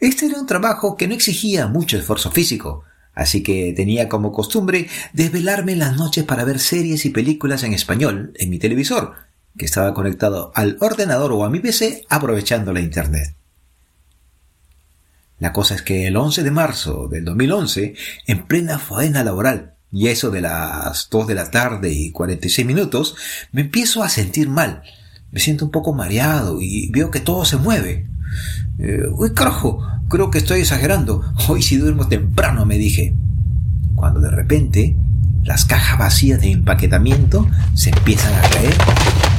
Este 0.00 0.26
era 0.26 0.38
un 0.38 0.46
trabajo 0.46 0.98
que 0.98 1.08
no 1.08 1.14
exigía 1.14 1.66
mucho 1.66 1.96
esfuerzo 1.96 2.30
físico, 2.30 2.84
así 3.14 3.42
que 3.42 3.72
tenía 3.74 4.10
como 4.10 4.30
costumbre 4.30 4.90
desvelarme 5.14 5.76
las 5.76 5.96
noches 5.96 6.24
para 6.24 6.44
ver 6.44 6.58
series 6.58 7.06
y 7.06 7.10
películas 7.10 7.62
en 7.62 7.72
español 7.72 8.34
en 8.34 8.50
mi 8.50 8.58
televisor, 8.58 9.14
que 9.56 9.64
estaba 9.64 9.94
conectado 9.94 10.52
al 10.54 10.76
ordenador 10.80 11.32
o 11.32 11.42
a 11.42 11.48
mi 11.48 11.60
PC 11.60 12.04
aprovechando 12.10 12.74
la 12.74 12.80
internet. 12.80 13.34
La 15.38 15.52
cosa 15.52 15.74
es 15.74 15.82
que 15.82 16.06
el 16.06 16.16
11 16.16 16.42
de 16.42 16.50
marzo 16.50 17.08
del 17.08 17.24
2011, 17.24 17.94
en 18.26 18.46
plena 18.46 18.78
faena 18.78 19.24
laboral, 19.24 19.74
y 19.90 20.08
eso 20.08 20.30
de 20.30 20.40
las 20.40 21.08
2 21.10 21.26
de 21.26 21.34
la 21.34 21.50
tarde 21.50 21.92
y 21.92 22.10
46 22.10 22.66
minutos, 22.66 23.16
me 23.52 23.60
empiezo 23.60 24.02
a 24.02 24.08
sentir 24.08 24.48
mal. 24.48 24.82
Me 25.30 25.40
siento 25.40 25.64
un 25.64 25.70
poco 25.70 25.92
mareado 25.92 26.60
y 26.60 26.90
veo 26.90 27.10
que 27.10 27.20
todo 27.20 27.44
se 27.44 27.56
mueve. 27.56 28.08
Eh, 28.78 29.02
uy, 29.12 29.32
carajo, 29.34 29.86
creo 30.08 30.30
que 30.30 30.38
estoy 30.38 30.60
exagerando. 30.60 31.22
Hoy 31.48 31.62
si 31.62 31.76
duermo 31.76 32.08
temprano, 32.08 32.66
me 32.66 32.76
dije. 32.76 33.14
Cuando 33.94 34.20
de 34.20 34.30
repente 34.30 34.96
las 35.44 35.64
cajas 35.64 35.98
vacías 35.98 36.40
de 36.40 36.50
empaquetamiento 36.50 37.46
se 37.74 37.90
empiezan 37.90 38.34
a 38.34 38.40
caer 38.48 38.74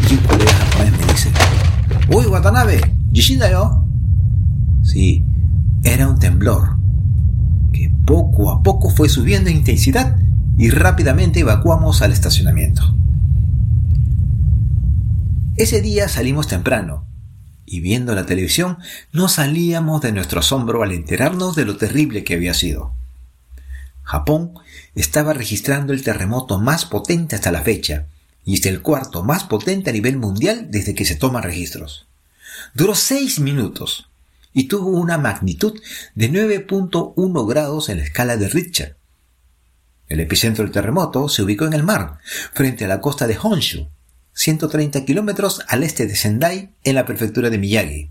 y 0.09 0.13
un 0.13 0.19
colega 0.21 0.53
me 0.79 1.13
dice, 1.13 1.31
Uy, 2.09 2.25
Watanabe, 2.27 2.79
yo. 3.11 3.85
Sí, 4.83 5.25
era 5.85 6.07
un 6.07 6.17
temblor 6.17 6.77
que 7.71 7.91
poco 8.05 8.51
a 8.51 8.63
poco 8.63 8.89
fue 8.89 9.07
subiendo 9.07 9.49
en 9.49 9.57
intensidad 9.57 10.17
y 10.57 10.69
rápidamente 10.71 11.41
evacuamos 11.41 12.01
al 12.01 12.11
estacionamiento. 12.11 12.95
Ese 15.55 15.81
día 15.81 16.09
salimos 16.09 16.47
temprano 16.47 17.05
y 17.65 17.79
viendo 17.81 18.15
la 18.15 18.25
televisión 18.25 18.79
no 19.11 19.29
salíamos 19.29 20.01
de 20.01 20.11
nuestro 20.11 20.39
asombro 20.39 20.81
al 20.81 20.91
enterarnos 20.91 21.55
de 21.55 21.65
lo 21.65 21.77
terrible 21.77 22.23
que 22.23 22.33
había 22.33 22.53
sido. 22.53 22.93
Japón 24.01 24.53
estaba 24.95 25.33
registrando 25.33 25.93
el 25.93 26.03
terremoto 26.03 26.59
más 26.59 26.85
potente 26.85 27.35
hasta 27.35 27.51
la 27.51 27.61
fecha 27.61 28.07
y 28.43 28.55
es 28.55 28.65
el 28.65 28.81
cuarto 28.81 29.23
más 29.23 29.43
potente 29.43 29.91
a 29.91 29.93
nivel 29.93 30.17
mundial 30.17 30.67
desde 30.71 30.95
que 30.95 31.05
se 31.05 31.15
toman 31.15 31.43
registros. 31.43 32.07
Duró 32.73 32.95
seis 32.95 33.39
minutos 33.39 34.09
y 34.55 34.69
tuvo 34.69 34.89
una 34.89 35.19
magnitud 35.19 35.79
de 36.15 36.31
9.1 36.31 37.47
grados 37.47 37.89
en 37.89 37.97
la 37.97 38.05
escala 38.05 38.37
de 38.37 38.47
Richter. 38.47 38.97
El 40.07 40.21
epicentro 40.21 40.63
del 40.63 40.71
terremoto 40.71 41.27
se 41.27 41.43
ubicó 41.43 41.65
en 41.65 41.73
el 41.73 41.83
mar, 41.83 42.19
frente 42.53 42.85
a 42.85 42.87
la 42.87 43.01
costa 43.01 43.27
de 43.27 43.37
Honshu, 43.37 43.89
130 44.33 45.03
kilómetros 45.03 45.61
al 45.67 45.83
este 45.83 46.07
de 46.07 46.15
Sendai, 46.15 46.73
en 46.85 46.95
la 46.95 47.05
prefectura 47.05 47.49
de 47.49 47.57
Miyagi, 47.57 48.09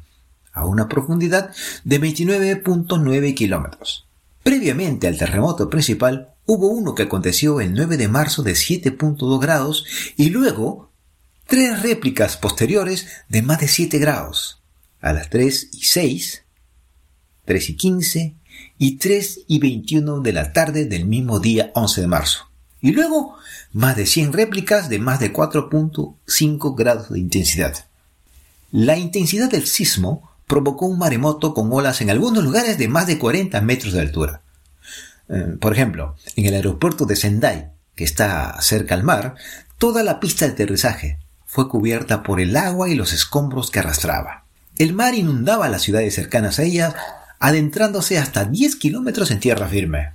a 0.53 0.67
una 0.67 0.87
profundidad 0.87 1.51
de 1.83 2.01
29.9 2.01 3.35
kilómetros. 3.35 4.07
Previamente 4.43 5.09
al 5.09 5.17
terremoto 5.17 5.71
principal, 5.71 6.35
hubo 6.45 6.69
uno 6.69 6.95
que 6.95 7.05
aconteció 7.05 7.63
el 7.63 7.73
9 7.73 7.97
de 7.97 8.09
marzo 8.09 8.43
de 8.43 8.53
7.2 8.53 9.41
grados 9.41 9.87
y 10.19 10.29
luego 10.29 10.93
tres 11.47 11.83
réplicas 11.83 12.37
posteriores 12.37 13.07
de 13.31 13.41
más 13.41 13.61
de 13.61 13.69
7 13.69 13.99
grados, 13.99 14.64
a 15.05 15.13
las 15.13 15.29
3 15.29 15.69
y 15.73 15.85
6, 15.85 16.45
3 17.45 17.69
y 17.69 17.77
15 17.77 18.35
y 18.79 18.97
3 18.97 19.41
y 19.47 19.59
21 19.59 20.21
de 20.21 20.33
la 20.33 20.55
tarde 20.55 20.87
del 20.87 21.05
mismo 21.05 21.41
día 21.41 21.71
11 21.75 22.01
de 22.01 22.07
marzo. 22.07 22.51
Y 22.81 22.93
luego 22.93 23.37
más 23.73 23.97
de 23.97 24.07
100 24.07 24.33
réplicas 24.33 24.89
de 24.89 24.99
más 24.99 25.21
de 25.21 25.31
4.5 25.31 26.75
grados 26.75 27.11
de 27.11 27.19
intensidad. 27.19 27.87
La 28.73 28.97
intensidad 28.97 29.51
del 29.51 29.67
sismo 29.67 30.31
provocó 30.47 30.87
un 30.87 30.99
maremoto 30.99 31.53
con 31.53 31.71
olas 31.71 32.01
en 32.01 32.09
algunos 32.09 32.43
lugares 32.43 32.79
de 32.79 32.89
más 32.89 33.07
de 33.07 33.19
40 33.19 33.61
metros 33.61 33.93
de 33.93 34.01
altura. 34.01 34.41
Eh, 35.29 35.57
por 35.61 35.75
ejemplo, 35.75 36.17
en 36.35 36.47
el 36.47 36.55
aeropuerto 36.55 37.05
de 37.05 37.17
Sendai, 37.17 37.73
que 37.95 38.05
está 38.05 38.59
cerca 38.63 38.95
al 38.95 39.05
mar, 39.05 39.35
toda 39.77 40.03
la 40.03 40.19
pista 40.19 40.47
de 40.47 40.53
aterrizaje 40.53 41.19
fue 41.45 41.69
cubierta 41.69 42.23
por 42.23 42.41
el 42.41 42.57
agua 42.57 42.89
y 42.89 42.95
los 42.95 43.13
escombros 43.13 43.71
que 43.71 43.81
arrastraba. 43.81 44.44
El 44.77 44.93
mar 44.93 45.15
inundaba 45.15 45.69
las 45.69 45.83
ciudades 45.83 46.15
cercanas 46.15 46.59
a 46.59 46.65
ella, 46.65 46.97
adentrándose 47.39 48.19
hasta 48.19 48.45
10 48.45 48.75
kilómetros 48.75 49.31
en 49.31 49.39
tierra 49.39 49.69
firme. 49.69 50.15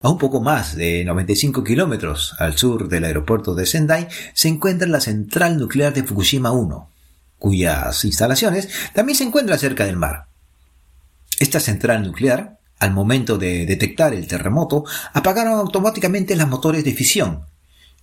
A 0.00 0.08
un 0.08 0.18
poco 0.18 0.40
más 0.40 0.76
de 0.76 1.04
95 1.04 1.64
kilómetros 1.64 2.36
al 2.38 2.56
sur 2.56 2.88
del 2.88 3.02
aeropuerto 3.02 3.56
de 3.56 3.66
Sendai 3.66 4.06
se 4.34 4.46
encuentra 4.46 4.86
la 4.86 5.00
central 5.00 5.58
nuclear 5.58 5.92
de 5.92 6.04
Fukushima 6.04 6.52
1, 6.52 6.88
cuyas 7.40 8.04
instalaciones 8.04 8.68
también 8.94 9.16
se 9.16 9.24
encuentran 9.24 9.58
cerca 9.58 9.84
del 9.84 9.96
mar. 9.96 10.26
Esta 11.40 11.58
central 11.58 12.04
nuclear, 12.04 12.60
al 12.78 12.92
momento 12.92 13.36
de 13.36 13.66
detectar 13.66 14.14
el 14.14 14.28
terremoto, 14.28 14.84
apagaron 15.12 15.54
automáticamente 15.54 16.36
los 16.36 16.46
motores 16.46 16.84
de 16.84 16.94
fisión, 16.94 17.46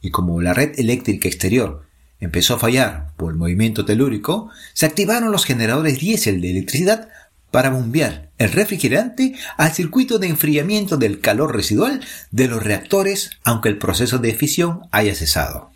y 0.01 0.11
como 0.11 0.41
la 0.41 0.53
red 0.53 0.78
eléctrica 0.78 1.30
exterior 1.30 1.84
empezó 2.20 2.55
a 2.55 2.59
fallar 2.59 3.11
por 3.18 3.32
el 3.32 3.38
movimiento 3.38 3.86
telúrico, 3.86 4.49
se 4.74 4.86
activaron 4.86 5.32
los 5.32 5.45
generadores 5.45 5.99
diésel 5.99 6.41
de 6.41 6.51
electricidad 6.51 7.09
para 7.51 7.70
bombear 7.70 8.32
el 8.38 8.51
refrigerante 8.51 9.36
al 9.57 9.72
circuito 9.72 10.20
de 10.20 10.28
enfriamiento 10.28 10.97
del 10.97 11.22
calor 11.22 11.55
residual 11.55 12.01
de 12.32 12.47
los 12.47 12.61
reactores 12.61 13.30
aunque 13.43 13.70
el 13.70 13.78
proceso 13.78 14.18
de 14.18 14.34
fisión 14.34 14.82
haya 14.91 15.16
cesado. 15.16 15.72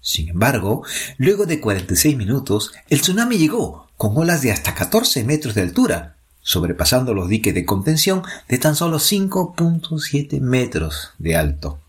Sin 0.00 0.28
embargo, 0.28 0.84
luego 1.16 1.46
de 1.46 1.60
46 1.60 2.16
minutos, 2.16 2.72
el 2.88 3.00
tsunami 3.00 3.38
llegó 3.38 3.88
con 3.96 4.16
olas 4.16 4.42
de 4.42 4.52
hasta 4.52 4.74
14 4.74 5.24
metros 5.24 5.54
de 5.54 5.62
altura, 5.62 6.16
sobrepasando 6.40 7.12
los 7.12 7.28
diques 7.28 7.52
de 7.54 7.64
contención 7.64 8.22
de 8.48 8.58
tan 8.58 8.76
solo 8.76 8.98
5.7 8.98 10.40
metros 10.40 11.10
de 11.18 11.36
alto, 11.36 11.80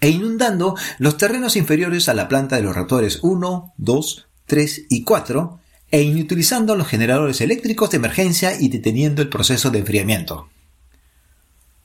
e 0.00 0.10
inundando 0.10 0.76
los 0.98 1.16
terrenos 1.16 1.56
inferiores 1.56 2.08
a 2.08 2.14
la 2.14 2.28
planta 2.28 2.56
de 2.56 2.62
los 2.62 2.74
reactores 2.74 3.18
1, 3.22 3.74
2, 3.76 4.26
3 4.46 4.86
y 4.88 5.04
4, 5.04 5.60
e 5.90 6.02
inutilizando 6.02 6.76
los 6.76 6.86
generadores 6.86 7.40
eléctricos 7.40 7.90
de 7.90 7.96
emergencia 7.96 8.60
y 8.60 8.68
deteniendo 8.68 9.22
el 9.22 9.28
proceso 9.28 9.70
de 9.70 9.80
enfriamiento, 9.80 10.48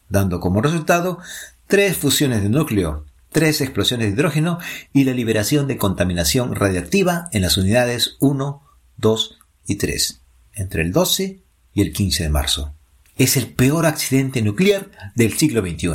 dando 0.09 0.39
como 0.39 0.61
resultado 0.61 1.20
tres 1.68 1.97
fusiones 1.97 2.43
de 2.43 2.49
núcleo, 2.49 3.05
tres 3.32 3.61
explosiones 3.61 4.07
de 4.07 4.14
hidrógeno 4.14 4.59
y 4.91 5.05
la 5.05 5.14
liberación 5.14 5.68
de 5.68 5.78
contaminación 5.78 6.53
radiactiva 6.55 7.30
en 7.32 7.41
las 7.41 7.57
unidades 7.57 8.18
1, 8.20 8.61
2 8.97 9.39
y 9.68 9.76
3, 9.76 10.22
entre 10.53 10.82
el 10.82 10.91
12 10.91 11.41
y 11.74 11.82
el 11.82 11.93
15 11.93 12.24
de 12.24 12.30
marzo. 12.30 12.74
Es 13.18 13.38
el 13.38 13.47
peor 13.47 13.86
accidente 13.86 14.41
nuclear 14.41 14.91
del 15.16 15.34
siglo 15.34 15.61
XXI. 15.61 15.89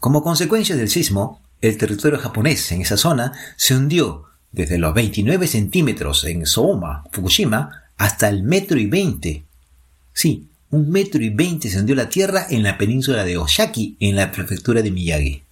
Como 0.00 0.22
consecuencia 0.22 0.76
del 0.76 0.88
sismo, 0.88 1.42
el 1.60 1.76
territorio 1.76 2.18
japonés 2.18 2.70
en 2.70 2.82
esa 2.82 2.96
zona 2.96 3.32
se 3.56 3.74
hundió 3.74 4.26
desde 4.52 4.78
los 4.78 4.94
29 4.94 5.46
centímetros 5.46 6.24
en 6.24 6.46
Sooma, 6.46 7.04
Fukushima, 7.12 7.84
hasta 7.96 8.28
el 8.28 8.44
metro 8.44 8.78
y 8.78 8.86
20. 8.86 9.44
Sí, 10.12 10.48
un 10.70 10.90
metro 10.90 11.22
y 11.22 11.30
20 11.30 11.68
se 11.68 11.80
hundió 11.80 11.94
la 11.94 12.08
Tierra 12.08 12.46
en 12.48 12.62
la 12.62 12.78
península 12.78 13.24
de 13.24 13.38
Oshaki, 13.38 13.96
en 14.00 14.16
la 14.16 14.30
prefectura 14.30 14.82
de 14.82 14.90
Miyagi. 14.90 15.42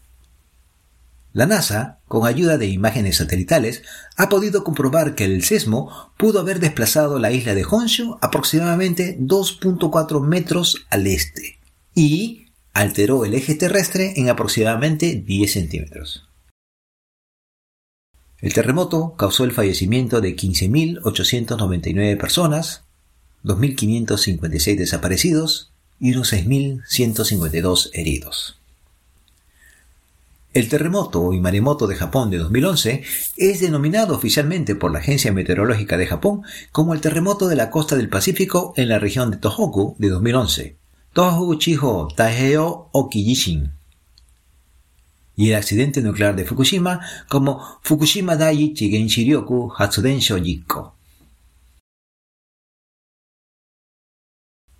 La 1.33 1.47
NASA, 1.47 1.99
con 2.09 2.27
ayuda 2.27 2.57
de 2.57 2.67
imágenes 2.67 3.17
satelitales, 3.17 3.83
ha 4.17 4.29
podido 4.29 4.65
comprobar 4.65 5.15
que 5.15 5.25
el 5.25 5.45
sismo 5.45 5.91
pudo 6.17 6.41
haber 6.41 6.61
desplazado 6.61 7.19
la 7.19 7.31
isla 7.31 7.55
de 7.55 7.67
Honshu 7.69 8.17
aproximadamente 8.23 9.19
2.4 9.21 10.23
metros 10.23 10.87
al 10.89 11.07
este 11.07 11.59
y 11.95 12.46
alteró 12.77 13.25
el 13.25 13.33
eje 13.33 13.55
terrestre 13.55 14.13
en 14.17 14.29
aproximadamente 14.29 15.15
10 15.15 15.51
centímetros. 15.51 16.29
El 18.43 18.53
terremoto 18.53 19.15
causó 19.17 19.45
el 19.45 19.53
fallecimiento 19.53 20.21
de 20.21 20.37
15.899 20.37 22.19
personas, 22.19 22.83
2.556 23.45 24.77
desaparecidos 24.77 25.73
y 25.99 26.13
unos 26.13 26.35
6.152 26.35 27.91
heridos. 27.95 28.59
El 30.53 30.69
terremoto 30.69 31.33
y 31.33 31.41
maremoto 31.41 31.87
de 31.87 31.97
Japón 31.97 32.29
de 32.31 32.37
2011 32.37 33.03
es 33.39 33.61
denominado 33.61 34.15
oficialmente 34.15 34.75
por 34.75 34.93
la 34.93 34.99
Agencia 34.99 35.33
Meteorológica 35.33 35.97
de 35.97 36.07
Japón 36.07 36.43
como 36.73 36.93
el 36.93 37.01
terremoto 37.01 37.49
de 37.49 37.57
la 37.57 37.71
costa 37.71 37.97
del 37.97 38.11
Pacífico 38.11 38.75
en 38.77 38.91
la 38.91 38.99
región 38.99 39.31
de 39.31 39.39
Tohoku 39.39 39.97
de 39.99 40.11
2011, 40.11 40.77
Tohoku 41.17 41.57
Chiho 41.57 42.09
Taiheo 42.15 42.91
Okijishin 42.93 43.73
y 45.35 45.49
el 45.49 45.57
accidente 45.57 46.03
nuclear 46.03 46.37
de 46.37 46.45
Fukushima 46.45 47.01
como 47.31 47.81
Fukushima 47.81 48.37
Daiichi 48.37 48.91
Genshiryoku 48.91 49.73
Hatsudensho 49.79 50.37
Jikko. 50.37 50.95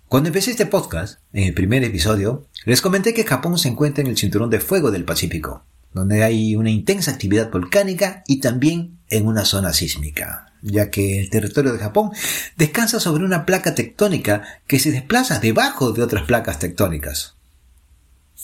Cuando 0.07 0.27
empecé 0.27 0.51
este 0.51 0.67
podcast, 0.67 1.21
en 1.33 1.45
el 1.45 1.55
primer 1.55 1.83
episodio, 1.83 2.45
les 2.65 2.83
comenté 2.83 3.15
que 3.15 3.23
Japón 3.23 3.57
se 3.57 3.69
encuentra 3.69 4.03
en 4.03 4.07
el 4.11 4.17
cinturón 4.17 4.51
de 4.51 4.59
fuego 4.59 4.91
del 4.91 5.05
Pacífico, 5.05 5.65
donde 5.91 6.23
hay 6.23 6.55
una 6.55 6.69
intensa 6.69 7.09
actividad 7.09 7.49
volcánica 7.49 8.23
y 8.27 8.41
también 8.41 8.99
en 9.09 9.25
una 9.25 9.43
zona 9.43 9.73
sísmica, 9.73 10.53
ya 10.61 10.89
que 10.89 11.19
el 11.19 11.29
territorio 11.29 11.73
de 11.73 11.79
Japón 11.79 12.11
descansa 12.55 12.99
sobre 12.99 13.25
una 13.25 13.45
placa 13.45 13.75
tectónica 13.75 14.43
que 14.67 14.79
se 14.79 14.91
desplaza 14.91 15.39
debajo 15.39 15.91
de 15.91 16.03
otras 16.03 16.23
placas 16.23 16.59
tectónicas. 16.59 17.35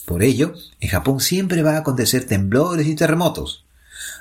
Por 0.04 0.22
ello, 0.22 0.54
en 0.80 0.88
Japón 0.90 1.20
siempre 1.20 1.62
va 1.62 1.76
a 1.76 1.78
acontecer 1.78 2.26
temblores 2.26 2.86
y 2.86 2.94
terremotos. 2.94 3.64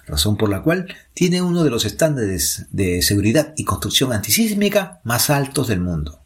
razón 0.06 0.38
por 0.38 0.50
la 0.50 0.62
cual 0.62 0.94
tiene 1.14 1.42
uno 1.42 1.64
de 1.64 1.70
los 1.70 1.86
estándares 1.86 2.66
de 2.72 3.02
seguridad 3.02 3.54
y 3.56 3.64
construcción 3.64 4.14
antisísmica 4.14 5.00
más 5.04 5.30
altos 5.30 5.68
del 5.68 5.82
mundo. 5.82 6.20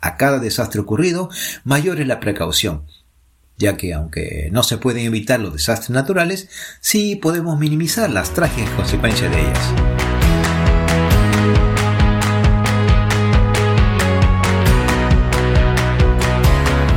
A 0.00 0.16
cada 0.16 0.38
desastre 0.38 0.80
ocurrido, 0.80 1.30
mayor 1.64 2.00
es 2.00 2.06
la 2.06 2.20
precaución, 2.20 2.84
ya 3.56 3.76
que 3.76 3.94
aunque 3.94 4.48
no 4.52 4.62
se 4.62 4.78
pueden 4.78 5.06
evitar 5.06 5.40
los 5.40 5.52
desastres 5.52 5.90
naturales, 5.90 6.48
sí 6.80 7.16
podemos 7.16 7.58
minimizar 7.58 8.10
las 8.10 8.34
trágicas 8.34 8.70
consecuencias 8.70 9.30
de 9.30 9.40
ellas. 9.40 9.93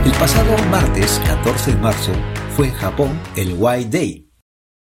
El 0.08 0.14
pasado 0.14 0.58
martes 0.70 1.20
14 1.26 1.72
de 1.72 1.78
marzo 1.82 2.14
fue 2.56 2.68
en 2.68 2.74
Japón 2.76 3.20
el 3.36 3.56
White 3.58 3.98
Day, 3.98 4.32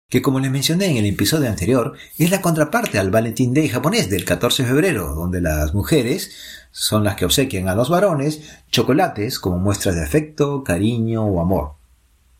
que 0.08 0.22
como 0.22 0.40
les 0.40 0.50
mencioné 0.50 0.86
en 0.86 0.96
el 0.96 1.08
episodio 1.08 1.50
anterior, 1.50 1.94
es 2.18 2.32
la 2.32 2.40
contraparte 2.40 3.00
al 3.00 3.12
Valentine 3.12 3.54
Day 3.54 3.68
japonés 3.68 4.10
del 4.10 4.24
14 4.24 4.64
de 4.64 4.70
febrero, 4.70 5.14
donde 5.16 5.42
las 5.42 5.74
mujeres 5.74 6.32
son 6.72 7.04
las 7.04 7.18
que 7.18 7.26
obsequian 7.26 7.68
a 7.68 7.76
los 7.76 7.90
varones 7.90 8.44
chocolates 8.72 9.40
como 9.40 9.60
muestras 9.60 9.96
de 9.96 10.06
afecto, 10.06 10.64
cariño 10.64 11.26
o 11.26 11.42
amor. 11.42 11.74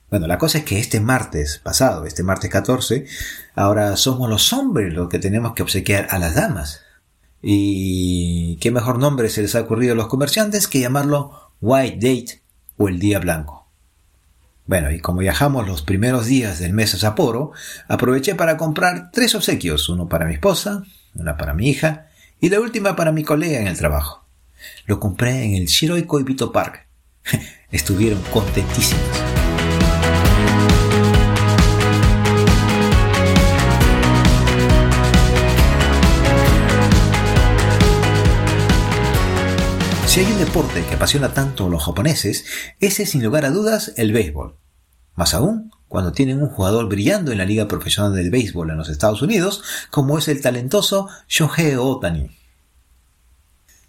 Bueno, 0.10 0.26
la 0.28 0.38
cosa 0.38 0.60
es 0.60 0.64
que 0.64 0.80
este 0.80 1.02
martes 1.02 1.60
pasado, 1.62 2.06
este 2.06 2.24
martes 2.24 2.50
14, 2.50 3.06
ahora 3.56 3.98
somos 3.98 4.30
los 4.30 4.54
hombres 4.54 4.94
los 4.94 5.10
que 5.10 5.20
tenemos 5.20 5.52
que 5.52 5.64
obsequiar 5.64 6.08
a 6.12 6.18
las 6.18 6.34
damas. 6.34 6.80
Y 7.42 8.56
qué 8.62 8.72
mejor 8.72 9.00
nombre 9.00 9.28
se 9.28 9.42
les 9.42 9.54
ha 9.56 9.62
ocurrido 9.62 9.92
a 9.92 9.98
los 9.98 10.08
comerciantes 10.08 10.70
que 10.70 10.80
llamarlo 10.80 11.52
White 11.60 11.96
Date 11.96 12.39
o 12.80 12.88
el 12.88 12.98
Día 12.98 13.20
Blanco. 13.20 13.68
Bueno, 14.66 14.92
y 14.92 15.00
como 15.00 15.20
viajamos 15.20 15.68
los 15.68 15.82
primeros 15.82 16.28
días 16.28 16.60
del 16.60 16.74
mes 16.74 16.94
a 16.94 16.98
Sapporo, 16.98 17.52
aproveché 17.88 18.36
para 18.36 18.56
comprar 18.58 19.12
tres 19.12 19.36
obsequios, 19.36 19.90
uno 19.90 20.08
para 20.08 20.26
mi 20.26 20.34
esposa, 20.34 20.84
una 21.16 21.38
para 21.38 21.54
mi 21.54 21.70
hija 21.70 22.08
y 22.40 22.50
la 22.50 22.60
última 22.60 22.96
para 22.96 23.12
mi 23.12 23.24
colega 23.24 23.60
en 23.60 23.68
el 23.68 23.78
trabajo. 23.78 24.26
Lo 24.86 25.00
compré 25.00 25.44
en 25.44 25.56
el 25.56 25.66
Shiroi 25.66 26.04
Koibito 26.04 26.52
Park. 26.52 26.88
Estuvieron 27.72 28.22
contentísimos. 28.32 29.49
Si 40.10 40.22
hay 40.22 40.26
un 40.32 40.40
deporte 40.40 40.84
que 40.88 40.96
apasiona 40.96 41.36
tanto 41.36 41.68
a 41.68 41.70
los 41.70 41.84
japoneses, 41.84 42.44
ese 42.80 43.04
es 43.04 43.12
sin 43.12 43.24
lugar 43.24 43.46
a 43.46 43.52
dudas 43.52 43.94
el 43.96 44.12
béisbol. 44.12 44.56
Más 45.14 45.36
aún, 45.36 45.72
cuando 45.88 46.14
tienen 46.14 46.42
un 46.42 46.50
jugador 46.50 46.90
brillando 46.90 47.32
en 47.32 47.38
la 47.38 47.46
Liga 47.46 47.68
Profesional 47.68 48.16
del 48.16 48.32
Béisbol 48.32 48.72
en 48.72 48.78
los 48.78 48.90
Estados 48.90 49.22
Unidos, 49.22 49.62
como 49.92 50.18
es 50.18 50.28
el 50.28 50.42
talentoso 50.42 51.08
Shohei 51.28 51.76
Otani. 51.76 52.32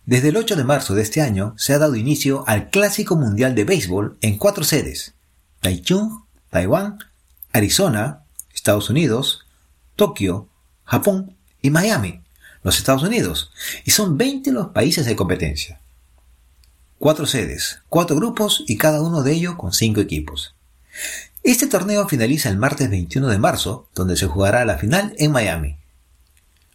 Desde 0.05 0.29
el 0.29 0.37
8 0.37 0.57
de 0.57 0.65
marzo 0.65 0.95
de 0.95 1.01
este 1.01 1.23
año 1.23 1.55
se 1.57 1.73
ha 1.73 1.79
dado 1.79 1.97
inicio 1.97 2.45
al 2.47 2.69
Clásico 2.69 3.17
Mundial 3.17 3.55
de 3.55 3.65
Béisbol 3.65 4.19
en 4.21 4.37
cuatro 4.37 4.63
sedes: 4.63 5.15
Taichung, 5.61 6.25
Taiwán, 6.51 6.99
Arizona, 7.51 8.25
Estados 8.53 8.91
Unidos, 8.91 9.47
Tokio, 9.97 10.51
Japón 10.85 11.35
y 11.63 11.71
Miami, 11.71 12.21
los 12.63 12.77
Estados 12.77 13.05
Unidos, 13.05 13.53
y 13.87 13.93
son 13.93 14.19
20 14.19 14.53
los 14.53 14.69
países 14.69 15.07
de 15.07 15.17
competencia 15.17 15.80
cuatro 17.01 17.25
sedes, 17.25 17.81
cuatro 17.89 18.15
grupos 18.15 18.63
y 18.67 18.77
cada 18.77 19.01
uno 19.01 19.23
de 19.23 19.33
ellos 19.33 19.55
con 19.57 19.73
cinco 19.73 20.03
equipos. 20.03 20.55
Este 21.43 21.67
torneo 21.67 22.07
finaliza 22.07 22.51
el 22.51 22.59
martes 22.59 22.91
21 22.91 23.27
de 23.29 23.39
marzo, 23.39 23.89
donde 23.95 24.19
se 24.19 24.27
jugará 24.27 24.67
la 24.67 24.77
final 24.77 25.15
en 25.17 25.33
Miami. 25.33 25.79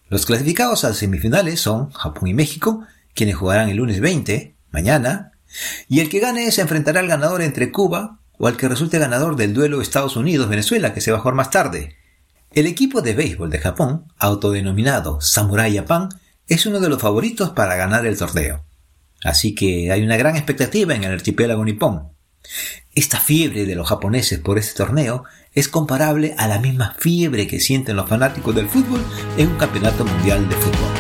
Los 0.10 0.26
clasificados 0.26 0.84
a 0.84 0.96
semifinales 0.96 1.62
son 1.62 1.92
Japón 1.92 2.28
y 2.28 2.34
México, 2.34 2.84
quienes 3.14 3.36
jugarán 3.36 3.70
el 3.70 3.78
lunes 3.78 4.02
20, 4.02 4.56
mañana, 4.72 5.34
y 5.88 6.00
el 6.00 6.10
que 6.10 6.20
gane 6.20 6.52
se 6.52 6.62
enfrentará 6.62 7.02
al 7.02 7.08
ganador 7.08 7.44
entre 7.44 7.72
Cuba 7.72 8.18
o 8.40 8.48
al 8.48 8.58
que 8.58 8.68
resulte 8.68 8.98
ganador 8.98 9.36
del 9.36 9.54
duelo 9.54 9.80
Estados 9.80 10.16
Unidos-Venezuela, 10.16 10.96
que 10.96 11.02
se 11.02 11.12
va 11.12 11.20
a 11.20 11.22
jugar 11.22 11.36
más 11.36 11.52
tarde. 11.52 11.98
El 12.52 12.66
equipo 12.66 13.04
de 13.04 13.14
béisbol 13.14 13.52
de 13.52 13.60
Japón, 13.60 14.12
autodenominado 14.18 15.22
Samurai 15.22 15.76
Japan, 15.76 16.10
es 16.48 16.66
uno 16.66 16.80
de 16.80 16.90
los 16.90 17.00
favoritos 17.00 17.52
para 17.52 17.76
ganar 17.76 18.08
el 18.08 18.18
torneo. 18.18 18.65
Así 19.26 19.56
que 19.56 19.92
hay 19.92 20.04
una 20.04 20.18
gran 20.18 20.36
expectativa 20.36 20.94
en 20.94 21.04
el 21.04 21.14
archipiélago 21.14 21.66
nipón. 21.66 22.14
Esta 22.94 23.20
fiebre 23.20 23.66
de 23.66 23.74
los 23.74 23.90
japoneses 23.90 24.38
por 24.40 24.60
este 24.60 24.76
torneo 24.76 25.24
es 25.52 25.68
comparable 25.68 26.36
a 26.38 26.48
la 26.48 26.60
misma 26.60 26.96
fiebre 27.00 27.48
que 27.48 27.60
sienten 27.60 27.96
los 27.96 28.08
fanáticos 28.08 28.54
del 28.54 28.70
fútbol 28.70 29.04
en 29.36 29.48
un 29.48 29.58
campeonato 29.58 30.06
mundial 30.06 30.48
de 30.48 30.56
fútbol. 30.56 30.92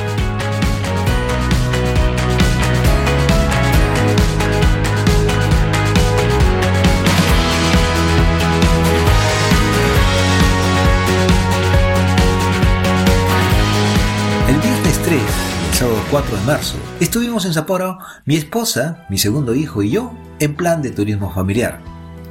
El 14.49 14.57
viernes 14.61 15.03
3 15.03 15.54
sábado 15.75 16.01
4 16.09 16.37
de 16.37 16.43
marzo, 16.45 16.77
estuvimos 17.01 17.45
en 17.45 17.51
Sapporo, 17.51 17.99
mi 18.23 18.37
esposa, 18.37 19.05
mi 19.09 19.17
segundo 19.17 19.53
hijo 19.53 19.83
y 19.83 19.89
yo, 19.89 20.13
en 20.39 20.55
plan 20.55 20.81
de 20.81 20.89
turismo 20.89 21.33
familiar. 21.33 21.81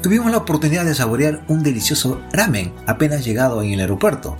Tuvimos 0.02 0.30
la 0.30 0.38
oportunidad 0.38 0.86
de 0.86 0.94
saborear 0.94 1.44
un 1.48 1.62
delicioso 1.62 2.22
ramen 2.32 2.72
apenas 2.86 3.22
llegado 3.22 3.62
en 3.62 3.72
el 3.72 3.80
aeropuerto. 3.80 4.38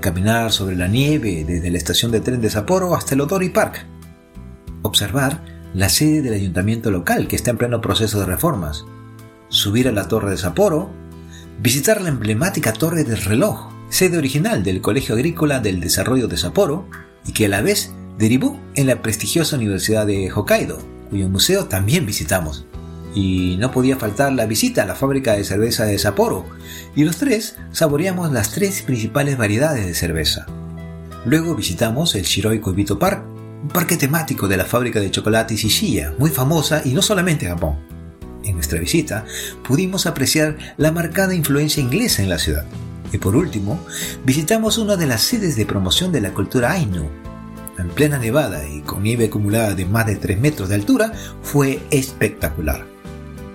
Caminar 0.00 0.52
sobre 0.52 0.74
la 0.74 0.88
nieve 0.88 1.44
desde 1.46 1.70
la 1.70 1.76
estación 1.76 2.12
de 2.12 2.20
tren 2.20 2.40
de 2.40 2.48
Sapporo 2.48 2.94
hasta 2.94 3.14
el 3.14 3.20
Otori 3.20 3.50
Park. 3.50 3.84
Observar 4.80 5.44
la 5.74 5.90
sede 5.90 6.22
del 6.22 6.32
ayuntamiento 6.32 6.90
local 6.90 7.28
que 7.28 7.36
está 7.36 7.50
en 7.50 7.58
pleno 7.58 7.82
proceso 7.82 8.20
de 8.20 8.26
reformas. 8.26 8.86
Subir 9.50 9.86
a 9.86 9.92
la 9.92 10.08
torre 10.08 10.30
de 10.30 10.38
Sapporo. 10.38 10.90
Visitar 11.60 12.00
la 12.00 12.08
emblemática 12.08 12.72
torre 12.72 13.04
del 13.04 13.20
reloj, 13.20 13.70
sede 13.90 14.16
original 14.16 14.62
del 14.62 14.80
Colegio 14.80 15.14
Agrícola 15.14 15.60
del 15.60 15.78
Desarrollo 15.78 16.26
de 16.26 16.38
Sapporo 16.38 16.88
y 17.26 17.32
que 17.32 17.46
a 17.46 17.48
la 17.50 17.60
vez 17.60 17.92
derivó 18.18 18.60
en 18.74 18.86
la 18.86 19.02
prestigiosa 19.02 19.56
Universidad 19.56 20.06
de 20.06 20.30
Hokkaido, 20.30 20.78
cuyo 21.10 21.28
museo 21.28 21.66
también 21.66 22.06
visitamos. 22.06 22.66
Y 23.14 23.56
no 23.58 23.70
podía 23.70 23.96
faltar 23.96 24.32
la 24.32 24.46
visita 24.46 24.82
a 24.82 24.86
la 24.86 24.96
fábrica 24.96 25.34
de 25.34 25.44
cerveza 25.44 25.84
de 25.84 25.98
Sapporo, 25.98 26.44
y 26.96 27.04
los 27.04 27.16
tres 27.16 27.56
saboreamos 27.70 28.32
las 28.32 28.50
tres 28.50 28.82
principales 28.82 29.36
variedades 29.36 29.86
de 29.86 29.94
cerveza. 29.94 30.46
Luego 31.24 31.54
visitamos 31.54 32.14
el 32.16 32.24
Shiroi 32.24 32.60
Koibito 32.60 32.98
Park, 32.98 33.24
un 33.62 33.68
parque 33.68 33.96
temático 33.96 34.46
de 34.46 34.56
la 34.56 34.64
fábrica 34.64 35.00
de 35.00 35.10
chocolate 35.10 35.56
Shishiya, 35.56 36.14
muy 36.18 36.30
famosa 36.30 36.82
y 36.84 36.92
no 36.92 37.02
solamente 37.02 37.46
en 37.46 37.52
Japón. 37.52 37.78
En 38.44 38.56
nuestra 38.56 38.78
visita 38.78 39.24
pudimos 39.66 40.04
apreciar 40.06 40.58
la 40.76 40.92
marcada 40.92 41.34
influencia 41.34 41.82
inglesa 41.82 42.22
en 42.22 42.28
la 42.28 42.38
ciudad. 42.38 42.66
Y 43.10 43.18
por 43.18 43.36
último, 43.36 43.80
visitamos 44.24 44.76
una 44.76 44.96
de 44.96 45.06
las 45.06 45.22
sedes 45.22 45.56
de 45.56 45.64
promoción 45.64 46.12
de 46.12 46.20
la 46.20 46.34
cultura 46.34 46.72
Ainu, 46.72 47.08
en 47.78 47.88
plena 47.88 48.18
nevada 48.18 48.66
y 48.68 48.80
con 48.80 49.02
nieve 49.02 49.26
acumulada 49.26 49.74
de 49.74 49.86
más 49.86 50.06
de 50.06 50.16
3 50.16 50.40
metros 50.40 50.68
de 50.68 50.76
altura, 50.76 51.12
fue 51.42 51.80
espectacular. 51.90 52.86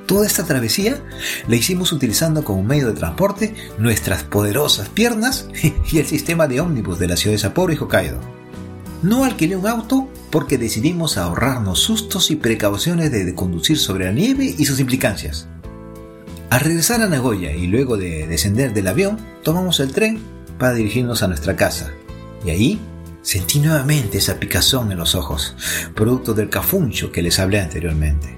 Toda 0.06 0.26
esta 0.26 0.44
travesía 0.44 1.04
la 1.48 1.56
hicimos 1.56 1.92
utilizando 1.92 2.44
como 2.44 2.64
medio 2.64 2.88
de 2.88 2.94
transporte 2.94 3.54
nuestras 3.78 4.24
poderosas 4.24 4.90
piernas 4.90 5.48
y 5.92 6.00
el 6.00 6.08
sistema 6.08 6.48
de 6.48 6.62
ómnibus 6.62 6.98
de 6.98 7.08
la 7.08 7.16
ciudad 7.16 7.36
de 7.36 7.40
Sapporo 7.40 7.74
y 7.74 7.78
Hokkaido. 7.78 8.20
No 9.04 9.24
alquilé 9.24 9.56
un 9.56 9.68
auto 9.68 10.10
porque 10.32 10.58
decidimos 10.58 11.18
ahorrarnos 11.18 11.80
sustos 11.80 12.32
y 12.32 12.36
precauciones 12.36 13.12
de 13.12 13.36
conducir 13.36 13.78
sobre 13.78 14.06
la 14.06 14.12
nieve 14.12 14.54
y 14.58 14.66
sus 14.66 14.80
implicancias. 14.80 15.48
Al 16.50 16.62
regresar 16.62 17.02
a 17.04 17.08
Nagoya 17.08 17.52
y 17.52 17.68
luego 17.68 17.96
de 17.96 18.26
descender 18.28 18.74
del 18.74 18.88
avión, 18.88 19.20
tomamos 19.44 19.80
el 19.80 19.94
tren 19.94 20.20
para 20.58 20.74
dirigirnos 20.74 21.22
a 21.22 21.28
nuestra 21.28 21.56
casa. 21.56 21.92
Y 22.44 22.50
ahí 22.50 22.80
Sentí 23.22 23.60
nuevamente 23.60 24.18
esa 24.18 24.40
picazón 24.40 24.92
en 24.92 24.98
los 24.98 25.14
ojos, 25.14 25.56
producto 25.94 26.34
del 26.34 26.50
cafuncho 26.50 27.12
que 27.12 27.22
les 27.22 27.38
hablé 27.40 27.60
anteriormente. 27.60 28.38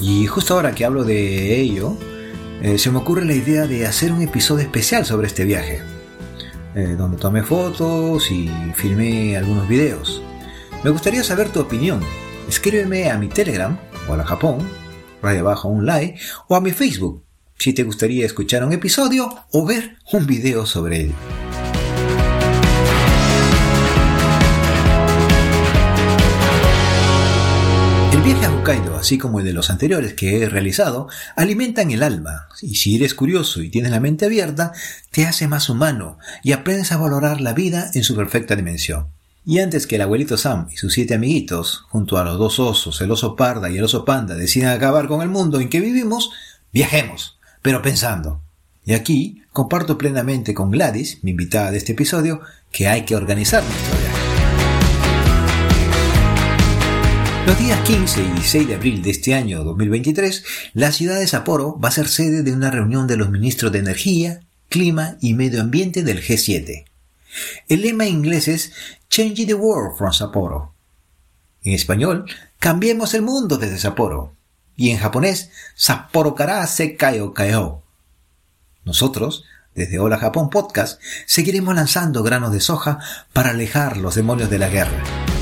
Y 0.00 0.26
justo 0.26 0.54
ahora 0.54 0.74
que 0.74 0.84
hablo 0.84 1.04
de 1.04 1.60
ello, 1.60 1.96
eh, 2.62 2.78
se 2.78 2.90
me 2.90 2.98
ocurre 2.98 3.24
la 3.24 3.34
idea 3.34 3.66
de 3.66 3.86
hacer 3.86 4.12
un 4.12 4.22
episodio 4.22 4.64
especial 4.64 5.04
sobre 5.04 5.26
este 5.26 5.44
viaje, 5.44 5.82
eh, 6.74 6.94
donde 6.96 7.18
tomé 7.18 7.42
fotos 7.42 8.30
y 8.30 8.50
filmé 8.74 9.36
algunos 9.36 9.68
videos. 9.68 10.22
Me 10.82 10.90
gustaría 10.90 11.22
saber 11.22 11.50
tu 11.50 11.60
opinión. 11.60 12.00
Escríbeme 12.48 13.10
a 13.10 13.18
mi 13.18 13.28
Telegram 13.28 13.78
o 14.08 14.14
a 14.14 14.16
la 14.16 14.24
Japón, 14.24 14.58
radio 15.22 15.40
abajo 15.40 15.68
un 15.68 15.84
like, 15.84 16.18
o 16.48 16.56
a 16.56 16.60
mi 16.60 16.70
Facebook, 16.70 17.24
si 17.58 17.72
te 17.72 17.82
gustaría 17.82 18.24
escuchar 18.24 18.64
un 18.64 18.72
episodio 18.72 19.28
o 19.52 19.66
ver 19.66 19.96
un 20.12 20.26
video 20.26 20.64
sobre 20.66 21.02
él. 21.02 21.14
Viaje 28.26 28.46
a 28.46 28.50
Hokkaido, 28.50 28.96
así 28.96 29.18
como 29.18 29.38
el 29.38 29.44
de 29.44 29.52
los 29.52 29.70
anteriores 29.70 30.14
que 30.14 30.42
he 30.42 30.48
realizado, 30.48 31.06
alimentan 31.36 31.92
el 31.92 32.02
alma, 32.02 32.48
y 32.60 32.74
si 32.74 32.96
eres 32.96 33.14
curioso 33.14 33.62
y 33.62 33.70
tienes 33.70 33.92
la 33.92 34.00
mente 34.00 34.24
abierta, 34.24 34.72
te 35.12 35.26
hace 35.26 35.46
más 35.46 35.68
humano 35.68 36.18
y 36.42 36.50
aprendes 36.50 36.90
a 36.90 36.96
valorar 36.96 37.40
la 37.40 37.52
vida 37.52 37.88
en 37.94 38.02
su 38.02 38.16
perfecta 38.16 38.56
dimensión. 38.56 39.06
Y 39.44 39.60
antes 39.60 39.86
que 39.86 39.94
el 39.94 40.02
abuelito 40.02 40.36
Sam 40.36 40.66
y 40.72 40.76
sus 40.76 40.94
siete 40.94 41.14
amiguitos, 41.14 41.84
junto 41.88 42.18
a 42.18 42.24
los 42.24 42.36
dos 42.36 42.58
osos, 42.58 43.00
el 43.00 43.12
oso 43.12 43.36
parda 43.36 43.70
y 43.70 43.78
el 43.78 43.84
oso 43.84 44.04
panda, 44.04 44.34
decidan 44.34 44.74
acabar 44.74 45.06
con 45.06 45.22
el 45.22 45.28
mundo 45.28 45.60
en 45.60 45.68
que 45.68 45.78
vivimos, 45.78 46.32
viajemos, 46.72 47.38
pero 47.62 47.80
pensando. 47.80 48.42
Y 48.84 48.94
aquí 48.94 49.44
comparto 49.52 49.96
plenamente 49.96 50.52
con 50.52 50.72
Gladys, 50.72 51.22
mi 51.22 51.30
invitada 51.30 51.70
de 51.70 51.78
este 51.78 51.92
episodio, 51.92 52.40
que 52.72 52.88
hay 52.88 53.04
que 53.04 53.14
organizar 53.14 53.62
Los 57.46 57.58
días 57.60 57.80
15 57.82 58.22
y 58.22 58.30
16 58.32 58.68
de 58.68 58.74
abril 58.74 59.02
de 59.02 59.10
este 59.10 59.32
año 59.32 59.62
2023, 59.62 60.44
la 60.74 60.90
ciudad 60.90 61.20
de 61.20 61.28
Sapporo 61.28 61.78
va 61.78 61.90
a 61.90 61.92
ser 61.92 62.08
sede 62.08 62.42
de 62.42 62.52
una 62.52 62.72
reunión 62.72 63.06
de 63.06 63.16
los 63.16 63.30
ministros 63.30 63.70
de 63.70 63.78
Energía, 63.78 64.40
Clima 64.68 65.16
y 65.20 65.34
Medio 65.34 65.60
Ambiente 65.60 66.02
del 66.02 66.20
G7. 66.20 66.86
El 67.68 67.82
lema 67.82 68.06
inglés 68.06 68.48
es 68.48 68.72
Change 69.08 69.46
the 69.46 69.54
World 69.54 69.96
from 69.96 70.12
Sapporo. 70.12 70.74
En 71.62 71.72
español, 71.72 72.26
Cambiemos 72.58 73.14
el 73.14 73.22
mundo 73.22 73.58
desde 73.58 73.78
Sapporo. 73.78 74.34
Y 74.74 74.90
en 74.90 74.98
japonés, 74.98 75.50
Sapporo 75.76 76.34
kara 76.34 76.66
sekai 76.66 77.20
o 77.20 77.32
kaeo. 77.32 77.84
Nosotros, 78.84 79.44
desde 79.74 80.00
Hola 80.00 80.18
Japón 80.18 80.50
Podcast, 80.50 81.00
seguiremos 81.26 81.76
lanzando 81.76 82.24
granos 82.24 82.50
de 82.50 82.60
soja 82.60 82.98
para 83.32 83.50
alejar 83.50 83.98
los 83.98 84.16
demonios 84.16 84.50
de 84.50 84.58
la 84.58 84.68
guerra. 84.68 85.35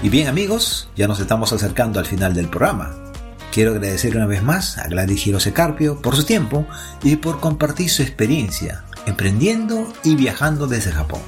Y 0.00 0.10
bien 0.10 0.28
amigos, 0.28 0.88
ya 0.96 1.08
nos 1.08 1.18
estamos 1.18 1.52
acercando 1.52 1.98
al 1.98 2.06
final 2.06 2.32
del 2.32 2.48
programa. 2.48 2.94
Quiero 3.52 3.72
agradecer 3.72 4.16
una 4.16 4.26
vez 4.26 4.44
más 4.44 4.78
a 4.78 4.86
Gladys 4.86 5.26
Hirose 5.26 5.52
Carpio 5.52 6.00
por 6.00 6.14
su 6.14 6.22
tiempo 6.22 6.66
y 7.02 7.16
por 7.16 7.40
compartir 7.40 7.90
su 7.90 8.02
experiencia 8.02 8.84
emprendiendo 9.06 9.92
y 10.04 10.14
viajando 10.14 10.66
desde 10.68 10.92
Japón. 10.92 11.20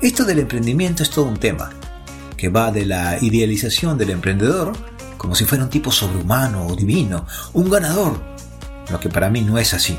Esto 0.00 0.24
del 0.24 0.38
emprendimiento 0.40 1.02
es 1.02 1.10
todo 1.10 1.24
un 1.24 1.38
tema, 1.38 1.70
que 2.36 2.50
va 2.50 2.70
de 2.70 2.86
la 2.86 3.18
idealización 3.20 3.98
del 3.98 4.10
emprendedor 4.10 4.72
como 5.16 5.34
si 5.34 5.44
fuera 5.44 5.64
un 5.64 5.70
tipo 5.70 5.90
sobrehumano 5.90 6.66
o 6.66 6.76
divino, 6.76 7.26
un 7.52 7.70
ganador, 7.70 8.20
lo 8.90 9.00
que 9.00 9.08
para 9.08 9.30
mí 9.30 9.40
no 9.40 9.58
es 9.58 9.72
así, 9.72 9.96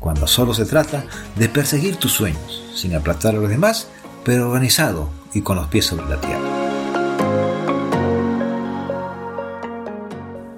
cuando 0.00 0.26
solo 0.26 0.54
se 0.54 0.64
trata 0.64 1.04
de 1.36 1.48
perseguir 1.48 1.96
tus 1.96 2.12
sueños, 2.12 2.64
sin 2.74 2.94
aplastar 2.94 3.34
a 3.34 3.38
los 3.38 3.50
demás, 3.50 3.88
pero 4.24 4.48
organizado 4.48 5.10
y 5.36 5.42
con 5.42 5.56
los 5.56 5.68
pies 5.68 5.84
sobre 5.84 6.06
la 6.06 6.18
tierra. 6.20 6.40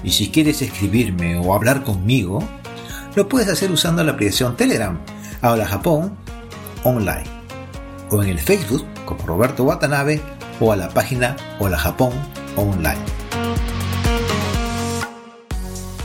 Y 0.04 0.12
si 0.12 0.30
quieres 0.30 0.62
escribirme 0.62 1.38
o 1.38 1.54
hablar 1.54 1.84
conmigo, 1.84 2.44
lo 3.16 3.30
puedes 3.30 3.48
hacer 3.48 3.72
usando 3.72 4.04
la 4.04 4.12
aplicación 4.14 4.58
Telegram 4.58 5.00
Hola 5.42 5.66
Japón 5.66 6.16
Online 6.84 7.24
o 8.10 8.22
en 8.22 8.30
el 8.30 8.40
Facebook 8.40 8.86
como 9.06 9.26
Roberto 9.26 9.64
Watanabe 9.64 10.22
o 10.60 10.72
a 10.72 10.76
la 10.76 10.90
página 10.90 11.36
Hola 11.60 11.78
Japón 11.78 12.12
Online. 12.56 13.02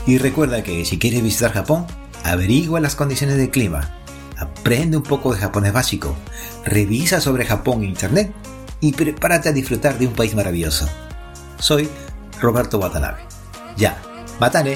Y 0.05 0.17
recuerda 0.17 0.63
que 0.63 0.85
si 0.85 0.97
quieres 0.97 1.21
visitar 1.21 1.51
Japón, 1.51 1.85
averigua 2.23 2.79
las 2.79 2.95
condiciones 2.95 3.37
del 3.37 3.51
clima, 3.51 3.95
aprende 4.37 4.97
un 4.97 5.03
poco 5.03 5.33
de 5.33 5.39
japonés 5.39 5.73
básico, 5.73 6.15
revisa 6.65 7.21
sobre 7.21 7.45
Japón 7.45 7.83
en 7.83 7.89
Internet 7.89 8.33
y 8.81 8.93
prepárate 8.93 9.49
a 9.49 9.53
disfrutar 9.53 9.99
de 9.99 10.07
un 10.07 10.13
país 10.13 10.33
maravilloso. 10.33 10.87
Soy 11.59 11.89
Roberto 12.41 12.79
Watanabe. 12.79 13.38
Ya, 13.79 13.95
matane. 14.43 14.75